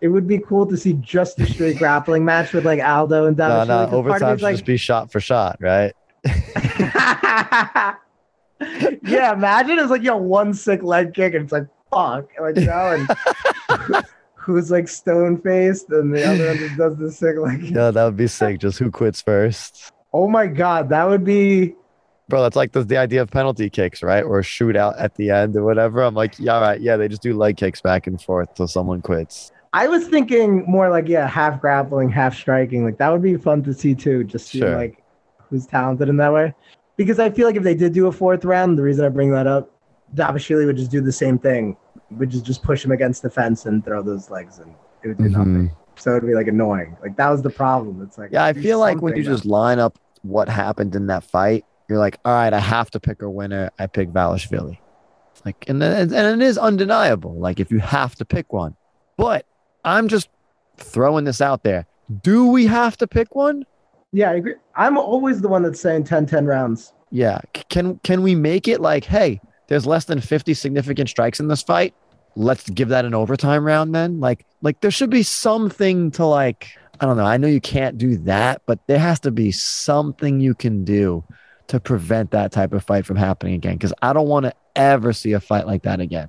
it 0.00 0.08
would 0.08 0.28
be 0.28 0.38
cool 0.38 0.66
to 0.66 0.76
see 0.76 0.92
just 0.94 1.40
a 1.40 1.46
straight 1.46 1.76
grappling 1.78 2.24
match 2.24 2.52
with 2.52 2.64
like 2.64 2.80
Aldo 2.80 3.26
and 3.26 3.36
No, 3.36 3.44
Dvalishvili. 3.44 3.68
no, 3.68 3.86
'cause 3.86 3.92
overtime 3.94 4.38
should 4.38 4.50
just 4.50 4.64
be 4.64 4.76
shot 4.76 5.10
for 5.10 5.18
shot, 5.20 5.56
right? 5.60 5.92
yeah, 9.02 9.32
imagine 9.32 9.78
it's 9.78 9.90
like 9.90 10.02
you 10.02 10.06
yo 10.12 10.16
one 10.16 10.54
sick 10.54 10.82
leg 10.82 11.12
kick 11.14 11.34
and 11.34 11.44
it's 11.44 11.52
like 11.52 11.66
fuck, 11.92 12.28
like 12.40 12.56
you 12.56 12.66
know, 12.66 13.06
and 13.70 14.04
who's 14.34 14.70
like 14.70 14.88
stone 14.88 15.40
faced 15.40 15.90
and 15.90 16.14
the 16.14 16.24
other 16.24 16.46
one 16.46 16.58
just 16.58 16.76
does 16.76 16.96
the 16.96 17.10
sick 17.10 17.36
leg. 17.36 17.60
kick. 17.66 17.70
Yeah, 17.74 17.90
that 17.90 18.04
would 18.04 18.16
be 18.16 18.26
sick. 18.28 18.58
Just 18.60 18.78
who 18.78 18.90
quits 18.90 19.20
first? 19.20 19.90
Oh 20.12 20.28
my 20.28 20.46
god, 20.46 20.88
that 20.90 21.08
would 21.08 21.24
be 21.24 21.74
Bro, 22.28 22.42
that's 22.42 22.56
like 22.56 22.72
the, 22.72 22.82
the 22.82 22.96
idea 22.96 23.20
of 23.20 23.30
penalty 23.30 23.68
kicks, 23.68 24.02
right? 24.02 24.22
Or 24.22 24.38
a 24.38 24.42
shootout 24.42 24.94
at 24.98 25.14
the 25.16 25.30
end 25.30 25.56
or 25.56 25.64
whatever. 25.64 26.02
I'm 26.02 26.14
like, 26.14 26.38
yeah, 26.38 26.54
all 26.54 26.60
right, 26.62 26.80
yeah, 26.80 26.96
they 26.96 27.06
just 27.06 27.22
do 27.22 27.36
leg 27.36 27.56
kicks 27.58 27.82
back 27.82 28.06
and 28.06 28.20
forth 28.20 28.54
till 28.54 28.66
someone 28.66 29.02
quits. 29.02 29.52
I 29.74 29.88
was 29.88 30.06
thinking 30.06 30.64
more 30.66 30.88
like 30.88 31.08
yeah, 31.08 31.26
half 31.26 31.60
grappling, 31.60 32.08
half 32.08 32.34
striking. 32.34 32.84
Like 32.84 32.96
that 32.98 33.10
would 33.10 33.22
be 33.22 33.36
fun 33.36 33.62
to 33.64 33.74
see 33.74 33.94
too. 33.94 34.24
Just 34.24 34.48
see 34.48 34.60
Sure. 34.60 34.76
like 34.76 35.02
who's 35.50 35.66
talented 35.66 36.08
in 36.08 36.16
that 36.18 36.32
way. 36.32 36.54
Because 36.96 37.18
I 37.18 37.28
feel 37.28 37.46
like 37.46 37.56
if 37.56 37.64
they 37.64 37.74
did 37.74 37.92
do 37.92 38.06
a 38.06 38.12
fourth 38.12 38.44
round, 38.44 38.78
the 38.78 38.82
reason 38.82 39.04
I 39.04 39.08
bring 39.08 39.32
that 39.32 39.48
up, 39.48 39.72
Dvalishvili 40.14 40.64
would 40.64 40.76
just 40.76 40.92
do 40.92 41.00
the 41.00 41.10
same 41.12 41.38
thing. 41.38 41.76
Would 42.12 42.30
just 42.30 42.44
just 42.46 42.62
push 42.62 42.84
him 42.84 42.92
against 42.92 43.22
the 43.22 43.30
fence 43.30 43.66
and 43.66 43.84
throw 43.84 44.00
those 44.00 44.30
legs, 44.30 44.60
and 44.60 44.72
it 45.02 45.08
would 45.08 45.18
do 45.18 45.28
nothing. 45.28 45.72
So 45.96 46.16
it'd 46.16 46.28
be 46.28 46.34
like 46.34 46.46
annoying. 46.46 46.96
Like 47.02 47.16
that 47.16 47.28
was 47.28 47.42
the 47.42 47.50
problem. 47.50 48.00
It's 48.02 48.16
like 48.16 48.26
Mm-hmm. 48.28 48.34
Yeah, 48.34 48.44
I 48.44 48.52
feel 48.52 48.78
like 48.78 49.02
when 49.02 49.16
you 49.16 49.24
something, 49.24 49.36
just 49.38 49.44
line 49.44 49.80
up 49.80 49.98
what 50.22 50.48
happened 50.48 50.94
in 50.94 51.08
that 51.08 51.24
fight, 51.24 51.64
you're 51.88 51.98
like, 51.98 52.18
all 52.24 52.32
right, 52.32 52.52
I 52.52 52.60
have 52.60 52.90
to 52.92 53.00
pick 53.00 53.22
a 53.22 53.30
winner. 53.30 53.70
I 53.78 53.86
pick 53.86 54.10
Dvalishvili. 54.10 54.78
Like, 55.44 55.68
and 55.68 55.82
then, 55.82 56.12
and 56.14 56.42
it 56.42 56.46
is 56.46 56.56
undeniable. 56.56 57.34
Like, 57.38 57.60
if 57.60 57.70
you 57.70 57.78
have 57.80 58.14
to 58.16 58.24
pick 58.24 58.52
one, 58.52 58.76
but 59.16 59.46
I'm 59.84 60.08
just 60.08 60.28
throwing 60.78 61.24
this 61.24 61.40
out 61.40 61.62
there. 61.62 61.86
Do 62.22 62.46
we 62.46 62.66
have 62.66 62.96
to 62.98 63.06
pick 63.06 63.34
one? 63.34 63.64
Yeah, 64.12 64.30
I 64.30 64.34
agree. 64.34 64.54
I'm 64.76 64.96
always 64.96 65.40
the 65.40 65.48
one 65.48 65.62
that's 65.62 65.80
saying 65.80 66.04
10 66.04 66.26
10 66.26 66.46
rounds. 66.46 66.92
Yeah. 67.10 67.40
Can 67.68 67.98
can 68.04 68.22
we 68.22 68.34
make 68.34 68.68
it 68.68 68.80
like, 68.80 69.04
hey, 69.04 69.40
there's 69.68 69.86
less 69.86 70.04
than 70.04 70.20
50 70.20 70.54
significant 70.54 71.08
strikes 71.08 71.40
in 71.40 71.48
this 71.48 71.62
fight. 71.62 71.94
Let's 72.36 72.68
give 72.70 72.88
that 72.88 73.04
an 73.04 73.14
overtime 73.14 73.64
round 73.64 73.94
then. 73.94 74.20
Like, 74.20 74.46
like 74.62 74.80
there 74.80 74.90
should 74.90 75.10
be 75.10 75.22
something 75.22 76.10
to 76.12 76.26
like, 76.26 76.68
I 77.00 77.06
don't 77.06 77.16
know. 77.16 77.24
I 77.24 77.36
know 77.36 77.48
you 77.48 77.60
can't 77.60 77.98
do 77.98 78.16
that, 78.18 78.62
but 78.66 78.80
there 78.86 78.98
has 78.98 79.20
to 79.20 79.30
be 79.30 79.52
something 79.52 80.40
you 80.40 80.54
can 80.54 80.84
do 80.84 81.24
to 81.68 81.80
prevent 81.80 82.30
that 82.32 82.52
type 82.52 82.72
of 82.72 82.84
fight 82.84 83.06
from 83.06 83.16
happening 83.16 83.54
again. 83.54 83.78
Cause 83.78 83.92
I 84.02 84.12
don't 84.12 84.28
want 84.28 84.44
to 84.44 84.54
ever 84.76 85.12
see 85.12 85.32
a 85.32 85.40
fight 85.40 85.66
like 85.66 85.82
that 85.82 86.00
again. 86.00 86.28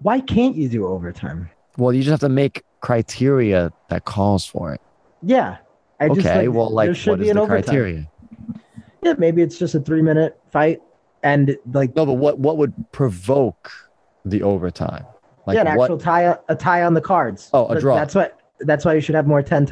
Why 0.00 0.20
can't 0.20 0.56
you 0.56 0.68
do 0.68 0.86
overtime? 0.86 1.50
Well, 1.76 1.92
you 1.92 2.02
just 2.02 2.10
have 2.10 2.20
to 2.20 2.28
make 2.28 2.64
criteria 2.80 3.72
that 3.88 4.04
calls 4.04 4.44
for 4.44 4.74
it. 4.74 4.80
Yeah. 5.22 5.58
I 6.00 6.06
okay. 6.06 6.14
just, 6.14 6.34
like, 6.34 6.50
well, 6.50 6.70
like, 6.70 6.96
what 7.06 7.20
be 7.20 7.26
is 7.26 7.30
an 7.30 7.36
the 7.36 7.42
overtime. 7.42 7.62
criteria? 7.62 8.10
Yeah, 9.02 9.14
maybe 9.18 9.42
it's 9.42 9.58
just 9.58 9.74
a 9.74 9.80
three 9.80 10.02
minute 10.02 10.40
fight 10.50 10.80
and 11.22 11.56
like 11.72 11.94
No, 11.94 12.06
but 12.06 12.14
what, 12.14 12.38
what 12.38 12.56
would 12.56 12.72
provoke 12.92 13.70
the 14.24 14.42
overtime? 14.42 15.04
Like 15.46 15.56
yeah, 15.56 15.72
an 15.72 15.76
what? 15.76 15.84
actual 15.84 15.98
tie 15.98 16.36
a 16.48 16.54
tie 16.54 16.82
on 16.82 16.94
the 16.94 17.00
cards. 17.00 17.50
Oh, 17.52 17.66
a 17.68 17.80
draw. 17.80 17.96
That's 17.96 18.14
what 18.14 18.38
that's 18.60 18.84
why 18.84 18.94
you 18.94 19.00
should 19.00 19.14
have 19.14 19.26
more 19.26 19.42
10 19.42 19.66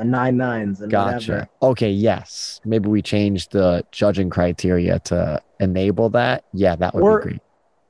10s 0.00 0.02
and 0.02 0.10
nine 0.10 0.36
nines 0.36 0.80
and 0.80 0.90
Gotcha. 0.90 1.32
whatever. 1.32 1.48
Okay, 1.62 1.90
yes. 1.90 2.60
Maybe 2.64 2.88
we 2.88 3.02
change 3.02 3.48
the 3.48 3.84
judging 3.92 4.30
criteria 4.30 4.98
to 5.00 5.40
enable 5.60 6.08
that. 6.10 6.44
Yeah, 6.52 6.76
that 6.76 6.94
would 6.94 7.02
Or- 7.02 7.18
be 7.20 7.24
great. 7.30 7.40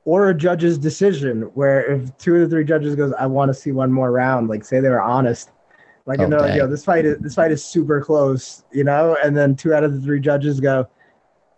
Or 0.03 0.29
a 0.29 0.33
judge's 0.33 0.79
decision 0.79 1.43
where 1.53 1.83
if 1.91 2.17
two 2.17 2.33
of 2.35 2.41
the 2.41 2.47
three 2.49 2.63
judges 2.63 2.95
goes, 2.95 3.13
I 3.13 3.27
want 3.27 3.49
to 3.49 3.53
see 3.53 3.71
one 3.71 3.91
more 3.91 4.11
round, 4.11 4.49
like 4.49 4.65
say 4.65 4.79
they 4.79 4.89
were 4.89 4.99
honest. 5.01 5.51
Like 6.07 6.19
Oh, 6.19 6.23
and 6.23 6.33
they're 6.33 6.39
like, 6.39 6.55
yo, 6.55 6.65
this 6.65 6.83
fight 6.83 7.05
is 7.05 7.19
this 7.19 7.35
fight 7.35 7.51
is 7.51 7.63
super 7.63 8.01
close, 8.01 8.63
you 8.71 8.83
know, 8.83 9.15
and 9.23 9.37
then 9.37 9.55
two 9.55 9.75
out 9.75 9.83
of 9.83 9.93
the 9.93 10.01
three 10.01 10.19
judges 10.19 10.59
go, 10.59 10.87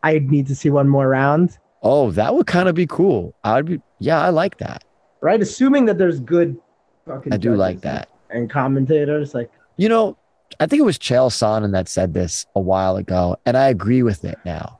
I 0.04 0.20
need 0.20 0.46
to 0.48 0.56
see 0.56 0.70
one 0.70 0.90
more 0.90 1.08
round. 1.08 1.58
Oh, 1.84 2.12
that 2.12 2.36
would 2.36 2.46
kind 2.46 2.68
of 2.68 2.76
be 2.76 2.86
cool. 2.86 3.34
I 3.46 3.56
would 3.56 3.66
be 3.66 3.82
yeah, 4.00 4.22
I 4.22 4.28
like 4.30 4.58
that. 4.58 4.84
Right? 5.22 5.42
Assuming 5.42 5.86
that 5.86 5.98
there's 5.98 6.20
good 6.20 6.58
fucking 7.08 7.32
I 7.32 7.38
do 7.38 7.56
like 7.56 7.80
that. 7.82 8.10
And 8.30 8.50
commentators, 8.50 9.34
like 9.34 9.50
You 9.78 9.88
know, 9.88 10.18
I 10.60 10.68
think 10.68 10.80
it 10.80 10.86
was 10.86 10.98
Chael 10.98 11.30
Sonnen 11.30 11.72
that 11.72 11.90
said 11.90 12.14
this 12.14 12.46
a 12.56 12.60
while 12.60 12.98
ago, 12.98 13.38
and 13.46 13.58
I 13.58 13.70
agree 13.70 14.04
with 14.04 14.24
it 14.26 14.38
now, 14.46 14.80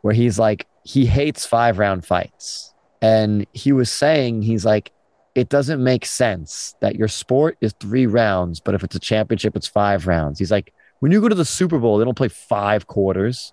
where 0.00 0.14
he's 0.14 0.38
like, 0.38 0.66
he 0.84 1.06
hates 1.06 1.46
five 1.46 1.78
round 1.78 2.04
fights. 2.04 2.72
And 3.00 3.46
he 3.52 3.72
was 3.72 3.90
saying, 3.90 4.42
he's 4.42 4.64
like, 4.64 4.92
it 5.34 5.48
doesn't 5.48 5.82
make 5.82 6.04
sense 6.04 6.74
that 6.80 6.96
your 6.96 7.08
sport 7.08 7.56
is 7.60 7.74
three 7.80 8.06
rounds, 8.06 8.60
but 8.60 8.74
if 8.74 8.84
it's 8.84 8.96
a 8.96 9.00
championship, 9.00 9.56
it's 9.56 9.66
five 9.66 10.06
rounds. 10.06 10.38
He's 10.38 10.50
like, 10.50 10.72
when 11.00 11.10
you 11.10 11.20
go 11.20 11.28
to 11.28 11.34
the 11.34 11.44
Super 11.44 11.78
Bowl, 11.78 11.98
they 11.98 12.04
don't 12.04 12.16
play 12.16 12.28
five 12.28 12.86
quarters. 12.86 13.52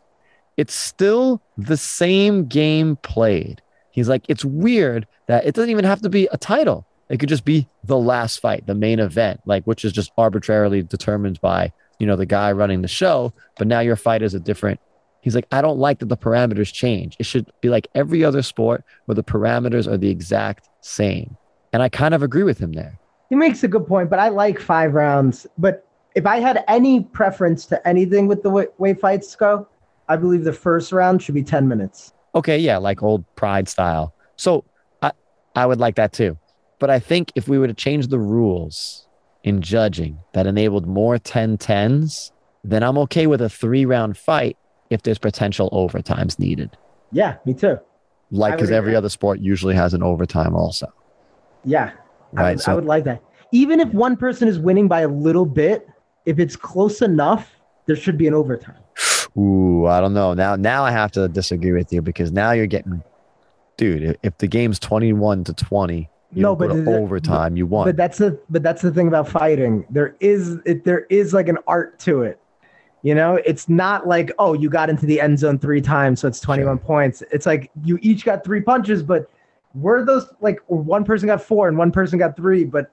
It's 0.58 0.74
still 0.74 1.42
the 1.58 1.78
same 1.78 2.46
game 2.48 2.98
played. 2.98 3.62
He's 3.92 4.10
like, 4.10 4.26
it's 4.28 4.46
weird 4.46 5.08
that 5.28 5.46
it 5.46 5.56
doesn't 5.56 5.72
even 5.72 5.86
have 5.86 6.02
to 6.02 6.10
be 6.10 6.28
a 6.32 6.38
title. 6.38 6.86
It 7.10 7.20
could 7.20 7.30
just 7.30 7.46
be 7.46 7.68
the 7.84 7.98
last 7.98 8.40
fight, 8.40 8.68
the 8.68 8.76
main 8.76 9.00
event, 9.00 9.42
like 9.46 9.64
which 9.66 9.84
is 9.84 9.92
just 9.92 10.12
arbitrarily 10.18 10.84
determined 10.84 11.42
by, 11.42 11.74
you 11.98 12.06
know, 12.06 12.16
the 12.16 12.26
guy 12.26 12.52
running 12.52 12.82
the 12.82 12.88
show. 12.88 13.34
But 13.58 13.68
now 13.68 13.80
your 13.80 13.96
fight 13.96 14.22
is 14.22 14.34
a 14.34 14.40
different. 14.40 14.80
He's 15.22 15.36
like, 15.36 15.48
I 15.52 15.62
don't 15.62 15.80
like 15.80 16.00
that 16.00 16.08
the 16.10 16.18
parameters 16.18 16.72
change. 16.72 17.18
It 17.20 17.26
should 17.26 17.52
be 17.62 17.70
like 17.70 17.88
every 17.96 18.24
other 18.24 18.42
sport 18.42 18.84
where 19.06 19.16
the 19.16 19.24
parameters 19.24 19.88
are 19.88 19.98
the 19.98 20.10
exact 20.10 20.70
same. 20.82 21.36
And 21.74 21.84
I 21.84 21.90
kind 21.90 22.14
of 22.14 22.24
agree 22.24 22.44
with 22.44 22.58
him 22.58 22.72
there. 22.74 22.98
he 23.30 23.36
makes 23.36 23.64
a 23.64 23.68
good 23.68 23.86
point, 23.86 24.10
but 24.10 24.20
I 24.20 24.30
like 24.30 24.60
five 24.60 24.94
rounds. 24.94 25.46
But 25.58 25.86
if 26.16 26.26
I 26.26 26.40
had 26.40 26.64
any 26.68 27.02
preference 27.02 27.66
to 27.68 27.88
anything 27.88 28.28
with 28.28 28.44
the 28.44 28.50
way, 28.50 28.68
way 28.78 28.94
fights 28.94 29.36
go, 29.36 29.68
I 30.08 30.16
believe 30.16 30.44
the 30.44 30.54
first 30.54 30.92
round 30.92 31.22
should 31.22 31.36
be 31.36 31.44
10 31.44 31.68
minutes. 31.68 32.14
Okay, 32.34 32.58
yeah, 32.58 32.78
like 32.78 33.04
old 33.04 33.24
pride 33.36 33.68
style. 33.68 34.14
So 34.38 34.64
I 35.02 35.12
I 35.56 35.66
would 35.66 35.80
like 35.80 35.96
that 35.96 36.14
too. 36.14 36.38
But 36.80 36.90
I 36.90 37.00
think 37.00 37.32
if 37.36 37.48
we 37.48 37.58
were 37.58 37.68
to 37.68 37.74
change 37.74 38.08
the 38.08 38.20
rules 38.20 39.06
in 39.44 39.62
judging 39.62 40.20
that 40.34 40.48
enabled 40.48 40.88
more 40.88 41.18
10-10s, 41.18 42.32
then 42.64 42.84
I'm 42.84 42.98
okay 43.00 43.28
with 43.28 43.42
a 43.42 43.50
three 43.50 43.86
round 43.86 44.18
fight 44.18 44.58
if 44.90 45.04
there's 45.04 45.18
potential 45.20 45.70
overtimes 45.72 46.40
needed. 46.40 46.76
Yeah, 47.12 47.36
me 47.46 47.54
too. 47.54 47.78
Like 48.32 48.54
because 48.56 48.72
every 48.72 48.96
other 48.96 49.10
sport 49.10 49.40
usually 49.40 49.76
has 49.76 49.94
an 49.94 50.04
overtime 50.04 50.56
also. 50.56 50.92
Yeah. 51.66 51.92
I 52.38 52.42
Right. 52.42 52.50
would, 52.52 52.60
I 52.60 52.64
So 52.64 52.76
would 52.76 52.86
like 52.86 53.04
that. 53.06 53.22
Even 53.52 53.80
if 53.80 53.92
one 53.94 54.16
person 54.16 54.48
is 54.48 54.60
winning 54.60 54.88
by 54.88 55.02
a 55.02 55.08
little 55.08 55.46
bit, 55.46 55.88
if 56.26 56.38
it's 56.38 56.56
close 56.56 57.02
enough, 57.02 57.56
there 57.88 57.96
should 57.96 58.18
be 58.18 58.28
an 58.28 58.34
overtime. 58.36 58.76
ooh, 59.38 59.86
I 59.88 60.00
don't 60.00 60.14
know. 60.14 60.34
Now 60.34 60.56
now 60.56 60.84
I 60.84 60.92
have 60.92 61.12
to 61.14 61.28
disagree 61.28 61.72
with 61.72 61.92
you 61.92 62.02
because 62.02 62.32
now 62.32 62.52
you're 62.52 62.68
getting 62.68 63.02
dude, 63.78 64.04
if- 64.04 64.18
if 64.24 64.38
the 64.40 64.48
game's 64.48 64.78
21 64.80 65.44
to 65.46 65.54
20, 65.54 66.10
you 66.34 66.42
No, 66.42 66.56
but 66.56 66.72
overtime, 66.72 67.58
you 67.58 67.66
won. 67.66 67.88
But 67.88 67.98
that's 67.98 68.18
the 68.18 68.40
but 68.50 68.62
that's 68.64 68.82
the 68.82 68.92
thing 68.92 69.08
about 69.08 69.28
fighting. 69.28 69.86
There 69.90 70.16
is 70.20 70.58
it 70.66 70.84
there 70.84 71.06
is 71.10 71.34
like 71.34 71.48
an 71.48 71.58
art 71.68 72.00
to 72.00 72.24
it. 72.24 72.40
You 73.02 73.16
know, 73.16 73.40
it's 73.46 73.70
not 73.70 74.08
like, 74.08 74.30
oh, 74.40 74.54
you 74.54 74.70
got 74.70 74.90
into 74.90 75.06
the 75.06 75.22
end 75.22 75.40
zone 75.40 75.58
three 75.58 75.80
times, 75.80 76.20
so 76.20 76.28
it's 76.28 76.42
21 76.42 76.80
points. 76.80 77.24
It's 77.32 77.46
like 77.46 77.72
you 77.84 77.98
each 78.02 78.26
got 78.26 78.44
three 78.44 78.60
punches, 78.60 79.02
but 79.04 79.32
were 79.74 80.04
those 80.04 80.28
like 80.42 80.60
one 80.68 81.06
person 81.06 81.28
got 81.28 81.42
four 81.42 81.70
and 81.70 81.78
one 81.78 81.92
person 81.92 82.20
got 82.20 82.36
three, 82.36 82.66
but 82.66 82.92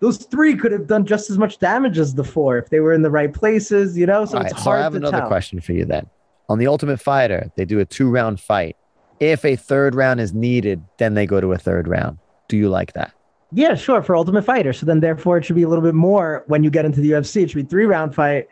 those 0.00 0.18
three 0.18 0.56
could 0.56 0.72
have 0.72 0.86
done 0.86 1.06
just 1.06 1.30
as 1.30 1.38
much 1.38 1.58
damage 1.58 1.98
as 1.98 2.14
the 2.14 2.24
four 2.24 2.58
if 2.58 2.70
they 2.70 2.80
were 2.80 2.92
in 2.92 3.02
the 3.02 3.10
right 3.10 3.32
places, 3.32 3.96
you 3.96 4.06
know? 4.06 4.24
So 4.24 4.38
All 4.38 4.44
it's 4.44 4.52
right, 4.52 4.58
so 4.58 4.64
hard 4.64 4.80
I 4.80 4.82
have 4.82 4.94
another 4.94 5.18
tell. 5.18 5.28
question 5.28 5.60
for 5.60 5.72
you 5.72 5.84
then. 5.84 6.08
On 6.48 6.58
the 6.58 6.66
Ultimate 6.66 6.98
Fighter, 6.98 7.50
they 7.56 7.64
do 7.64 7.80
a 7.80 7.84
two 7.84 8.10
round 8.10 8.40
fight. 8.40 8.76
If 9.20 9.44
a 9.44 9.56
third 9.56 9.94
round 9.94 10.20
is 10.20 10.32
needed, 10.32 10.82
then 10.98 11.14
they 11.14 11.26
go 11.26 11.40
to 11.40 11.52
a 11.52 11.58
third 11.58 11.86
round. 11.86 12.18
Do 12.50 12.56
you 12.56 12.68
like 12.68 12.92
that? 12.94 13.12
Yeah, 13.52 13.74
sure, 13.76 14.02
for 14.02 14.16
Ultimate 14.16 14.42
Fighter. 14.44 14.72
So 14.72 14.84
then 14.86 14.98
therefore 15.00 15.38
it 15.38 15.44
should 15.44 15.54
be 15.56 15.62
a 15.62 15.68
little 15.68 15.82
bit 15.84 15.94
more 15.94 16.42
when 16.48 16.62
you 16.64 16.70
get 16.70 16.84
into 16.84 17.00
the 17.00 17.12
UFC. 17.12 17.42
It 17.44 17.50
should 17.50 17.62
be 17.64 17.68
three 17.68 17.86
round 17.86 18.12
fight 18.14 18.48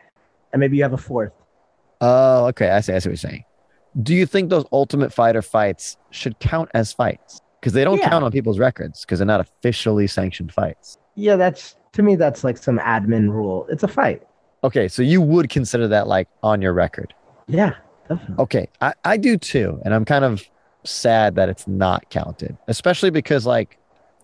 and 0.53 0.59
maybe 0.59 0.77
you 0.77 0.83
have 0.83 0.93
a 0.93 0.97
fourth. 0.97 1.33
Oh, 2.01 2.45
okay. 2.47 2.69
I 2.69 2.79
see. 2.79 2.93
I 2.93 2.99
see 2.99 3.09
what 3.09 3.11
you're 3.11 3.29
saying. 3.29 3.43
Do 4.01 4.15
you 4.15 4.25
think 4.25 4.49
those 4.49 4.65
Ultimate 4.71 5.11
Fighter 5.11 5.41
fights 5.41 5.97
should 6.11 6.39
count 6.39 6.69
as 6.73 6.93
fights? 6.93 7.41
Because 7.59 7.73
they 7.73 7.83
don't 7.83 7.97
Yeah. 7.97 8.07
count 8.09 8.23
on 8.23 8.31
people's 8.31 8.57
records 8.59 9.01
because 9.01 9.19
they're 9.19 9.25
not 9.25 9.41
officially 9.41 10.07
sanctioned 10.07 10.53
fights. 10.53 10.97
Yeah, 11.15 11.35
that's 11.35 11.75
to 11.93 12.01
me 12.03 12.15
that's 12.15 12.43
like 12.45 12.55
some 12.57 12.79
admin 12.79 13.29
rule. 13.31 13.65
It's 13.69 13.83
a 13.83 13.87
fight. 13.87 14.23
Okay, 14.63 14.87
so 14.87 15.01
you 15.01 15.21
would 15.21 15.49
consider 15.49 15.87
that 15.89 16.07
like 16.07 16.29
on 16.43 16.61
your 16.61 16.71
record. 16.73 17.13
Yeah, 17.47 17.73
definitely. 18.07 18.43
Okay, 18.43 18.67
I, 18.79 18.93
I 19.03 19.17
do 19.17 19.37
too. 19.37 19.81
And 19.83 19.93
I'm 19.93 20.05
kind 20.05 20.23
of 20.23 20.41
sad 20.85 21.35
that 21.35 21.49
it's 21.49 21.67
not 21.67 22.09
counted, 22.09 22.57
especially 22.67 23.09
because, 23.09 23.45
like, 23.45 23.77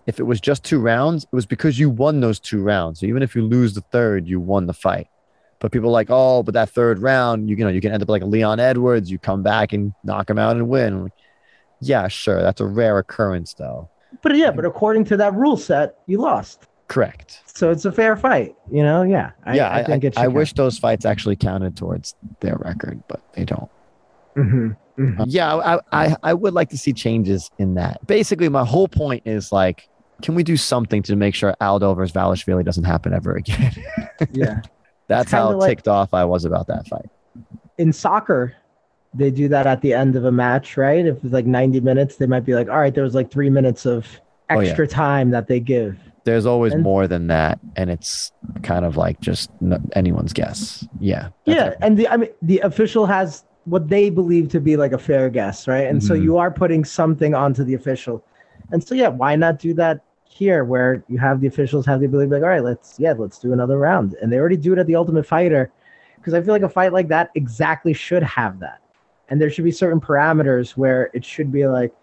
if 0.06 0.20
it 0.20 0.24
was 0.24 0.40
just 0.40 0.64
two 0.64 0.80
rounds, 0.80 1.24
it 1.24 1.34
was 1.34 1.46
because 1.46 1.80
you 1.80 1.90
won 1.90 2.20
those 2.20 2.40
two 2.40 2.62
rounds. 2.62 3.00
So 3.00 3.06
even 3.06 3.24
if 3.24 3.36
you 3.36 3.44
lose 3.44 3.74
the 3.74 3.82
third, 3.82 4.28
you 4.28 4.40
won 4.40 4.68
the 4.68 4.74
fight. 4.74 5.08
But 5.60 5.72
people 5.72 5.90
are 5.90 5.94
like, 5.94 6.10
oh, 6.10 6.44
but 6.44 6.54
that 6.54 6.70
third 6.70 7.00
round, 7.00 7.50
you, 7.50 7.56
you 7.56 7.64
know, 7.64 7.72
you 7.72 7.82
can 7.82 7.92
end 7.92 8.04
up 8.04 8.10
like 8.10 8.22
a 8.22 8.26
Leon 8.26 8.60
Edwards. 8.60 9.10
You 9.10 9.18
come 9.18 9.42
back 9.42 9.74
and 9.74 9.94
knock 10.04 10.30
him 10.30 10.38
out 10.38 10.58
and 10.58 10.68
win. 10.68 11.04
Like, 11.04 11.14
yeah, 11.80 12.08
sure. 12.08 12.42
That's 12.42 12.62
a 12.62 12.66
rare 12.66 13.00
occurrence, 13.00 13.54
though. 13.54 13.90
But 14.22 14.36
yeah, 14.36 14.52
but 14.52 14.66
according 14.66 15.06
to 15.06 15.18
that 15.18 15.34
rule 15.34 15.58
set, 15.58 15.98
you 16.08 16.20
lost. 16.20 16.68
Correct. 16.88 17.42
So 17.46 17.72
it's 17.72 17.86
a 17.86 17.92
fair 17.92 18.16
fight, 18.16 18.56
you 18.72 18.84
know? 18.84 19.02
Yeah. 19.02 19.32
I, 19.46 19.56
yeah, 19.56 19.74
I, 19.74 19.84
think 19.84 20.04
I, 20.04 20.08
it 20.08 20.14
should 20.14 20.24
I 20.24 20.28
wish 20.28 20.54
those 20.54 20.78
fights 20.78 21.06
actually 21.06 21.36
counted 21.36 21.76
towards 21.76 22.16
their 22.42 22.58
record, 22.58 23.02
but 23.08 23.22
they 23.34 23.44
don't. 23.44 23.72
hmm 24.36 24.70
Yeah, 25.26 25.56
I, 25.56 25.80
I 25.92 26.16
I 26.24 26.34
would 26.34 26.54
like 26.54 26.70
to 26.70 26.78
see 26.78 26.94
changes 26.94 27.50
in 27.58 27.74
that. 27.76 28.06
Basically, 28.08 28.50
my 28.50 28.64
whole 28.64 28.88
point 28.88 29.24
is 29.26 29.52
like, 29.52 29.90
can 30.22 30.36
we 30.36 30.44
do 30.44 30.58
something 30.58 31.02
to 31.04 31.16
make 31.16 31.36
sure 31.36 31.56
Aldo 31.62 31.94
versus 31.94 32.14
Dvalishvili 32.16 32.64
doesn't 32.64 32.84
happen 32.86 33.14
ever 33.14 33.36
again? 33.36 33.74
Yeah. 34.32 34.62
That's 35.08 35.32
how 35.32 35.52
like- 35.58 35.70
ticked 35.70 35.88
off 35.88 36.14
I 36.14 36.24
was 36.26 36.46
about 36.46 36.68
that 36.68 36.88
fight. 36.88 37.06
In 37.78 37.92
soccer, 37.94 38.56
they 39.14 39.30
do 39.30 39.48
that 39.50 39.68
at 39.68 39.82
the 39.82 39.94
end 39.94 40.16
of 40.16 40.26
a 40.26 40.32
match, 40.32 40.78
right? 40.78 41.06
If 41.06 41.24
it's 41.24 41.34
like 41.34 41.46
90 41.46 41.82
minutes, 41.82 42.16
they 42.16 42.26
might 42.26 42.46
be 42.46 42.56
like, 42.56 42.70
all 42.70 42.80
right, 42.80 42.94
there 42.94 43.04
was 43.04 43.14
like 43.14 43.30
three 43.32 43.50
minutes 43.50 43.86
of 43.86 44.08
Oh, 44.50 44.60
yeah. 44.60 44.70
extra 44.70 44.88
time 44.88 45.32
that 45.32 45.48
they 45.48 45.60
give. 45.60 45.98
There's 46.24 46.46
always 46.46 46.74
And- 46.74 46.82
more 46.84 47.08
than 47.08 47.28
that, 47.28 47.60
and 47.76 47.90
it's 47.90 48.32
kind 48.64 48.86
of 48.86 48.96
like 48.98 49.20
just 49.20 49.50
n- 49.62 49.84
anyone's 49.94 50.34
guess. 50.34 50.88
Yeah. 51.00 51.30
Yeah, 51.46 51.70
it. 51.72 51.78
and 51.82 51.98
the 51.98 52.08
I 52.08 52.18
mean 52.18 52.30
the 52.42 52.60
official 52.60 53.06
has 53.06 53.44
what 53.66 53.90
they 53.90 54.10
believe 54.10 54.50
to 54.50 54.60
be 54.60 54.78
like 54.78 54.92
a 54.92 54.98
fair 54.98 55.30
guess, 55.30 55.68
right? 55.68 55.88
And 55.88 56.04
so 56.04 56.14
Mhm. 56.16 56.24
you 56.24 56.38
are 56.38 56.52
putting 56.52 56.86
something 56.86 57.34
onto 57.36 57.64
the 57.64 57.74
official. 57.74 58.24
And 58.72 58.84
so 58.86 58.96
yeah, 58.96 59.08
why 59.08 59.36
not 59.36 59.60
do 59.60 59.74
that 59.76 60.02
here 60.28 60.64
where 60.66 61.04
you 61.08 61.18
have 61.18 61.40
the 61.40 61.48
officials 61.48 61.86
have 61.86 62.00
the 62.00 62.06
ability 62.08 62.28
to 62.28 62.30
be 62.36 62.36
like, 62.42 62.44
all 62.44 62.50
right, 62.50 62.64
let's 62.64 63.00
yeah, 63.00 63.14
let's 63.18 63.40
do 63.40 63.54
another 63.54 63.78
round. 63.78 64.16
And 64.22 64.32
they 64.32 64.38
already 64.38 64.58
do 64.58 64.74
it 64.74 64.80
at 64.80 64.88
the 64.88 64.96
Ultimate 64.96 65.26
Fighter 65.26 65.72
because 66.18 66.34
I 66.34 66.42
feel 66.42 66.54
like 66.54 66.64
a 66.64 66.70
fight 66.70 66.92
like 66.94 67.08
that 67.10 67.30
exactly 67.36 67.94
should 67.94 68.24
have 68.24 68.60
that. 68.60 68.80
And 69.30 69.40
there 69.42 69.50
should 69.50 69.64
be 69.66 69.72
certain 69.72 70.00
parameters 70.00 70.72
where 70.72 71.10
it 71.14 71.24
should 71.24 71.52
be 71.52 71.68
like, 71.68 71.94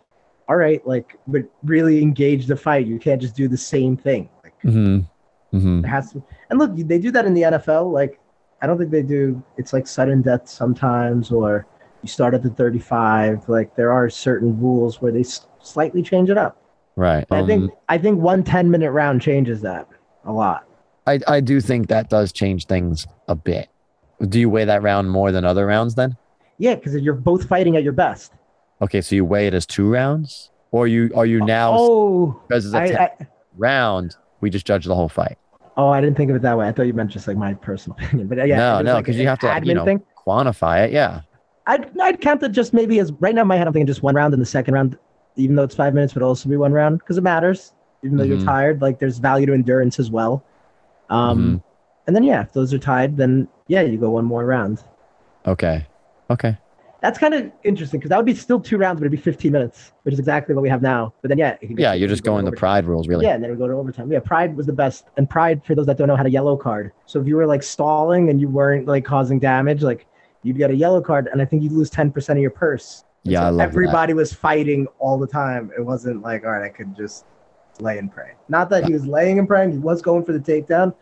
all 0.48 0.56
right, 0.56 0.84
like 0.86 1.16
but 1.26 1.42
really 1.62 2.02
engage 2.02 2.46
the 2.46 2.56
fight. 2.56 2.86
You 2.86 2.98
can't 2.98 3.20
just 3.20 3.36
do 3.36 3.48
the 3.48 3.56
same 3.56 3.96
thing. 3.96 4.28
Like 4.44 4.60
Mhm. 4.62 5.06
Mhm. 5.52 5.82
there 5.82 5.90
has 5.90 6.12
to 6.12 6.22
and 6.48 6.58
look 6.58 6.74
they 6.74 6.98
do 6.98 7.10
that 7.10 7.26
in 7.26 7.34
the 7.34 7.42
nfl 7.42 7.92
like 7.92 8.18
i 8.62 8.66
don't 8.66 8.78
think 8.78 8.90
they 8.90 9.02
do 9.02 9.42
it's 9.58 9.72
like 9.74 9.86
sudden 9.86 10.22
death 10.22 10.48
sometimes 10.48 11.30
or 11.30 11.66
you 12.02 12.08
start 12.08 12.32
at 12.32 12.42
the 12.42 12.48
35 12.48 13.46
like 13.50 13.76
there 13.76 13.92
are 13.92 14.08
certain 14.08 14.58
rules 14.58 15.02
where 15.02 15.12
they 15.12 15.20
s- 15.20 15.46
slightly 15.62 16.02
change 16.02 16.30
it 16.30 16.36
up 16.38 16.56
Right. 16.96 17.24
i 17.30 17.44
think 17.46 17.64
Um, 17.64 17.72
i 17.88 17.96
think 17.98 18.20
one 18.20 18.42
10 18.42 18.70
minute 18.70 18.90
round 18.92 19.22
changes 19.22 19.60
that 19.62 19.88
a 20.24 20.32
lot 20.32 20.66
I 21.04 21.18
I 21.26 21.40
do 21.40 21.60
think 21.60 21.88
that 21.88 22.08
does 22.10 22.32
change 22.32 22.66
things 22.66 23.08
a 23.26 23.34
bit. 23.34 23.66
Do 24.28 24.38
you 24.38 24.48
weigh 24.48 24.66
that 24.66 24.82
round 24.82 25.10
more 25.10 25.32
than 25.32 25.44
other 25.44 25.66
rounds 25.66 25.96
then? 25.96 26.16
yeah 26.58 26.76
because 26.76 26.94
you're 26.94 27.14
both 27.14 27.48
fighting 27.48 27.76
at 27.76 27.82
your 27.82 27.92
best 27.92 28.32
Okay, 28.80 29.00
so 29.00 29.16
you 29.16 29.24
weigh 29.24 29.46
it 29.48 29.54
as 29.54 29.64
two 29.66 29.90
rounds, 29.90 30.50
or 30.70 30.86
you 30.86 31.10
are 31.16 31.26
you 31.26 31.40
now 31.44 31.74
oh 31.76 32.40
because 32.46 32.66
it's 32.66 32.74
a 32.74 32.78
I, 32.82 32.86
ten 32.88 32.96
I, 33.00 33.26
round? 33.56 34.14
We 34.40 34.48
just 34.50 34.64
judge 34.64 34.84
the 34.84 34.94
whole 34.94 35.08
fight. 35.08 35.38
oh 35.76 35.88
i 35.88 36.00
didn't 36.00 36.16
think 36.16 36.30
of 36.30 36.36
it 36.36 36.42
that 36.42 36.56
way 36.56 36.68
i 36.68 36.72
thought 36.72 36.86
you 36.86 36.92
meant 36.92 37.10
just 37.10 37.26
like 37.26 37.36
my 37.36 37.52
personal 37.54 37.96
opinion 38.00 38.28
but 38.28 38.38
uh, 38.38 38.44
yeah 38.44 38.58
No, 38.58 38.82
no, 38.82 38.94
like 38.94 39.06
'cause 39.06 39.16
you 39.16 39.26
have 39.26 39.40
to, 39.40 39.60
you 39.64 39.74
know, 39.74 39.84
thing 39.84 40.02
Quantify 40.24 40.84
it, 40.86 40.92
yeah. 40.92 41.22
I'd, 41.66 41.98
I'd 42.00 42.20
count 42.20 42.44
it 42.44 42.50
just 42.52 42.72
maybe 42.72 43.00
as 43.00 43.10
right 43.18 43.34
now 43.34 43.42
in 43.42 43.48
my 43.48 43.56
head 43.56 43.66
I'm 43.66 43.72
thinking 43.72 43.88
just 43.88 44.04
one 44.04 44.14
round 44.14 44.34
and 44.34 44.40
the 44.40 44.46
second 44.46 44.74
round 44.74 44.96
even 45.36 45.56
though 45.56 45.62
it's 45.62 45.74
five 45.74 45.94
minutes 45.94 46.14
would 46.14 46.22
also 46.22 46.48
be 46.48 46.56
one 46.56 46.72
round 46.72 46.98
because 46.98 47.16
it 47.18 47.22
matters 47.22 47.72
even 48.04 48.16
though 48.16 48.24
Mhm. 48.24 48.28
you're 48.28 48.44
tired 48.44 48.82
like 48.82 48.98
there's 48.98 49.18
value 49.18 49.46
to 49.46 49.52
endurance 49.54 49.98
as 49.98 50.10
well 50.10 50.44
um 51.10 51.38
Mm-hmm. 51.38 51.56
and 52.06 52.16
then 52.16 52.22
yeah 52.22 52.42
if 52.42 52.52
those 52.52 52.72
are 52.74 52.78
tied 52.78 53.16
then 53.16 53.48
yeah 53.68 53.80
you 53.82 53.98
go 53.98 54.10
one 54.10 54.24
more 54.24 54.44
round 54.44 54.82
Okay, 55.46 55.84
okay, 56.30 56.56
that's 57.00 57.18
kind 57.18 57.34
of 57.34 57.50
interesting 57.64 57.98
because 57.98 58.10
that 58.10 58.16
would 58.16 58.26
be 58.26 58.34
still 58.34 58.60
two 58.60 58.78
rounds 58.78 59.00
but 59.00 59.04
it'd 59.06 59.10
be 59.10 59.16
15 59.16 59.50
minutes 59.50 59.92
which 60.04 60.12
is 60.12 60.20
exactly 60.20 60.54
what 60.54 60.62
we 60.62 60.68
have 60.68 60.82
now 60.82 61.12
but 61.20 61.30
then 61.30 61.38
yeah 61.38 61.56
it 61.60 61.66
could 61.66 61.76
go- 61.76 61.82
yeah. 61.82 61.94
You're 61.94 62.08
just 62.08 62.22
go 62.22 62.32
going 62.32 62.44
the 62.44 62.52
pride 62.52 62.84
rules, 62.84 63.08
really. 63.08 63.24
Yeah, 63.26 63.34
and 63.34 63.42
then 63.42 63.50
we 63.50 63.56
go 63.56 63.66
to 63.66 63.72
overtime. 63.74 64.12
Yeah, 64.12 64.20
Pride 64.20 64.56
was 64.56 64.66
the 64.66 64.72
best. 64.72 65.06
And 65.16 65.28
Pride, 65.28 65.64
for 65.64 65.74
those 65.74 65.86
that 65.86 65.96
don't 65.98 66.06
know, 66.08 66.14
had 66.14 66.26
a 66.26 66.30
yellow 66.30 66.56
card. 66.56 66.92
So 67.06 67.20
if 67.20 67.26
you 67.26 67.34
were 67.36 67.46
like 67.46 67.62
stalling 67.64 68.30
and 68.30 68.40
you 68.40 68.48
weren't 68.48 68.86
like 68.86 69.04
causing 69.04 69.40
damage, 69.40 69.82
like 69.82 70.06
you'd 70.44 70.58
get 70.58 70.70
a 70.70 70.74
yellow 70.76 71.00
card, 71.00 71.28
and 71.32 71.42
I 71.42 71.44
think 71.44 71.62
you'd 71.64 71.72
lose 71.72 71.90
ten 71.90 72.10
percent 72.12 72.38
of 72.38 72.42
your 72.42 72.50
purse. 72.52 73.02
And 73.24 73.32
Yeah, 73.32 73.40
so 73.40 73.44
love 73.46 73.56
that. 73.58 73.62
everybody 73.68 74.14
was 74.14 74.32
fighting 74.32 74.86
all 74.98 75.18
the 75.18 75.26
time. 75.26 75.70
It 75.76 75.82
wasn't 75.82 76.22
like, 76.22 76.44
all 76.44 76.50
right, 76.52 76.64
I 76.64 76.68
could 76.68 76.96
just 76.96 77.24
lay 77.80 77.98
and 77.98 78.10
pray. 78.12 78.32
Not 78.48 78.68
that 78.70 78.84
he 78.84 78.92
was 78.92 79.06
laying 79.06 79.38
and 79.38 79.46
praying; 79.48 79.72
he 79.72 79.78
was 79.78 80.02
going 80.02 80.24
for 80.24 80.32
the 80.32 80.40
takedown. 80.40 80.94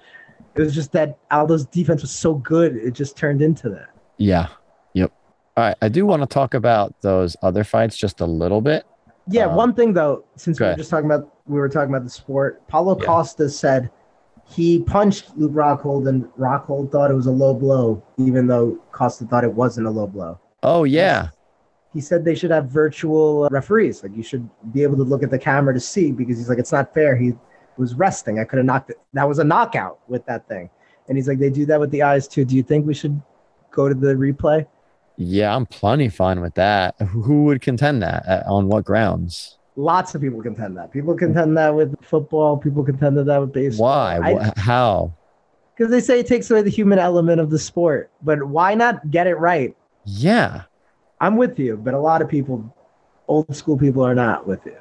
It 0.54 0.60
was 0.62 0.74
just 0.74 0.92
that 0.92 1.18
Aldo's 1.30 1.64
defense 1.66 2.02
was 2.02 2.10
so 2.10 2.34
good, 2.34 2.76
it 2.76 2.90
just 2.92 3.16
turned 3.16 3.40
into 3.40 3.68
that. 3.70 3.90
Yeah. 4.18 4.48
Yep. 4.94 5.12
All 5.56 5.64
right. 5.64 5.76
I 5.80 5.88
do 5.88 6.04
want 6.04 6.22
to 6.22 6.26
talk 6.26 6.54
about 6.54 6.94
those 7.02 7.36
other 7.42 7.62
fights 7.64 7.96
just 7.96 8.20
a 8.20 8.26
little 8.26 8.60
bit. 8.60 8.84
Yeah, 9.28 9.46
Um, 9.46 9.54
one 9.56 9.74
thing 9.74 9.92
though, 9.92 10.24
since 10.36 10.58
we 10.58 10.64
were 10.64 10.70
ahead. 10.70 10.78
just 10.78 10.90
talking 10.90 11.06
about 11.06 11.32
we 11.46 11.58
were 11.58 11.68
talking 11.68 11.90
about 11.90 12.02
the 12.04 12.10
sport, 12.10 12.66
Paulo 12.68 12.98
Yeah. 12.98 13.06
Costa 13.06 13.48
said 13.48 13.90
he 14.44 14.82
punched 14.82 15.30
Luke 15.36 15.52
Rockhold 15.52 16.08
and 16.08 16.24
Rockhold 16.38 16.90
thought 16.90 17.10
it 17.10 17.14
was 17.14 17.26
a 17.26 17.30
low 17.30 17.54
blow, 17.54 18.02
even 18.18 18.46
though 18.48 18.76
Costa 18.92 19.24
thought 19.26 19.44
it 19.44 19.52
wasn't 19.52 19.86
a 19.86 19.90
low 19.90 20.06
blow. 20.08 20.38
Oh 20.64 20.82
yeah. 20.84 21.28
He 21.92 22.00
said 22.00 22.24
they 22.24 22.34
should 22.34 22.50
have 22.50 22.66
virtual 22.66 23.44
uh, 23.44 23.48
referees. 23.50 24.02
Like 24.02 24.16
you 24.16 24.22
should 24.22 24.48
be 24.72 24.82
able 24.82 24.96
to 24.96 25.02
look 25.02 25.22
at 25.22 25.30
the 25.30 25.38
camera 25.38 25.74
to 25.74 25.80
see 25.80 26.12
because 26.12 26.38
he's 26.38 26.48
like, 26.48 26.58
it's 26.58 26.72
not 26.72 26.94
fair. 26.94 27.16
He 27.16 27.32
was 27.76 27.94
resting. 27.94 28.38
I 28.38 28.44
could 28.44 28.58
have 28.58 28.66
knocked 28.66 28.90
it. 28.90 28.96
That 29.12 29.28
was 29.28 29.38
a 29.38 29.44
knockout 29.44 29.98
with 30.08 30.24
that 30.26 30.46
thing. 30.48 30.70
And 31.08 31.18
he's 31.18 31.26
like, 31.26 31.38
they 31.38 31.50
do 31.50 31.66
that 31.66 31.80
with 31.80 31.90
the 31.90 32.02
eyes 32.02 32.28
too. 32.28 32.44
Do 32.44 32.54
you 32.54 32.62
think 32.62 32.86
we 32.86 32.94
should 32.94 33.20
go 33.72 33.88
to 33.88 33.94
the 33.94 34.14
replay? 34.14 34.66
Yeah, 35.16 35.54
I'm 35.54 35.66
plenty 35.66 36.08
fine 36.08 36.40
with 36.40 36.54
that. 36.54 36.94
Who 37.00 37.22
who 37.22 37.44
would 37.44 37.60
contend 37.60 38.02
that? 38.02 38.26
Uh, 38.26 38.42
on 38.46 38.68
what 38.68 38.84
grounds? 38.84 39.58
Lots 39.76 40.14
of 40.14 40.20
people 40.20 40.40
contend 40.42 40.76
that. 40.76 40.92
People 40.92 41.14
contend 41.16 41.56
that 41.58 41.74
with 41.74 41.94
football. 42.02 42.56
People 42.56 42.84
contend 42.84 43.18
that 43.18 43.38
with 43.40 43.52
baseball. 43.52 43.86
Why? 43.86 44.18
I- 44.56 44.60
How? 44.60 45.14
because 45.76 45.90
they 45.90 46.00
say 46.00 46.20
it 46.20 46.26
takes 46.26 46.50
away 46.50 46.60
the 46.60 46.68
human 46.68 46.98
element 46.98 47.40
of 47.40 47.48
the 47.48 47.58
sport. 47.58 48.10
But 48.22 48.46
why 48.46 48.74
not 48.74 49.10
get 49.10 49.26
it 49.26 49.36
right? 49.36 49.74
Yeah. 50.04 50.62
I'm 51.20 51.36
with 51.36 51.58
you, 51.58 51.76
but 51.76 51.94
a 51.94 51.98
lot 51.98 52.22
of 52.22 52.28
people, 52.28 52.74
old 53.28 53.54
school 53.54 53.76
people, 53.76 54.02
are 54.02 54.14
not 54.14 54.46
with 54.46 54.64
you. 54.64 54.76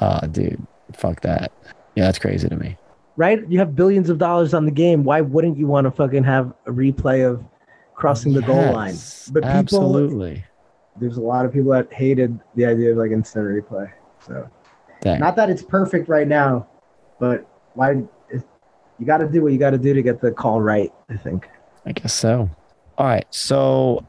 Oh, 0.00 0.20
dude. 0.30 0.64
Fuck 0.92 1.20
that. 1.22 1.52
Yeah, 1.94 2.04
that's 2.04 2.18
crazy 2.18 2.48
to 2.48 2.56
me. 2.56 2.76
Right? 3.16 3.48
You 3.48 3.58
have 3.60 3.74
billions 3.74 4.10
of 4.10 4.18
dollars 4.18 4.52
on 4.52 4.64
the 4.66 4.70
game. 4.70 5.04
Why 5.04 5.20
wouldn't 5.20 5.56
you 5.56 5.66
want 5.66 5.86
to 5.86 5.90
fucking 5.90 6.24
have 6.24 6.52
a 6.66 6.70
replay 6.70 7.28
of 7.28 7.42
crossing 7.94 8.34
the 8.34 8.42
goal 8.42 8.72
line? 8.72 8.90
Yes, 8.90 9.30
But 9.32 9.42
people- 9.42 9.58
absolutely. 9.58 10.44
There's 10.98 11.18
a 11.18 11.22
lot 11.22 11.44
of 11.44 11.52
people 11.52 11.72
that 11.72 11.92
hated 11.92 12.38
the 12.54 12.64
idea 12.66 12.92
of 12.92 12.96
like 12.96 13.10
instant 13.10 13.44
replay. 13.46 13.90
So 14.26 14.48
Dang. 15.02 15.20
not 15.20 15.36
that 15.36 15.50
it's 15.50 15.62
perfect 15.62 16.08
right 16.08 16.26
now, 16.26 16.66
but 17.20 17.46
why? 17.74 18.02
You 18.98 19.04
got 19.04 19.18
to 19.18 19.28
do 19.28 19.42
what 19.42 19.52
you 19.52 19.58
got 19.58 19.70
to 19.70 19.78
do 19.78 19.92
to 19.92 20.00
get 20.00 20.22
the 20.22 20.32
call 20.32 20.62
right. 20.62 20.90
I 21.10 21.16
think. 21.18 21.48
I 21.84 21.92
guess 21.92 22.14
so. 22.14 22.48
All 22.96 23.06
right. 23.06 23.26
So, 23.28 24.06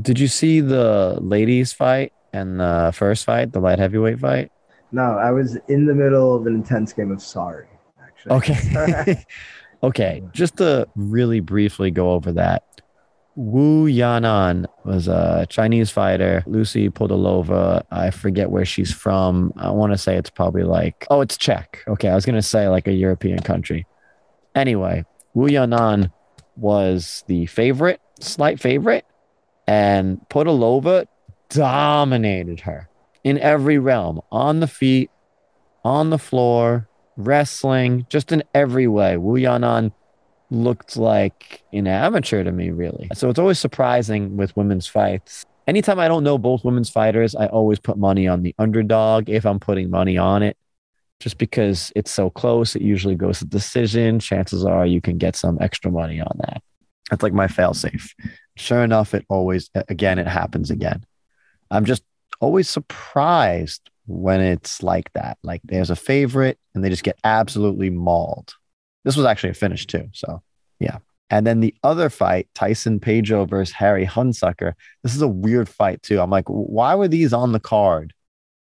did 0.00 0.18
you 0.18 0.28
see 0.28 0.60
the 0.60 1.18
ladies 1.20 1.72
fight 1.72 2.12
and 2.32 2.60
the 2.60 2.92
first 2.94 3.24
fight, 3.24 3.52
the 3.52 3.60
light 3.60 3.78
heavyweight 3.78 4.18
fight? 4.20 4.50
No, 4.92 5.02
I 5.02 5.30
was 5.30 5.56
in 5.68 5.86
the 5.86 5.94
middle 5.94 6.34
of 6.34 6.46
an 6.46 6.54
intense 6.54 6.92
game 6.92 7.10
of 7.10 7.22
sorry. 7.22 7.66
Actually. 8.02 8.36
Okay. 8.36 9.24
okay. 9.82 10.22
Just 10.32 10.58
to 10.58 10.86
really 10.94 11.40
briefly 11.40 11.90
go 11.90 12.12
over 12.12 12.32
that. 12.32 12.62
Wu 13.34 13.86
Yanan 13.86 14.66
was 14.84 15.08
a 15.08 15.46
Chinese 15.50 15.90
fighter. 15.90 16.42
Lucie 16.46 16.88
Pudilova, 16.88 17.82
I 17.90 18.10
forget 18.10 18.50
where 18.50 18.64
she's 18.64 18.92
from. 18.92 19.52
I 19.58 19.70
want 19.70 19.92
to 19.92 19.98
say 19.98 20.16
it's 20.16 20.30
probably 20.30 20.62
like, 20.62 21.06
oh, 21.10 21.20
it's 21.20 21.36
Czech. 21.36 21.84
Okay. 21.86 22.08
I 22.08 22.14
was 22.14 22.24
going 22.24 22.36
to 22.36 22.42
say 22.42 22.68
like 22.68 22.88
a 22.88 22.92
European 22.92 23.40
country. 23.40 23.86
Anyway, 24.54 25.04
Wu 25.34 25.48
Yanan 25.48 26.10
was 26.56 27.24
the 27.26 27.44
favorite, 27.46 28.00
slight 28.20 28.58
favorite, 28.58 29.04
and 29.66 30.20
Pudilova 30.28 31.06
dominated 31.48 32.60
her 32.60 32.88
in 33.24 33.38
every 33.38 33.78
realm 33.78 34.20
on 34.30 34.60
the 34.60 34.66
feet, 34.66 35.10
on 35.84 36.10
the 36.10 36.18
floor, 36.18 36.88
wrestling, 37.16 38.06
just 38.08 38.32
in 38.32 38.42
every 38.54 38.86
way. 38.86 39.16
Wu 39.16 39.34
Yanan 39.34 39.92
looked 40.50 40.96
like 40.96 41.62
an 41.72 41.86
amateur 41.86 42.44
to 42.44 42.52
me, 42.52 42.70
really. 42.70 43.08
So 43.14 43.28
it's 43.28 43.38
always 43.38 43.58
surprising 43.58 44.36
with 44.36 44.56
women's 44.56 44.86
fights. 44.86 45.44
Anytime 45.66 45.98
I 45.98 46.06
don't 46.06 46.22
know 46.22 46.38
both 46.38 46.64
women's 46.64 46.90
fighters, 46.90 47.34
I 47.34 47.46
always 47.46 47.80
put 47.80 47.98
money 47.98 48.28
on 48.28 48.42
the 48.42 48.54
underdog 48.58 49.28
if 49.28 49.44
I'm 49.44 49.58
putting 49.58 49.90
money 49.90 50.16
on 50.16 50.42
it. 50.42 50.56
Just 51.18 51.38
because 51.38 51.90
it's 51.96 52.10
so 52.10 52.30
close, 52.30 52.76
it 52.76 52.82
usually 52.82 53.16
goes 53.16 53.38
to 53.40 53.46
decision. 53.46 54.20
Chances 54.20 54.64
are 54.64 54.86
you 54.86 55.00
can 55.00 55.18
get 55.18 55.34
some 55.34 55.58
extra 55.60 55.90
money 55.90 56.20
on 56.20 56.36
that. 56.40 56.62
That's 57.10 57.22
like 57.22 57.32
my 57.32 57.48
fail 57.48 57.74
safe. 57.74 58.14
Sure 58.56 58.82
enough, 58.82 59.14
it 59.14 59.24
always, 59.28 59.70
again, 59.88 60.18
it 60.18 60.26
happens 60.26 60.70
again. 60.70 61.04
I'm 61.70 61.84
just 61.84 62.02
always 62.40 62.68
surprised 62.68 63.90
when 64.06 64.40
it's 64.40 64.82
like 64.82 65.12
that. 65.12 65.38
Like 65.42 65.60
there's 65.64 65.90
a 65.90 65.96
favorite 65.96 66.58
and 66.74 66.84
they 66.84 66.88
just 66.88 67.04
get 67.04 67.18
absolutely 67.24 67.90
mauled. 67.90 68.54
This 69.04 69.16
was 69.16 69.26
actually 69.26 69.50
a 69.50 69.54
finish 69.54 69.86
too. 69.86 70.08
So 70.12 70.42
yeah. 70.78 70.98
And 71.28 71.46
then 71.46 71.60
the 71.60 71.74
other 71.82 72.08
fight, 72.08 72.48
Tyson 72.54 73.00
Pedro 73.00 73.46
versus 73.46 73.74
Harry 73.74 74.06
Hunsucker. 74.06 74.74
This 75.02 75.14
is 75.14 75.22
a 75.22 75.28
weird 75.28 75.68
fight 75.68 76.02
too. 76.02 76.20
I'm 76.20 76.30
like, 76.30 76.46
why 76.46 76.94
were 76.94 77.08
these 77.08 77.32
on 77.32 77.52
the 77.52 77.60
card? 77.60 78.14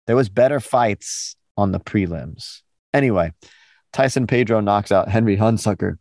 There 0.08 0.16
was 0.16 0.28
better 0.28 0.60
fights 0.60 1.36
on 1.56 1.72
the 1.72 1.80
prelims. 1.80 2.62
Anyway, 2.94 3.32
Tyson 3.94 4.28
Pedro 4.28 4.60
knocks 4.60 4.92
out 4.92 5.08
Henry 5.08 5.38
Hunsucker. 5.38 5.98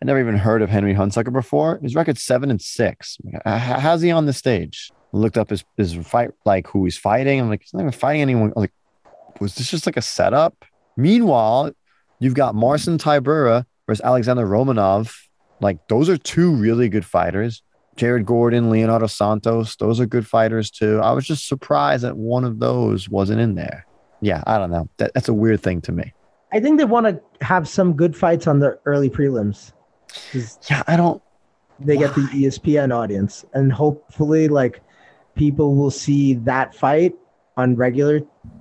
I 0.00 0.04
never 0.04 0.20
even 0.20 0.36
heard 0.36 0.62
of 0.62 0.68
Henry 0.68 0.94
Hunsucker 0.94 1.32
before. 1.32 1.78
His 1.82 1.94
record 1.94 2.18
seven 2.18 2.50
and 2.50 2.60
six. 2.60 3.18
How's 3.44 4.02
he 4.02 4.10
on 4.10 4.26
the 4.26 4.32
stage? 4.32 4.90
looked 5.12 5.38
up 5.38 5.50
his, 5.50 5.64
his 5.76 5.94
fight, 5.94 6.30
like 6.44 6.66
who 6.68 6.84
he's 6.84 6.98
fighting. 6.98 7.40
I'm 7.40 7.48
like, 7.48 7.62
he's 7.62 7.74
not 7.74 7.80
even 7.80 7.92
fighting 7.92 8.22
anyone. 8.22 8.52
like, 8.54 8.72
was 9.40 9.54
this 9.54 9.70
just 9.70 9.86
like 9.86 9.96
a 9.96 10.02
setup? 10.02 10.64
Meanwhile, 10.96 11.72
you've 12.20 12.34
got 12.34 12.54
Marcin 12.54 12.98
Tybura 12.98 13.64
versus 13.86 14.04
Alexander 14.04 14.46
Romanov. 14.46 15.14
Like, 15.60 15.78
those 15.88 16.08
are 16.08 16.16
two 16.16 16.54
really 16.54 16.88
good 16.88 17.04
fighters. 17.04 17.62
Jared 17.96 18.26
Gordon, 18.26 18.70
Leonardo 18.70 19.06
Santos, 19.06 19.76
those 19.76 20.00
are 20.00 20.06
good 20.06 20.26
fighters 20.26 20.70
too. 20.70 21.00
I 21.00 21.12
was 21.12 21.26
just 21.26 21.48
surprised 21.48 22.04
that 22.04 22.16
one 22.16 22.44
of 22.44 22.58
those 22.58 23.08
wasn't 23.08 23.40
in 23.40 23.54
there. 23.54 23.86
Yeah, 24.20 24.42
I 24.46 24.58
don't 24.58 24.70
know. 24.70 24.90
That, 24.98 25.14
that's 25.14 25.28
a 25.28 25.34
weird 25.34 25.62
thing 25.62 25.80
to 25.82 25.92
me. 25.92 26.12
I 26.52 26.60
think 26.60 26.78
they 26.78 26.84
want 26.84 27.06
to 27.06 27.44
have 27.44 27.66
some 27.66 27.94
good 27.94 28.14
fights 28.14 28.46
on 28.46 28.58
the 28.58 28.78
early 28.84 29.08
prelims. 29.08 29.72
Yeah, 30.70 30.82
I 30.86 30.96
don't. 30.96 31.22
They 31.78 31.96
why? 31.96 32.04
get 32.04 32.14
the 32.14 32.22
ESPN 32.22 32.94
audience, 32.94 33.44
and 33.52 33.72
hopefully, 33.72 34.48
like 34.48 34.82
people 35.34 35.74
will 35.74 35.90
see 35.90 36.34
that 36.34 36.74
fight 36.74 37.14
on 37.56 37.76
regular 37.76 38.20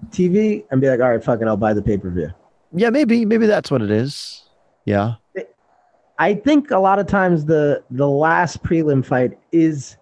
TV 0.09 0.65
and 0.71 0.79
be 0.79 0.89
like, 0.89 0.99
all 0.99 1.09
right, 1.09 1.23
fucking, 1.23 1.47
I'll 1.47 1.57
buy 1.57 1.73
the 1.73 1.81
pay 1.81 1.97
per 1.97 2.09
view. 2.09 2.31
Yeah, 2.73 2.89
maybe, 2.89 3.25
maybe 3.25 3.47
that's 3.47 3.71
what 3.71 3.81
it 3.81 3.91
is. 3.91 4.43
Yeah. 4.85 5.15
I 6.17 6.33
think 6.33 6.71
a 6.71 6.79
lot 6.79 6.99
of 6.99 7.07
times 7.07 7.45
the 7.45 7.83
the 7.91 8.07
last 8.07 8.63
prelim 8.63 9.05
fight 9.05 9.37
is 9.51 9.97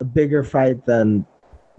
a 0.00 0.04
bigger 0.04 0.42
fight 0.42 0.84
than 0.86 1.24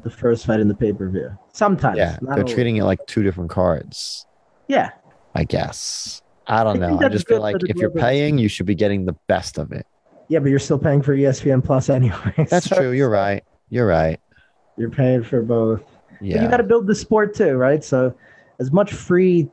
the 0.04 0.10
first 0.10 0.46
fight 0.46 0.62
in 0.62 0.70
the 0.70 0.76
pay 0.76 0.94
per 0.94 1.10
view. 1.10 1.38
Sometimes, 1.52 1.98
yeah, 1.98 2.18
they're 2.22 2.46
treating 2.46 2.78
it 2.78 2.84
like 2.84 3.06
two 3.08 3.24
different 3.24 3.50
cards. 3.50 4.26
Yeah, 4.70 4.92
I 5.36 5.44
guess. 5.44 6.22
I 6.48 6.64
don't 6.64 6.82
I 6.82 6.90
know. 6.90 7.00
I 7.00 7.10
just 7.10 7.28
feel 7.28 7.42
like 7.42 7.58
if 7.68 7.78
you're 7.78 7.90
paying, 7.90 8.38
you 8.38 8.48
should 8.48 8.66
be 8.66 8.76
getting 8.76 9.06
the 9.06 9.16
best 9.28 9.58
of 9.58 9.72
it. 9.72 9.86
Yeah, 10.28 10.40
but 10.40 10.50
you're 10.50 10.60
still 10.60 10.80
paying 10.80 11.02
for 11.02 11.16
ESPN 11.16 11.64
Plus 11.64 11.90
anyway. 11.90 12.34
That's 12.50 12.68
so. 12.68 12.76
true. 12.78 12.92
You're 12.92 13.10
right. 13.12 13.44
You're 13.70 13.88
right. 13.88 14.20
You're 14.78 14.90
paying 14.90 15.24
for 15.24 15.42
both. 15.42 15.84
Yeah. 16.22 16.38
But 16.38 16.44
you 16.44 16.50
got 16.50 16.58
to 16.58 16.64
build 16.64 16.88
the 16.88 16.96
sport 16.96 17.36
too, 17.36 17.56
right? 17.56 17.84
So, 17.84 18.16
as 18.60 18.72
much 18.72 18.94
free 18.94 19.50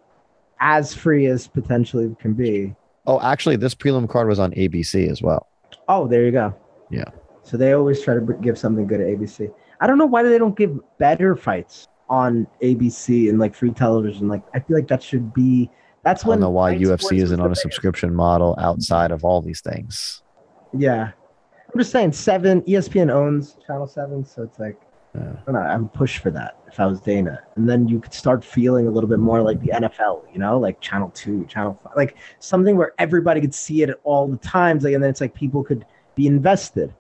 as 0.61 0.95
free 0.95 1.26
as 1.26 1.47
potentially 1.47 2.14
can 2.20 2.34
be. 2.34 2.74
Oh, 3.07 3.20
actually, 3.20 3.57
this 3.57 3.74
prelim 3.74 4.09
card 4.09 4.28
was 4.28 4.38
on 4.38 4.53
ABC 4.53 5.11
as 5.11 5.22
well. 5.22 5.49
Oh, 5.88 6.07
there 6.07 6.24
you 6.24 6.30
go. 6.30 6.55
Yeah. 6.91 7.07
So 7.43 7.57
they 7.57 7.72
always 7.72 8.03
try 8.03 8.14
to 8.14 8.20
give 8.41 8.59
something 8.59 8.86
good 8.86 9.01
at 9.01 9.07
ABC. 9.07 9.53
I 9.80 9.86
don't 9.86 9.99
know 9.99 10.07
why 10.07 10.22
they 10.22 10.38
don't 10.38 10.57
give 10.57 10.78
better 10.99 11.34
fights 11.34 11.88
on 12.09 12.47
ABC 12.62 13.28
and 13.30 13.38
like 13.38 13.55
free 13.55 13.72
television. 13.72 14.28
Like 14.28 14.43
I 14.55 14.61
feel 14.61 14.76
like 14.76 14.88
that 14.88 15.03
should 15.03 15.32
be. 15.32 15.70
That's 16.05 16.24
when. 16.24 16.38
I 16.38 16.40
don't 16.40 16.40
know 16.40 16.51
why 16.51 16.74
UFC 16.74 17.22
isn't 17.22 17.40
on 17.40 17.53
a 17.53 17.57
subscription 17.57 18.14
model 18.14 18.55
outside 18.59 19.11
of 19.11 19.24
all 19.24 19.40
these 19.42 19.61
things. 19.61 20.22
Yeah, 20.76 21.11
I'm 21.72 21.78
just 21.78 21.92
saying. 21.92 22.12
Seven 22.12 22.62
ESPN 22.62 23.11
owns 23.11 23.57
Channel 23.66 23.86
Seven, 23.86 24.24
so 24.24 24.42
it's 24.42 24.59
like 24.59 24.80
yeah. 25.14 25.32
I, 25.48 25.53
know, 25.53 25.59
I 25.59 25.76
would 25.76 25.92
push 25.92 26.18
for 26.18 26.30
that 26.30 26.59
if 26.68 26.78
I 26.78 26.86
was 26.86 27.01
Dana. 27.01 27.40
And 27.57 27.68
then 27.68 27.88
you 27.88 28.01
could 28.01 28.14
start 28.14 28.44
feeling 28.44 28.86
a 28.86 28.90
little 28.90 29.09
bit 29.09 29.18
more 29.18 29.42
like 29.42 29.61
the 29.61 29.72
NFL, 29.74 30.32
you 30.32 30.38
know, 30.38 30.59
like 30.59 30.80
Channel 30.80 31.11
2, 31.11 31.46
Channel 31.46 31.78
5, 31.82 31.92
like 31.96 32.16
something 32.38 32.76
where 32.76 32.92
everybody 32.98 33.40
could 33.40 33.55
see 33.55 33.82
it 33.82 33.90
at 33.90 34.01
all 34.05 34.28
the 34.28 34.36
times. 34.36 34.84
Like, 34.84 34.94
and 34.94 35.03
then 35.03 35.11
it's 35.11 35.20
like 35.20 35.34
people 35.34 35.64
could 35.64 35.84
be 36.14 36.26
invested. 36.26 36.94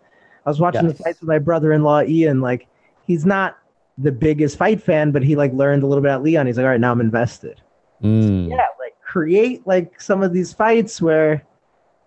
I 0.44 0.50
was 0.50 0.60
watching 0.60 0.84
yes. 0.86 0.96
the 0.96 1.04
fights 1.04 1.20
with 1.20 1.28
my 1.28 1.38
brother 1.38 1.72
in 1.72 1.82
law, 1.82 2.02
Ian. 2.02 2.40
Like, 2.40 2.66
he's 3.06 3.24
not 3.24 3.58
the 3.98 4.10
biggest 4.10 4.56
fight 4.56 4.82
fan, 4.82 5.12
but 5.12 5.22
he 5.22 5.36
like 5.36 5.52
learned 5.52 5.82
a 5.82 5.86
little 5.86 6.02
bit 6.02 6.10
at 6.10 6.22
Leon. 6.22 6.46
He's 6.46 6.56
like, 6.56 6.64
all 6.64 6.70
right, 6.70 6.80
now 6.80 6.90
I'm 6.90 7.00
invested. 7.00 7.60
Mm. 8.02 8.48
yeah, 8.50 8.66
like 8.78 8.94
create 9.02 9.66
like 9.66 10.00
some 10.00 10.22
of 10.22 10.32
these 10.32 10.52
fights 10.52 11.02
where 11.02 11.44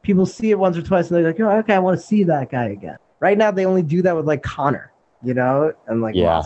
people 0.01 0.25
see 0.25 0.51
it 0.51 0.59
once 0.59 0.77
or 0.77 0.81
twice 0.81 1.09
and 1.09 1.17
they're 1.17 1.31
like, 1.31 1.39
oh, 1.39 1.59
okay, 1.59 1.75
I 1.75 1.79
want 1.79 1.99
to 1.99 2.05
see 2.05 2.23
that 2.23 2.49
guy 2.49 2.65
again. 2.69 2.97
Right 3.19 3.37
now, 3.37 3.51
they 3.51 3.65
only 3.65 3.83
do 3.83 4.01
that 4.01 4.15
with 4.15 4.25
like 4.25 4.43
Conor 4.43 4.93
you 5.23 5.33
know, 5.33 5.73
and 5.87 6.01
like 6.01 6.15
yeah. 6.15 6.43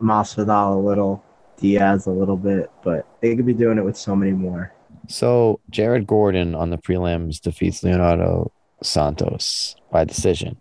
Mas- 0.00 0.36
Masvidal 0.36 0.76
a 0.76 0.78
little, 0.78 1.22
Diaz 1.58 2.06
a 2.06 2.10
little 2.10 2.36
bit, 2.36 2.70
but 2.82 3.06
they 3.20 3.34
could 3.34 3.46
be 3.46 3.52
doing 3.52 3.78
it 3.78 3.84
with 3.84 3.96
so 3.96 4.14
many 4.14 4.32
more. 4.32 4.72
So 5.08 5.60
Jared 5.70 6.06
Gordon 6.06 6.54
on 6.54 6.70
the 6.70 6.78
prelims 6.78 7.40
defeats 7.40 7.82
Leonardo 7.82 8.52
Santos 8.82 9.74
by 9.90 10.04
decision. 10.04 10.56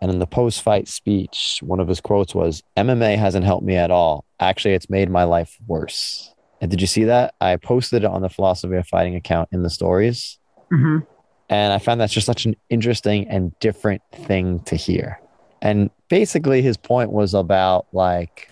And 0.00 0.10
in 0.10 0.18
the 0.18 0.26
post 0.26 0.62
fight 0.62 0.86
speech, 0.86 1.60
one 1.62 1.80
of 1.80 1.88
his 1.88 2.00
quotes 2.00 2.34
was 2.34 2.62
MMA 2.76 3.16
hasn't 3.16 3.44
helped 3.44 3.66
me 3.66 3.76
at 3.76 3.90
all. 3.90 4.24
Actually, 4.38 4.74
it's 4.74 4.90
made 4.90 5.10
my 5.10 5.24
life 5.24 5.56
worse. 5.66 6.32
And 6.60 6.70
did 6.70 6.80
you 6.80 6.86
see 6.86 7.04
that? 7.04 7.34
I 7.40 7.56
posted 7.56 8.04
it 8.04 8.06
on 8.06 8.22
the 8.22 8.28
Philosophy 8.28 8.76
of 8.76 8.86
Fighting 8.86 9.16
account 9.16 9.48
in 9.52 9.62
the 9.62 9.70
stories. 9.70 10.38
Mm-hmm. 10.72 10.98
And 11.50 11.72
I 11.72 11.78
found 11.78 12.00
that's 12.00 12.12
just 12.12 12.26
such 12.26 12.46
an 12.46 12.56
interesting 12.70 13.28
and 13.28 13.58
different 13.58 14.02
thing 14.12 14.60
to 14.60 14.76
hear. 14.76 15.20
And 15.60 15.90
basically 16.08 16.62
his 16.62 16.76
point 16.76 17.10
was 17.10 17.34
about 17.34 17.86
like 17.92 18.48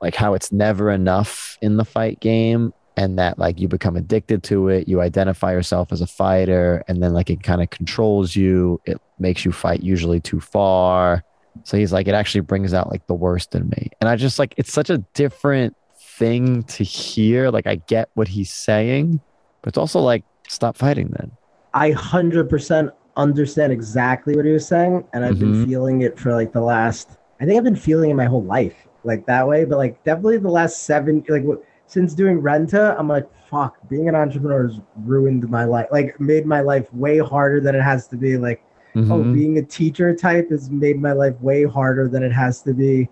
like 0.00 0.14
how 0.14 0.34
it's 0.34 0.52
never 0.52 0.90
enough 0.90 1.56
in 1.62 1.76
the 1.76 1.84
fight 1.84 2.20
game 2.20 2.72
and 2.96 3.18
that 3.18 3.38
like 3.38 3.58
you 3.58 3.68
become 3.68 3.96
addicted 3.96 4.42
to 4.42 4.68
it 4.68 4.88
you 4.88 5.00
identify 5.00 5.52
yourself 5.52 5.92
as 5.92 6.00
a 6.00 6.06
fighter 6.06 6.84
and 6.88 7.02
then 7.02 7.12
like 7.12 7.30
it 7.30 7.42
kind 7.42 7.62
of 7.62 7.70
controls 7.70 8.36
you 8.36 8.80
it 8.84 9.00
makes 9.18 9.44
you 9.44 9.52
fight 9.52 9.82
usually 9.82 10.20
too 10.20 10.40
far 10.40 11.24
so 11.62 11.76
he's 11.76 11.92
like 11.92 12.06
it 12.08 12.14
actually 12.14 12.40
brings 12.40 12.74
out 12.74 12.90
like 12.90 13.06
the 13.06 13.14
worst 13.14 13.54
in 13.54 13.68
me 13.70 13.88
and 14.00 14.08
i 14.08 14.16
just 14.16 14.38
like 14.38 14.54
it's 14.56 14.72
such 14.72 14.90
a 14.90 14.98
different 15.14 15.76
thing 16.18 16.62
to 16.64 16.84
hear 16.84 17.50
like 17.50 17.66
i 17.66 17.76
get 17.86 18.08
what 18.14 18.28
he's 18.28 18.50
saying 18.50 19.20
but 19.62 19.68
it's 19.68 19.78
also 19.78 20.00
like 20.00 20.24
stop 20.48 20.76
fighting 20.76 21.08
then 21.18 21.30
i 21.72 21.90
100% 21.90 22.92
understand 23.16 23.72
exactly 23.72 24.36
what 24.36 24.44
he 24.44 24.52
was 24.52 24.66
saying, 24.66 25.04
and 25.12 25.24
I've 25.24 25.36
mm-hmm. 25.36 25.52
been 25.52 25.66
feeling 25.66 26.02
it 26.02 26.18
for 26.18 26.34
like 26.34 26.52
the 26.52 26.60
last. 26.60 27.18
I 27.40 27.44
think 27.44 27.58
I've 27.58 27.64
been 27.64 27.76
feeling 27.76 28.10
it 28.10 28.14
my 28.14 28.26
whole 28.26 28.44
life, 28.44 28.86
like 29.04 29.26
that 29.26 29.46
way. 29.46 29.64
But 29.64 29.78
like 29.78 30.02
definitely 30.04 30.38
the 30.38 30.50
last 30.50 30.84
seven, 30.84 31.24
like 31.28 31.44
since 31.86 32.14
doing 32.14 32.40
Rentah, 32.40 32.98
I'm 32.98 33.08
like, 33.08 33.28
fuck, 33.48 33.76
being 33.88 34.08
an 34.08 34.14
entrepreneur 34.14 34.68
has 34.68 34.80
ruined 34.96 35.48
my 35.48 35.64
life. 35.64 35.88
Like 35.90 36.18
made 36.20 36.46
my 36.46 36.60
life 36.60 36.92
way 36.92 37.18
harder 37.18 37.60
than 37.60 37.74
it 37.74 37.82
has 37.82 38.08
to 38.08 38.16
be. 38.16 38.36
Like, 38.36 38.62
oh, 38.96 39.00
mm-hmm. 39.00 39.12
oh, 39.12 39.22
being 39.22 39.58
a 39.58 39.62
teacher 39.62 40.14
type 40.14 40.50
has 40.50 40.70
made 40.70 41.00
my 41.00 41.12
life 41.12 41.38
way 41.40 41.64
harder 41.64 42.08
than 42.08 42.22
it 42.22 42.32
has 42.32 42.62
to 42.62 42.74
be. 42.74 43.08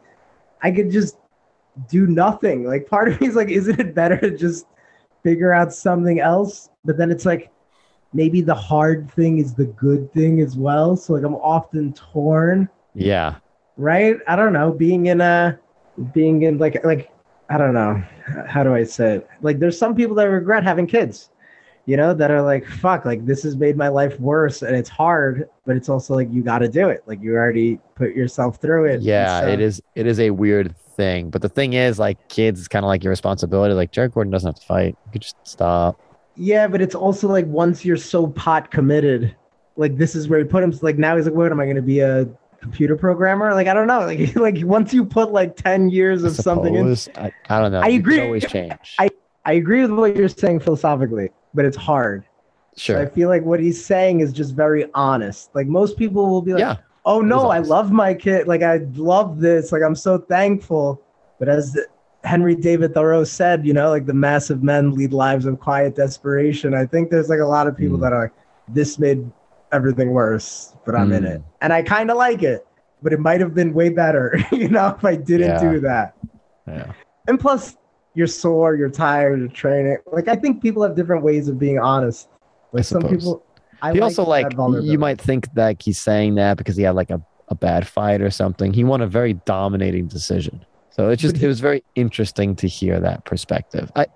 I 0.63 0.71
could 0.71 0.91
just 0.91 1.19
do 1.89 2.07
nothing. 2.07 2.65
Like 2.65 2.87
part 2.87 3.09
of 3.09 3.21
me 3.21 3.29
is 3.29 3.35
like, 3.35 3.49
isn't 3.49 3.81
it 3.81 3.95
better 3.95 4.19
to 4.19 4.37
just 4.37 4.67
figure 5.23 5.53
out 5.53 5.73
something 5.73 6.21
else? 6.21 6.71
But 6.85 6.99
then 6.99 7.11
it's 7.11 7.25
like 7.25 7.51
maybe 8.13 8.41
the 8.41 8.55
hard 8.55 9.11
thing 9.13 9.39
is 9.39 9.55
the 9.55 9.67
good 9.67 10.13
thing 10.13 10.41
as 10.41 10.57
well. 10.57 10.97
So 10.97 11.15
like 11.15 11.25
I'm 11.25 11.35
often 11.37 11.93
torn. 11.93 12.69
Yeah. 12.95 13.37
Right? 13.77 14.17
I 14.29 14.37
don't 14.37 14.53
know. 14.53 14.73
Being 14.73 15.07
in 15.07 15.21
a 15.21 15.59
being 16.13 16.43
in 16.43 16.59
like 16.59 16.85
like 16.85 17.11
I 17.49 17.59
don't 17.59 17.75
know. 17.75 18.03
How 18.47 18.63
do 18.63 18.75
I 18.75 18.85
say 18.85 19.17
it? 19.17 19.29
Like 19.41 19.59
there's 19.59 19.79
some 19.79 19.95
people 19.95 20.17
that 20.17 20.25
regret 20.25 20.63
having 20.63 20.87
kids. 20.87 21.31
You 21.85 21.97
know, 21.97 22.15
that 22.15 22.31
are 22.31 22.43
like, 22.43 22.65
fuck, 22.65 23.05
like 23.05 23.27
this 23.27 23.43
has 23.43 23.57
made 23.57 23.77
my 23.77 23.89
life 23.89 24.19
worse 24.21 24.63
and 24.63 24.77
it's 24.77 24.89
hard, 24.89 25.49
but 25.67 25.77
it's 25.77 25.89
also 25.89 26.15
like 26.15 26.29
you 26.31 26.43
gotta 26.43 26.69
do 26.69 26.89
it. 26.89 27.03
Like 27.07 27.21
you 27.21 27.35
already 27.35 27.81
put 27.97 28.15
yourself 28.15 28.61
through 28.61 28.85
it. 28.85 29.01
Yeah, 29.03 29.41
so, 29.41 29.49
it 29.49 29.61
is 29.61 29.83
it 29.97 30.07
is 30.07 30.21
a 30.21 30.31
weird 30.31 30.77
thing. 30.77 31.29
But 31.31 31.43
the 31.43 31.49
thing 31.49 31.73
is, 31.73 31.99
like 31.99 32.29
kids 32.29 32.61
it's 32.61 32.69
kind 32.69 32.85
of 32.85 32.89
like 32.89 33.03
your 33.03 33.11
responsibility. 33.11 33.75
Like 33.75 33.91
Jared 33.91 34.13
Gordon 34.13 34.31
doesn't 34.31 34.47
have 34.47 34.61
to 34.61 34.67
fight. 34.67 34.97
You 35.07 35.13
could 35.13 35.23
just 35.23 35.37
stop 35.43 36.01
Yeah, 36.37 36.69
but 36.69 36.81
it's 36.81 36.95
also 36.95 37.27
like 37.27 37.47
once 37.47 37.85
you're 37.85 37.97
so 37.97 38.29
pot 38.29 38.71
committed, 38.71 39.35
like 39.77 39.97
this 39.97 40.15
is 40.15 40.29
where 40.29 40.39
he 40.39 40.45
put 40.45 40.63
him. 40.63 40.73
Like 40.83 40.99
now 40.99 41.17
he's 41.17 41.25
like, 41.27 41.35
what 41.35 41.51
am 41.51 41.59
I 41.59 41.65
going 41.65 41.75
to 41.77 41.83
be 41.83 41.99
a 41.99 42.29
computer 42.61 42.95
programmer? 42.97 43.55
Like 43.55 43.67
I 43.67 43.75
don't 43.75 43.89
know. 43.89 44.01
Like 44.07 44.37
like 44.37 44.65
once 44.65 44.95
you 44.95 45.05
put 45.05 45.33
like 45.33 45.57
ten 45.57 45.91
years 45.91 46.23
of 46.23 46.37
something 46.37 46.77
in. 46.77 46.97
I, 47.17 47.33
I 47.51 47.59
don't 47.59 47.73
know. 47.73 47.81
I 47.81 47.89
You 47.89 47.99
agree. 47.99 48.21
always 48.21 48.47
change. 48.49 48.95
I- 49.01 49.11
I 49.45 49.55
agree 49.55 49.83
with 49.83 49.91
what 49.91 50.15
you're 50.15 50.29
saying 50.29 50.61
philosophically, 50.61 51.31
but 51.55 51.65
it's 51.65 51.77
hard. 51.77 52.25
Sure. 52.77 52.99
I 52.99 53.07
feel 53.07 53.29
like 53.29 53.45
what 53.45 53.61
he's 53.61 53.85
saying 53.85 54.21
is 54.21 54.33
just 54.33 54.55
very 54.55 54.87
honest. 54.95 55.51
Like 55.55 55.67
most 55.67 55.97
people 55.99 56.29
will 56.31 56.41
be 56.43 56.53
like, 56.55 56.61
yeah. 56.61 56.77
"Oh 57.05 57.21
no, 57.21 57.51
I 57.51 57.59
love 57.59 57.93
my 57.93 58.15
kid. 58.15 58.49
Like 58.49 58.63
I 58.63 58.79
love 58.95 59.41
this. 59.41 59.73
Like 59.73 59.83
I'm 59.83 59.95
so 59.95 60.19
thankful." 60.19 61.01
But 61.39 61.49
as 61.51 61.77
Henry 62.25 62.55
David 62.55 62.95
Thoreau 62.95 63.25
said, 63.25 63.67
you 63.67 63.75
know, 63.75 63.91
like 63.91 64.07
the 64.07 64.15
massive 64.15 64.63
men 64.63 64.93
lead 64.93 65.13
lives 65.13 65.45
of 65.45 65.61
quiet 65.61 65.97
desperation. 65.97 66.73
I 66.73 66.87
think 66.87 67.11
there's 67.11 67.29
like 67.29 67.41
a 67.41 67.45
lot 67.47 67.67
of 67.67 67.77
people 67.77 67.99
Mm. 67.99 68.03
that 68.03 68.13
are 68.13 68.23
like, 68.23 68.33
this 68.69 68.99
made 68.99 69.29
everything 69.73 70.11
worse, 70.13 70.75
but 70.87 70.95
I'm 70.95 71.13
in 71.13 71.25
Mm. 71.25 71.31
it. 71.37 71.43
And 71.61 71.73
I 71.73 71.83
kind 71.83 72.11
of 72.13 72.17
like 72.17 72.43
it, 72.45 72.65
but 73.03 73.13
it 73.13 73.19
might 73.19 73.41
have 73.41 73.55
been 73.55 73.75
way 73.75 73.89
better, 73.89 74.39
you 74.53 74.69
know, 74.69 74.95
if 74.97 75.05
I 75.05 75.17
didn't 75.17 75.63
Yeah. 75.63 75.73
do 75.73 75.81
that. 75.81 76.15
Yeah. 76.69 76.93
And 77.27 77.41
plus, 77.41 77.77
you're 78.15 78.27
sore, 78.27 78.77
you're 78.77 78.91
tired, 78.91 79.41
you're 79.41 79.49
training. 79.49 79.97
Like 80.13 80.29
I 80.29 80.37
think 80.37 80.63
people 80.63 80.83
have 80.83 80.95
different 80.95 81.23
ways 81.23 81.49
of 81.49 81.59
being 81.59 81.79
honest. 81.79 82.29
Like 82.73 82.85
some 82.85 83.03
suppose. 83.03 83.17
people, 83.17 83.47
I 83.81 83.93
he 83.93 84.01
also 84.01 84.25
like 84.25 84.53
you 84.83 84.99
might 84.99 85.21
think 85.21 85.53
that 85.55 85.83
he's 85.83 85.99
saying 85.99 86.37
that 86.37 86.57
because 86.57 86.77
he 86.77 86.83
had 86.83 86.95
like 86.95 87.11
a, 87.11 87.21
a 87.49 87.55
bad 87.55 87.87
fight 87.87 88.21
or 88.21 88.31
something. 88.31 88.73
He 88.73 88.85
won 88.85 89.01
a 89.01 89.07
very 89.07 89.35
dominating 89.35 90.07
decision. 90.07 90.65
So 90.91 91.09
it's 91.09 91.23
just 91.23 91.43
it 91.43 91.47
was 91.47 91.61
very 91.61 91.83
interesting 91.95 92.55
to 92.57 92.69
hear 92.69 93.01
that 93.01 93.25
perspective. 93.25 93.91
I 93.97 94.07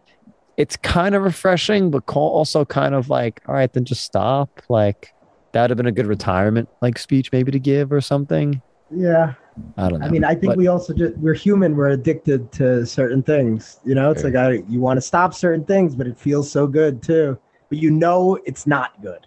it's 0.56 0.76
kind 0.76 1.14
of 1.14 1.22
refreshing, 1.22 1.90
but 1.90 2.06
call, 2.06 2.30
also 2.30 2.64
kind 2.64 2.94
of 2.94 3.10
like, 3.10 3.42
all 3.46 3.54
right, 3.54 3.70
then 3.70 3.84
just 3.84 4.04
stop. 4.04 4.62
Like 4.68 5.12
that 5.52 5.62
would 5.62 5.70
have 5.70 5.76
been 5.76 5.86
a 5.86 5.92
good 5.92 6.06
retirement 6.06 6.68
like 6.80 6.98
speech 6.98 7.32
maybe 7.32 7.50
to 7.50 7.58
give 7.58 7.92
or 7.92 8.00
something. 8.00 8.60
Yeah, 8.90 9.34
I 9.76 9.88
don't 9.88 10.00
know. 10.00 10.06
I 10.06 10.10
mean, 10.10 10.24
I 10.24 10.34
think 10.34 10.52
But- 10.52 10.56
we 10.58 10.66
also 10.68 10.92
just 10.92 11.16
we're 11.18 11.34
human. 11.34 11.76
We're 11.76 11.88
addicted 11.90 12.52
to 12.52 12.84
certain 12.86 13.22
things. 13.22 13.80
You 13.84 13.94
know, 13.94 14.10
it's 14.10 14.22
Sure. 14.22 14.30
like 14.30 14.38
I, 14.38 14.62
you 14.68 14.80
want 14.80 14.96
to 14.98 15.00
stop 15.00 15.34
certain 15.34 15.64
things, 15.64 15.94
but 15.94 16.06
it 16.06 16.18
feels 16.18 16.50
so 16.50 16.66
good 16.66 17.02
too. 17.02 17.38
But 17.68 17.78
you 17.78 17.90
know 17.90 18.38
it's 18.44 18.66
not 18.66 19.00
good, 19.02 19.26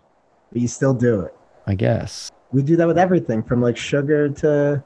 but 0.52 0.62
you 0.62 0.68
still 0.68 0.94
do 0.94 1.22
it. 1.22 1.34
I 1.68 1.76
guess. 1.76 2.32
We 2.52 2.64
do 2.64 2.76
that 2.78 2.88
with 2.88 2.98
everything, 2.98 3.44
from 3.44 3.62
like 3.62 3.78
sugar 3.78 4.30
to 4.30 4.84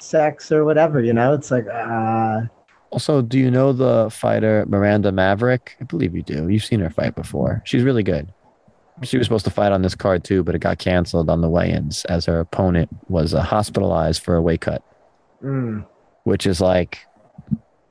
sex 0.00 0.50
or 0.50 0.64
whatever. 0.64 1.00
You 1.00 1.12
know, 1.12 1.32
it's 1.34 1.50
like 1.50 1.66
uh 1.68 2.42
Also, 2.90 3.22
do 3.22 3.38
you 3.38 3.50
know 3.50 3.72
the 3.72 4.08
fighter 4.10 4.64
Miranda 4.68 5.12
Maverick? 5.12 5.76
I 5.80 5.84
believe 5.84 6.14
you 6.14 6.22
do. 6.22 6.48
You've 6.48 6.64
seen 6.64 6.80
her 6.80 6.90
fight 6.90 7.14
before. 7.14 7.62
She's 7.64 7.82
really 7.84 8.02
good. 8.02 8.32
She 9.02 9.18
was 9.18 9.26
supposed 9.26 9.44
to 9.44 9.50
fight 9.50 9.72
on 9.72 9.82
this 9.82 9.94
card 9.94 10.24
too, 10.24 10.42
but 10.44 10.54
it 10.54 10.60
got 10.60 10.78
canceled 10.78 11.28
on 11.28 11.40
the 11.40 11.48
weigh-ins 11.50 12.04
as 12.06 12.26
her 12.26 12.38
opponent 12.40 12.88
was 13.08 13.34
uh, 13.34 13.42
hospitalized 13.42 14.22
for 14.22 14.36
a 14.36 14.42
weight 14.42 14.60
cut, 14.60 14.82
mm, 15.42 15.84
which 16.22 16.46
is 16.46 16.60
like, 16.60 17.00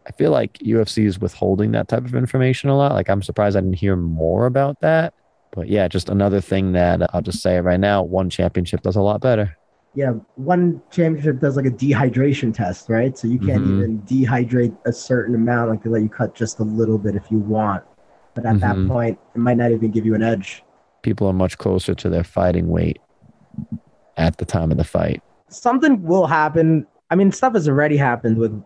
I 0.07 0.11
feel 0.13 0.31
like 0.31 0.53
UFC 0.59 1.05
is 1.05 1.19
withholding 1.19 1.71
that 1.73 1.87
type 1.89 2.05
of 2.05 2.15
information 2.15 2.69
a 2.69 2.77
lot. 2.77 2.93
Like, 2.93 3.09
I'm 3.09 3.21
surprised 3.21 3.57
I 3.57 3.61
didn't 3.61 3.75
hear 3.77 3.95
more 3.95 4.45
about 4.45 4.79
that. 4.79 5.13
But 5.51 5.67
yeah, 5.67 5.87
just 5.87 6.09
another 6.09 6.41
thing 6.41 6.71
that 6.71 7.13
I'll 7.13 7.21
just 7.21 7.41
say 7.41 7.59
right 7.59 7.79
now: 7.79 8.01
one 8.01 8.29
championship 8.29 8.81
does 8.81 8.95
a 8.95 9.01
lot 9.01 9.21
better. 9.21 9.55
yeah. 9.95 10.13
One 10.35 10.81
championship 10.89 11.39
does 11.39 11.55
like 11.55 11.67
a 11.67 11.69
dehydration 11.69 12.51
test, 12.51 12.89
right? 12.89 13.15
So 13.15 13.27
you 13.27 13.37
can't 13.37 13.63
Mhm. 13.63 13.73
even 13.73 14.01
dehydrate 14.01 14.75
a 14.85 14.91
certain 14.91 15.35
amount. 15.35 15.69
Like 15.69 15.83
they 15.83 15.89
let 15.91 16.01
you 16.01 16.09
cut 16.09 16.33
just 16.33 16.57
a 16.59 16.63
little 16.63 16.97
bit 16.97 17.15
if 17.15 17.29
you 17.29 17.37
want, 17.37 17.83
but 18.33 18.43
at 18.47 18.55
Mhm. 18.55 18.61
that 18.61 18.87
point, 18.87 19.19
it 19.35 19.37
might 19.37 19.57
not 19.57 19.71
even 19.71 19.91
give 19.91 20.03
you 20.07 20.15
an 20.15 20.23
edge. 20.23 20.63
People 21.03 21.27
are 21.27 21.33
much 21.33 21.57
closer 21.57 21.93
to 21.93 22.09
their 22.09 22.23
fighting 22.23 22.69
weight 22.69 22.99
at 24.17 24.37
the 24.37 24.45
time 24.45 24.71
of 24.71 24.77
the 24.77 24.83
fight. 24.83 25.21
something 25.49 26.01
will 26.01 26.25
happen. 26.25 26.87
I 27.11 27.15
mean, 27.15 27.31
stuff 27.31 27.53
has 27.53 27.67
already 27.69 27.95
happened 27.95 28.37
with 28.39 28.59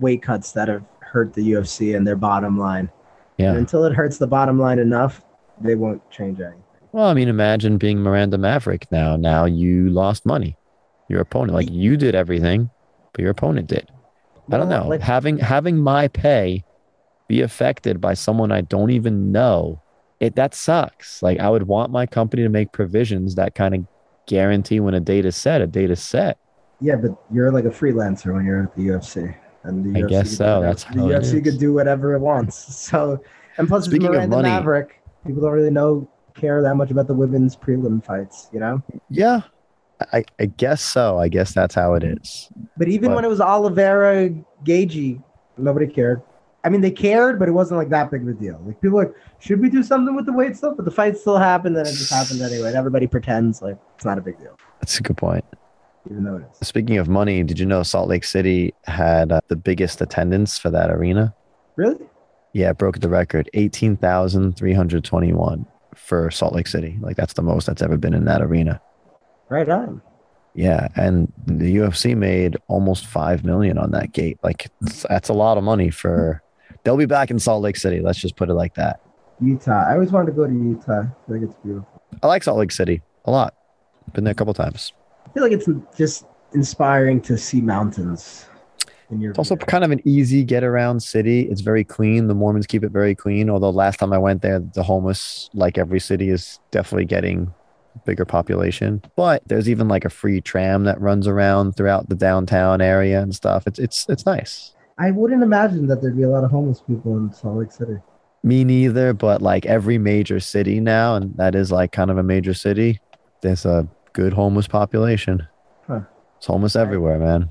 weight 0.00 0.20
cuts 0.22 0.50
that 0.52 0.66
have 0.66 0.82
hurt 0.98 1.34
the 1.34 1.52
UFC 1.52 1.94
and 1.96 2.04
their 2.04 2.16
bottom 2.16 2.58
line. 2.58 2.90
And 3.38 3.54
Yeah. 3.54 3.54
until 3.54 3.84
it 3.84 3.92
hurts 3.94 4.18
the 4.18 4.26
bottom 4.26 4.58
line 4.58 4.80
enough, 4.80 5.24
they 5.60 5.76
won't 5.76 6.02
change 6.10 6.40
anything. 6.40 6.60
Well, 6.90 7.06
I 7.06 7.14
mean, 7.14 7.28
imagine 7.28 7.76
being 7.78 8.00
Miranda 8.00 8.36
Maverick 8.38 8.90
now. 8.90 9.14
Now 9.14 9.44
you 9.44 9.88
lost 9.90 10.26
money. 10.26 10.56
Your 11.08 11.20
opponent, 11.20 11.52
like 11.54 11.70
you 11.70 11.96
did 11.96 12.16
everything, 12.16 12.68
but 13.12 13.20
your 13.22 13.30
opponent 13.30 13.68
did. 13.68 13.88
I 14.50 14.56
don't 14.56 14.68
know. 14.68 14.88
like- 14.88 15.00
having 15.02 15.38
having 15.38 15.78
my 15.78 16.08
pay 16.08 16.64
be 17.28 17.40
affected 17.42 18.00
by 18.00 18.14
someone 18.14 18.50
I 18.52 18.60
don't 18.62 18.90
even 18.90 19.30
know, 19.30 19.80
it 20.24 20.36
that 20.36 20.54
sucks. 20.54 21.22
Like 21.22 21.38
I 21.40 21.48
would 21.50 21.64
want 21.68 21.90
my 21.92 22.06
company 22.06 22.42
to 22.42 22.48
make 22.48 22.72
provisions 22.72 23.34
that 23.36 23.54
kind 23.54 23.74
of 23.74 23.86
guarantee 24.26 24.80
when 24.80 24.94
a 24.94 25.00
date 25.00 25.24
is 25.26 25.36
set, 25.36 25.60
a 25.60 25.66
date 25.66 25.90
is 25.90 26.02
set. 26.02 26.38
yeah, 26.80 26.96
but 26.96 27.10
you're 27.32 27.50
like 27.52 27.64
a 27.64 27.70
freelancer 27.70 28.34
when 28.34 28.44
you're 28.44 28.62
at 28.64 28.74
the 28.76 28.82
UFC. 28.88 29.34
And 29.64 29.84
the 29.94 29.98
I 29.98 30.02
UFC 30.02 30.08
guess 30.08 30.36
so. 30.36 30.60
That's 30.60 30.84
the 30.84 30.98
how 31.00 31.08
it 31.08 31.22
UFC 31.22 31.34
is. 31.34 31.42
could 31.42 31.58
do 31.58 31.72
whatever 31.72 32.14
it 32.14 32.20
wants. 32.20 32.56
So, 32.90 33.22
and 33.56 33.68
plus, 33.68 33.84
Speaking 33.86 34.06
it's 34.06 34.08
of 34.08 34.14
Miranda 34.14 34.36
money- 34.36 34.48
Maverick. 34.48 35.00
People 35.26 35.42
don't 35.42 35.52
really 35.52 35.70
know 35.70 36.08
care 36.34 36.60
that 36.62 36.74
much 36.74 36.90
about 36.90 37.06
the 37.06 37.14
women's 37.14 37.56
prelim 37.56 38.04
fights, 38.04 38.48
you 38.52 38.60
know. 38.60 38.82
Yeah. 39.08 39.42
I, 40.12 40.24
I 40.40 40.46
guess 40.46 40.82
so. 40.82 41.18
I 41.18 41.28
guess 41.28 41.54
that's 41.54 41.74
how 41.74 41.94
it 41.94 42.02
is. 42.02 42.50
But 42.76 42.88
even 42.88 43.10
But- 43.10 43.14
when 43.16 43.24
it 43.24 43.28
was 43.28 43.40
Oliveira 43.40 44.30
Gaethje, 44.64 45.22
nobody 45.56 45.86
cared. 45.86 46.20
I 46.64 46.70
mean, 46.70 46.80
they 46.80 46.90
cared, 46.90 47.38
but 47.38 47.48
it 47.48 47.52
wasn't 47.52 47.78
like 47.78 47.90
that 47.90 48.10
big 48.10 48.22
of 48.22 48.28
a 48.28 48.32
deal. 48.32 48.60
Like 48.64 48.80
people 48.80 48.96
were 48.96 49.04
like, 49.04 49.14
should 49.38 49.60
we 49.60 49.68
do 49.68 49.82
something 49.82 50.16
with 50.16 50.24
the 50.26 50.32
weight 50.32 50.56
stuff? 50.56 50.74
But 50.76 50.86
the 50.86 50.90
fight 50.90 51.18
still 51.18 51.36
happened, 51.36 51.76
and 51.76 51.86
it 51.86 51.92
just 51.92 52.10
happened 52.10 52.40
anyway. 52.40 52.68
And 52.68 52.76
everybody 52.76 53.06
pretends 53.06 53.60
like 53.60 53.76
it's 53.96 54.04
not 54.04 54.16
a 54.18 54.22
big 54.22 54.38
deal, 54.38 54.58
That's 54.80 54.98
a 54.98 55.02
good 55.02 55.16
point. 55.18 55.44
even 56.10 56.24
though 56.24 56.36
it 56.36 56.44
is. 56.60 56.66
Speaking 56.66 56.96
of 56.98 57.08
money, 57.08 57.42
did 57.42 57.58
you 57.58 57.66
know 57.66 57.82
Salt 57.82 58.08
Lake 58.08 58.24
City 58.24 58.72
had 58.84 59.30
uh, 59.30 59.40
the 59.48 59.56
biggest 59.56 60.00
attendance 60.00 60.58
for 60.58 60.70
that 60.70 60.90
arena? 60.90 61.34
Really? 61.76 62.06
Yeah, 62.54 62.70
it 62.70 62.78
broke 62.78 63.00
the 63.00 63.08
record 63.08 63.50
18,321 63.54 65.66
for 65.94 66.30
Salt 66.30 66.54
Lake 66.54 66.66
City. 66.66 66.96
Like 67.00 67.16
that's 67.16 67.34
the 67.34 67.42
most 67.42 67.66
that's 67.66 67.82
ever 67.82 67.96
been 67.96 68.14
in 68.14 68.24
that 68.26 68.42
arena. 68.42 68.80
Right 69.48 69.68
on. 69.68 70.00
Yeah, 70.54 70.86
and 70.94 71.32
the 71.46 71.76
UFC 71.76 72.16
made 72.16 72.56
almost 72.68 73.06
5 73.06 73.44
million 73.44 73.76
on 73.76 73.90
that 73.90 74.12
gate. 74.12 74.38
Like 74.44 74.70
that's 75.08 75.28
a 75.28 75.32
lot 75.32 75.58
of 75.58 75.64
money 75.64 75.90
for 75.90 76.40
They'll 76.84 76.96
be 76.96 77.06
back 77.06 77.30
in 77.30 77.38
Salt 77.38 77.62
Lake 77.62 77.76
City. 77.76 78.00
Let's 78.00 78.18
just 78.18 78.36
put 78.36 78.48
it 78.50 78.54
like 78.54 78.74
that. 78.74 79.00
Utah. 79.40 79.84
I 79.88 79.94
always 79.94 80.12
wanted 80.12 80.26
to 80.26 80.32
go 80.32 80.46
to 80.46 80.52
Utah. 80.52 81.00
I 81.02 81.32
think 81.32 81.44
it's 81.44 81.54
beautiful. 81.64 82.02
I 82.22 82.26
like 82.26 82.42
Salt 82.42 82.58
Lake 82.58 82.70
City 82.72 83.02
a 83.24 83.30
lot. 83.30 83.54
Been 84.12 84.24
there 84.24 84.32
a 84.32 84.34
couple 84.34 84.54
times. 84.54 84.92
I 85.26 85.30
feel 85.32 85.42
like 85.42 85.52
it's 85.52 85.68
just 85.96 86.26
inspiring 86.52 87.20
to 87.22 87.36
see 87.38 87.60
mountains. 87.60 88.46
In 89.10 89.20
your 89.20 89.30
It's 89.30 89.38
also 89.38 89.56
view. 89.56 89.66
kind 89.66 89.82
of 89.84 89.90
an 89.90 90.00
easy 90.06 90.44
get 90.44 90.62
around 90.62 91.00
city. 91.02 91.42
It's 91.42 91.60
very 91.62 91.84
clean. 91.84 92.26
The 92.28 92.34
Mormons 92.34 92.66
keep 92.66 92.84
it 92.84 92.90
very 92.90 93.14
clean. 93.14 93.50
Although 93.50 93.70
last 93.70 93.98
time 93.98 94.12
I 94.12 94.18
went 94.18 94.42
there, 94.42 94.60
the 94.60 94.82
homeless, 94.82 95.50
like 95.52 95.76
every 95.78 96.00
city, 96.00 96.28
is 96.30 96.58
definitely 96.70 97.04
getting 97.06 97.52
bigger 98.06 98.24
population. 98.24 99.02
But 99.16 99.42
there's 99.46 99.68
even 99.68 99.88
like 99.88 100.04
a 100.04 100.10
free 100.10 100.40
tram 100.40 100.84
that 100.84 101.00
runs 101.00 101.26
around 101.26 101.76
throughout 101.76 102.08
the 102.08 102.14
downtown 102.14 102.80
area 102.80 103.20
and 103.20 103.34
stuff. 103.34 103.66
It's 103.66 103.78
it's 103.78 104.06
it's 104.08 104.26
nice. 104.26 104.73
I 104.98 105.10
wouldn't 105.10 105.42
imagine 105.42 105.86
that 105.88 106.00
there'd 106.00 106.16
be 106.16 106.22
a 106.22 106.28
lot 106.28 106.44
of 106.44 106.50
homeless 106.50 106.80
people 106.80 107.16
in 107.16 107.32
Salt 107.32 107.58
Lake 107.58 107.72
City. 107.72 107.96
Me 108.44 108.62
neither, 108.62 109.12
but 109.12 109.42
like 109.42 109.66
every 109.66 109.98
major 109.98 110.38
city 110.38 110.78
now, 110.78 111.16
and 111.16 111.36
that 111.36 111.54
is 111.54 111.72
like 111.72 111.92
kind 111.92 112.10
of 112.10 112.18
a 112.18 112.22
major 112.22 112.54
city, 112.54 113.00
there's 113.40 113.64
a 113.64 113.88
good 114.12 114.32
homeless 114.32 114.68
population. 114.68 115.46
Huh. 115.86 116.00
It's 116.36 116.46
homeless 116.46 116.76
everywhere, 116.76 117.18
man. 117.18 117.50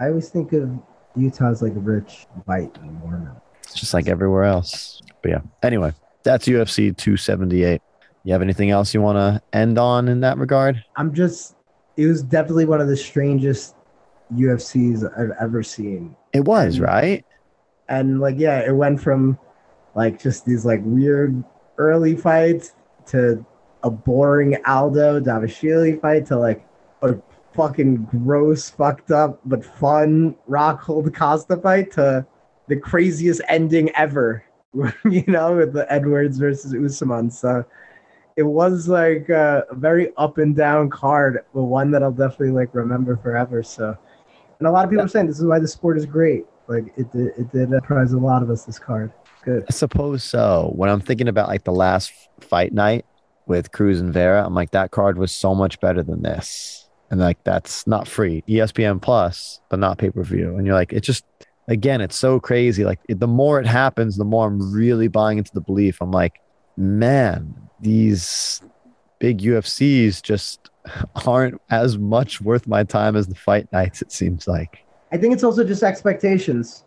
I 0.00 0.08
always 0.08 0.28
think 0.28 0.52
of 0.52 0.70
Utah 1.16 1.50
as 1.50 1.62
like 1.62 1.72
rich, 1.76 2.26
white, 2.44 2.76
and 2.78 2.92
Mormon. 3.00 3.30
It's 3.62 3.74
just 3.74 3.94
like 3.94 4.08
everywhere 4.08 4.44
else. 4.44 5.00
But 5.22 5.30
yeah. 5.30 5.40
Anyway, 5.62 5.92
that's 6.24 6.46
UFC 6.46 6.94
278. 6.96 7.80
You 8.24 8.32
have 8.32 8.42
anything 8.42 8.70
else 8.70 8.92
you 8.92 9.00
want 9.00 9.16
to 9.16 9.40
end 9.56 9.78
on 9.78 10.08
in 10.08 10.20
that 10.20 10.36
regard? 10.36 10.84
I'm 10.96 11.14
just, 11.14 11.54
it 11.96 12.06
was 12.06 12.22
definitely 12.22 12.66
one 12.66 12.80
of 12.80 12.88
the 12.88 12.96
strangest 12.96 13.76
UFCs 14.34 15.04
I've 15.18 15.30
ever 15.40 15.62
seen. 15.62 16.14
It 16.36 16.44
was, 16.44 16.80
right? 16.80 17.24
And 17.88 18.20
like, 18.20 18.36
yeah, 18.38 18.60
it 18.60 18.74
went 18.74 19.00
from 19.00 19.38
like 19.94 20.20
just 20.20 20.44
these 20.44 20.66
like 20.66 20.80
weird 20.84 21.42
early 21.78 22.16
fights 22.16 22.74
to 23.06 23.44
a 23.82 23.90
boring 23.90 24.56
Aldo 24.66 25.20
Dvalishvili 25.20 26.00
fight 26.00 26.26
to 26.26 26.38
like 26.38 26.66
a 27.02 27.16
fucking 27.54 28.04
gross, 28.04 28.68
fucked 28.68 29.10
up, 29.10 29.40
but 29.46 29.64
fun 29.64 30.36
Rockhold 30.48 31.14
Costa 31.14 31.56
fight 31.56 31.90
to 31.92 32.26
the 32.68 32.76
craziest 32.76 33.40
ending 33.48 33.90
ever, 33.94 34.44
you 35.04 35.24
know, 35.26 35.56
with 35.56 35.72
the 35.72 35.90
Edwards 35.90 36.38
versus 36.38 36.74
Usman. 36.74 37.30
So 37.30 37.64
it 38.36 38.42
was 38.42 38.88
like 38.88 39.30
a 39.30 39.64
very 39.72 40.12
up 40.16 40.36
and 40.36 40.54
down 40.54 40.90
card, 40.90 41.44
but 41.54 41.62
one 41.62 41.90
that 41.92 42.02
I'll 42.02 42.12
definitely 42.12 42.50
like 42.50 42.74
remember 42.74 43.16
forever. 43.16 43.62
So, 43.62 43.96
and 44.58 44.68
a 44.68 44.70
lot 44.70 44.84
of 44.84 44.90
people 44.90 45.04
are 45.04 45.08
saying 45.08 45.26
this 45.26 45.38
is 45.38 45.44
why 45.44 45.58
the 45.58 45.68
sport 45.68 45.96
is 45.96 46.06
great. 46.06 46.44
Like 46.68 46.92
it 46.96 47.06
it 47.14 47.52
did 47.52 47.70
surprise 47.70 48.12
a 48.12 48.18
lot 48.18 48.42
of 48.42 48.50
us 48.50 48.64
this 48.64 48.78
card. 48.78 49.12
good. 49.44 49.64
I 49.68 49.72
suppose 49.72 50.24
so. 50.24 50.72
When 50.74 50.90
I'm 50.90 51.00
thinking 51.00 51.28
about 51.28 51.48
like 51.48 51.64
the 51.64 51.72
last 51.72 52.12
fight 52.40 52.72
night 52.72 53.04
with 53.46 53.72
Cruz 53.72 54.00
and 54.00 54.12
Vera, 54.12 54.44
I'm 54.44 54.54
like, 54.54 54.72
that 54.72 54.90
card 54.90 55.18
was 55.18 55.32
so 55.32 55.54
much 55.54 55.80
better 55.80 56.02
than 56.02 56.22
this. 56.22 56.88
And 57.10 57.20
like, 57.20 57.42
that's 57.44 57.86
not 57.86 58.08
free. 58.08 58.42
ESPN 58.48 59.00
Plus, 59.00 59.60
but 59.68 59.78
not 59.78 59.98
pay 59.98 60.10
per 60.10 60.24
view. 60.24 60.56
And 60.56 60.66
you're 60.66 60.74
like, 60.74 60.92
it 60.92 61.00
just, 61.00 61.24
again, 61.68 62.00
it's 62.00 62.16
so 62.16 62.40
crazy. 62.40 62.84
Like, 62.84 62.98
it, 63.08 63.20
the 63.20 63.28
more 63.28 63.60
it 63.60 63.66
happens, 63.66 64.16
the 64.16 64.24
more 64.24 64.48
I'm 64.48 64.72
really 64.72 65.06
buying 65.06 65.38
into 65.38 65.52
the 65.54 65.60
belief. 65.60 66.00
I'm 66.00 66.10
like, 66.10 66.40
man, 66.76 67.54
these 67.80 68.60
big 69.18 69.38
UFCs 69.40 70.22
just 70.22 70.70
aren't 71.26 71.60
as 71.70 71.98
much 71.98 72.40
worth 72.40 72.66
my 72.66 72.84
time 72.84 73.16
as 73.16 73.26
the 73.26 73.34
fight 73.34 73.70
nights, 73.72 74.02
it 74.02 74.12
seems 74.12 74.46
like. 74.46 74.84
I 75.12 75.16
think 75.16 75.34
it's 75.34 75.44
also 75.44 75.64
just 75.64 75.82
expectations. 75.82 76.84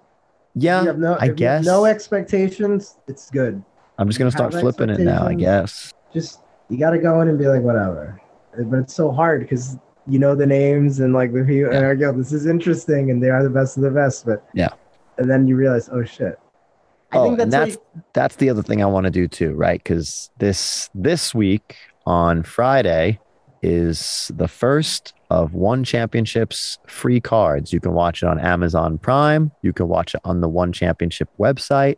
Yeah, 0.56 0.80
If 0.80 0.84
you 0.84 0.88
have 0.90 1.00
no, 1.00 1.14
I 1.14 1.16
if 1.16 1.22
you 1.22 1.28
have 1.30 1.36
guess. 1.38 1.66
no 1.66 1.86
expectations. 1.86 2.98
It's 3.08 3.30
good. 3.30 3.64
I'm 3.98 4.08
just 4.08 4.18
gonna 4.20 4.32
start 4.32 4.54
flipping 4.54 4.90
it 4.90 5.00
now. 5.00 5.26
I 5.26 5.34
guess. 5.34 5.92
Just 6.14 6.42
you 6.70 6.78
got 6.78 6.92
to 6.92 7.00
go 7.00 7.22
in 7.22 7.28
and 7.28 7.38
be 7.38 7.48
like, 7.48 7.62
whatever. 7.62 8.20
But 8.58 8.80
it's 8.80 8.94
so 8.94 9.12
hard 9.12 9.42
because 9.42 9.78
you 10.08 10.20
know 10.20 10.36
the 10.36 10.46
names 10.46 11.00
and 11.00 11.14
like 11.14 11.34
the 11.34 11.44
people, 11.44 11.72
and 11.72 11.86
I 11.86 11.94
go, 11.96 12.12
this 12.12 12.32
is 12.34 12.46
interesting, 12.46 13.12
and 13.12 13.22
they 13.22 13.30
are 13.30 13.44
the 13.44 13.50
best 13.50 13.78
of 13.78 13.84
the 13.84 13.92
best. 13.92 14.26
But 14.26 14.44
Yeah. 14.54 14.70
and 15.18 15.30
then 15.30 15.48
you 15.48 15.56
realize, 15.56 15.90
oh 15.92 16.04
shit. 16.04 16.40
I 17.12 17.18
Oh, 17.18 17.24
think 17.24 17.40
and 17.42 17.52
that's, 17.52 17.76
that's 17.76 17.86
that's 18.14 18.36
the 18.38 18.50
other 18.50 18.64
thing 18.64 18.82
I 18.84 18.86
want 18.86 19.06
to 19.06 19.12
do 19.12 19.28
too, 19.28 19.54
right? 19.54 19.80
Because 19.82 20.30
this 20.38 20.90
this 20.96 21.34
week 21.34 21.76
on 22.10 22.42
Friday 22.42 23.20
is 23.62 24.32
the 24.36 24.48
first 24.48 25.14
of 25.30 25.54
One 25.54 25.84
Championship's 25.84 26.80
free 26.88 27.22
cards. 27.22 27.72
You 27.72 27.80
can 27.80 27.94
watch 27.94 28.24
it 28.24 28.26
on 28.26 28.40
Amazon 28.40 28.98
Prime. 28.98 29.52
You 29.62 29.74
can 29.74 29.88
watch 29.88 30.16
it 30.16 30.22
on 30.24 30.42
the 30.42 30.50
One 30.50 30.74
Championship 30.74 31.30
website. 31.40 31.98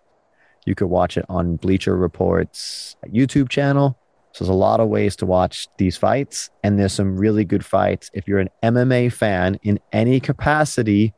You 0.65 0.75
could 0.75 0.87
watch 0.87 1.17
it 1.17 1.25
on 1.29 1.55
Bleacher 1.55 1.95
Report's 1.95 2.97
YouTube 3.07 3.47
channel. 3.47 3.97
So 4.33 4.43
there's 4.43 4.49
a 4.49 4.53
lot 4.53 4.81
of 4.81 4.89
ways 4.89 5.15
to 5.17 5.25
watch 5.25 5.69
these 5.77 5.95
fights, 5.95 6.49
and 6.61 6.77
there's 6.77 6.93
some 6.93 7.17
really 7.17 7.45
good 7.45 7.63
fights. 7.63 8.11
If 8.13 8.27
you're 8.27 8.39
an 8.39 8.49
MMA 8.61 9.13
fan 9.13 9.59
in 9.63 9.79
any 9.93 10.19
capacity, 10.19 11.13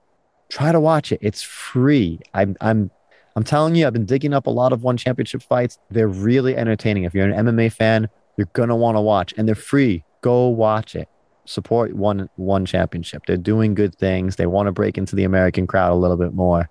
try 0.50 0.72
to 0.72 0.80
watch 0.80 1.12
it. 1.12 1.20
It's 1.22 1.42
free. 1.42 2.20
I'm 2.36 2.56
I'm 2.62 2.92
I'm 3.36 3.44
telling 3.44 3.76
you, 3.76 3.88
I've 3.88 3.94
been 3.94 4.06
digging 4.06 4.34
up 4.34 4.46
a 4.46 4.52
lot 4.52 4.72
of 4.72 4.84
one 4.84 4.98
championship 4.98 5.42
fights. 5.42 5.80
They're 5.90 6.08
really 6.08 6.56
entertaining. 6.56 7.06
If 7.06 7.16
you're 7.16 7.28
an 7.28 7.46
MMA 7.46 7.72
fan, 7.72 8.10
you're 8.38 8.50
gonna 8.54 8.76
want 8.76 8.96
to 8.98 9.02
watch, 9.02 9.34
and 9.38 9.48
they're 9.48 9.56
free. 9.56 10.04
Go 10.22 10.48
watch 10.48 10.96
it. 10.96 11.08
Support 11.46 11.94
one 11.96 12.30
one 12.38 12.66
championship. 12.66 13.24
They're 13.28 13.38
doing 13.38 13.74
good 13.74 13.96
things. 13.96 14.38
They 14.38 14.46
want 14.46 14.68
to 14.68 14.72
break 14.72 14.98
into 14.98 15.16
the 15.16 15.24
American 15.26 15.68
crowd 15.68 15.92
a 15.92 15.96
little 15.96 16.18
bit 16.18 16.34
more. 16.34 16.70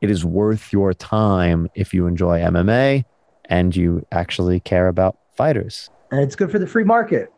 It 0.00 0.10
is 0.10 0.24
worth 0.24 0.72
your 0.72 0.92
time 0.94 1.68
if 1.74 1.92
you 1.94 2.06
enjoy 2.06 2.40
MMA 2.40 3.04
and 3.46 3.74
you 3.76 4.04
actually 4.12 4.60
care 4.60 4.88
about 4.88 5.16
fighters. 5.36 5.90
and 6.12 6.20
it's 6.20 6.34
good 6.34 6.50
for 6.50 6.58
the 6.58 6.66
free 6.66 6.82
market. 6.82 7.32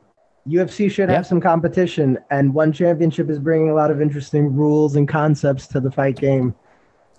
UFC 0.49 0.91
should 0.91 1.11
Yeah. 1.11 1.17
have 1.17 1.27
some 1.27 1.41
competition, 1.43 2.19
and 2.31 2.55
one 2.55 2.73
championship 2.73 3.29
is 3.29 3.39
bringing 3.39 3.69
a 3.69 3.75
lot 3.75 3.91
of 3.91 4.01
interesting 4.01 4.55
rules 4.55 4.97
and 4.97 5.07
concepts 5.07 5.67
to 5.69 5.79
the 5.79 5.91
fight 5.91 6.17
game. 6.17 6.55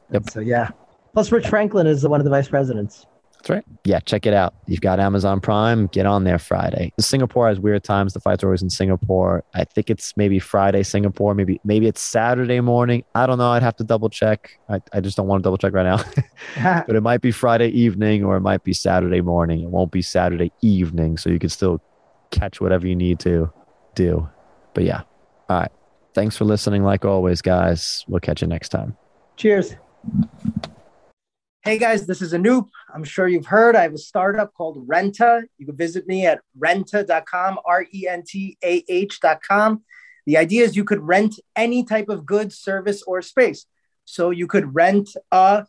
And 0.10 0.16
Yep. 0.16 0.30
So 0.32 0.39
yeah. 0.39 0.70
Plus, 1.14 1.32
Rich 1.32 1.48
Franklin 1.48 1.86
is 1.86 2.08
one 2.08 2.20
of 2.20 2.24
the 2.24 2.32
vice 2.32 2.48
presidents. 2.50 3.06
That's 3.44 3.50
right. 3.50 3.66
Yeah, 3.84 4.00
check 4.00 4.26
it 4.26 4.34
out. 4.34 4.54
You've 4.68 4.80
got 4.80 5.02
Amazon 5.02 5.41
Prime. 5.41 5.88
Get 5.88 6.06
on 6.06 6.24
there 6.24 6.39
Friday. 6.39 6.94
Singapore 6.98 7.50
has 7.50 7.60
weird 7.60 7.84
times. 7.84 8.14
The 8.14 8.22
fights 8.22 8.41
are 8.41 8.48
always 8.48 8.62
in 8.62 8.70
Singapore. 8.70 9.44
I 9.54 9.66
think 9.66 9.89
it's 9.89 10.16
maybe 10.16 10.39
Friday 10.39 10.82
Singapore. 10.82 11.36
Maybe 11.36 11.60
maybe 11.66 11.88
it's 11.88 12.02
Saturday 12.02 12.62
morning. 12.62 13.04
I 13.16 13.26
don't 13.26 13.38
know. 13.38 13.50
I'd 13.52 13.62
have 13.62 13.76
to 13.78 13.84
double 13.84 14.10
check. 14.10 14.58
I, 14.70 14.80
I 14.94 15.02
just 15.02 15.18
don't 15.18 15.28
want 15.28 15.44
to 15.44 15.44
double 15.44 15.58
check 15.58 15.74
right 15.74 15.84
now. 15.84 15.98
but 16.88 16.96
it 16.96 17.02
might 17.02 17.20
be 17.20 17.32
Friday 17.32 17.68
evening 17.68 18.24
or 18.24 18.38
it 18.38 18.41
might 18.41 18.64
be 18.64 18.72
Saturday 18.72 19.20
morning. 19.20 19.60
It 19.60 19.70
won't 19.70 19.91
be 19.91 20.02
Saturday 20.02 20.54
evening, 20.62 21.18
so 21.18 21.30
you 21.30 21.38
can 21.38 21.50
still 21.50 21.82
catch 22.32 22.62
whatever 22.62 22.88
you 22.88 22.96
need 22.96 23.20
to 23.20 23.52
do. 23.94 24.30
But 24.74 24.86
yeah. 24.86 25.02
All 25.50 25.60
right. 25.60 25.72
Thanks 26.14 26.38
for 26.38 26.46
listening. 26.46 26.86
Like 26.86 27.04
always, 27.04 27.41
guys. 27.41 28.06
We'll 28.08 28.22
catch 28.22 28.41
you 28.41 28.48
next 28.48 28.70
time. 28.70 28.96
Cheers. 29.36 29.76
Hey 31.66 31.78
guys, 31.78 32.05
this 32.05 32.22
is 32.22 32.34
Anoop. 32.34 32.68
I'm 32.93 33.05
sure 33.05 33.26
you've 33.26 33.45
heard 33.45 33.78
I 33.78 33.84
have 33.84 33.93
a 33.93 33.97
startup 33.97 34.53
called 34.53 34.86
Rentah. 34.86 35.43
You 35.57 35.66
can 35.66 35.78
visit 35.78 36.05
me 36.05 36.26
at 36.26 36.41
rentah.com, 36.59 37.57
R 37.64 37.86
E 37.93 38.05
N 38.05 38.24
T 38.28 38.57
A 38.61 38.84
H.com. 38.89 39.82
The 40.26 40.36
idea 40.36 40.66
is 40.66 40.76
you 40.76 40.84
could 40.84 40.99
rent 40.99 41.39
any 41.55 41.86
type 41.86 42.09
of 42.09 42.26
good, 42.26 42.51
service, 42.51 43.01
or 43.03 43.22
space. 43.22 43.66
So 44.03 44.32
you 44.32 44.45
could 44.45 44.76
rent 44.76 45.16
uh, 45.32 45.61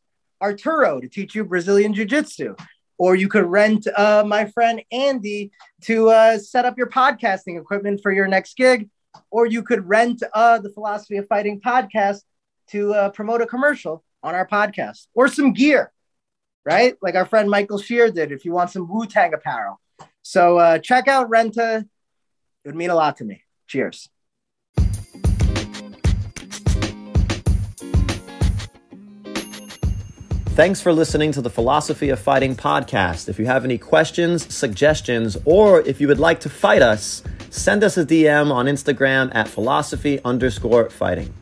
Arturo 0.42 0.98
to 0.98 1.08
teach 1.08 1.36
you 1.36 1.44
Brazilian 1.44 1.94
Jiu 1.94 2.06
Jitsu, 2.06 2.56
or 2.98 3.14
you 3.14 3.28
could 3.28 3.44
rent 3.44 3.86
uh, 3.96 4.24
my 4.26 4.46
friend 4.46 4.82
Andy 4.90 5.52
to 5.82 6.08
uh, 6.08 6.38
set 6.38 6.64
up 6.64 6.76
your 6.76 6.88
podcasting 6.88 7.56
equipment 7.56 8.00
for 8.02 8.10
your 8.10 8.26
next 8.26 8.56
gig, 8.56 8.90
or 9.30 9.46
you 9.46 9.62
could 9.62 9.88
rent 9.88 10.24
uh, 10.34 10.58
the 10.58 10.70
Philosophy 10.70 11.18
of 11.18 11.28
Fighting 11.28 11.60
podcast 11.60 12.22
to 12.70 12.92
uh, 12.94 13.10
promote 13.10 13.42
a 13.42 13.46
commercial 13.46 14.02
on 14.24 14.34
our 14.34 14.48
podcast 14.48 15.06
or 15.14 15.28
some 15.28 15.52
gear, 15.52 15.92
right? 16.64 16.96
Like 17.02 17.14
our 17.14 17.26
friend 17.26 17.48
Michael 17.48 17.78
Shear 17.78 18.10
did 18.10 18.32
if 18.32 18.44
you 18.44 18.52
want 18.52 18.70
some 18.70 18.88
Wu 18.88 19.06
Tang 19.06 19.34
apparel. 19.34 19.80
So 20.22 20.58
uh, 20.58 20.78
check 20.78 21.06
out 21.06 21.30
Rentah. 21.30 21.82
It 21.82 22.68
would 22.68 22.74
mean 22.74 22.90
a 22.90 22.94
lot 22.94 23.18
to 23.18 23.24
me. 23.24 23.44
Cheers. 23.68 24.08
Thanks 30.54 30.80
for 30.80 30.92
listening 30.92 31.32
to 31.32 31.42
the 31.42 31.50
Philosophy 31.50 32.10
of 32.10 32.20
Fighting 32.20 32.54
podcast. 32.54 33.28
If 33.28 33.40
you 33.40 33.46
have 33.46 33.64
any 33.64 33.76
questions, 33.76 34.54
suggestions, 34.54 35.36
or 35.44 35.80
if 35.80 36.00
you 36.00 36.06
would 36.06 36.20
like 36.20 36.38
to 36.40 36.48
fight 36.48 36.80
us, 36.80 37.24
send 37.50 37.82
us 37.82 37.98
a 37.98 38.06
DM 38.06 38.52
on 38.52 38.66
Instagram 38.66 39.34
at 39.34 39.48
philosophy 39.48 40.20
underscore 40.24 40.90
fighting. 40.90 41.34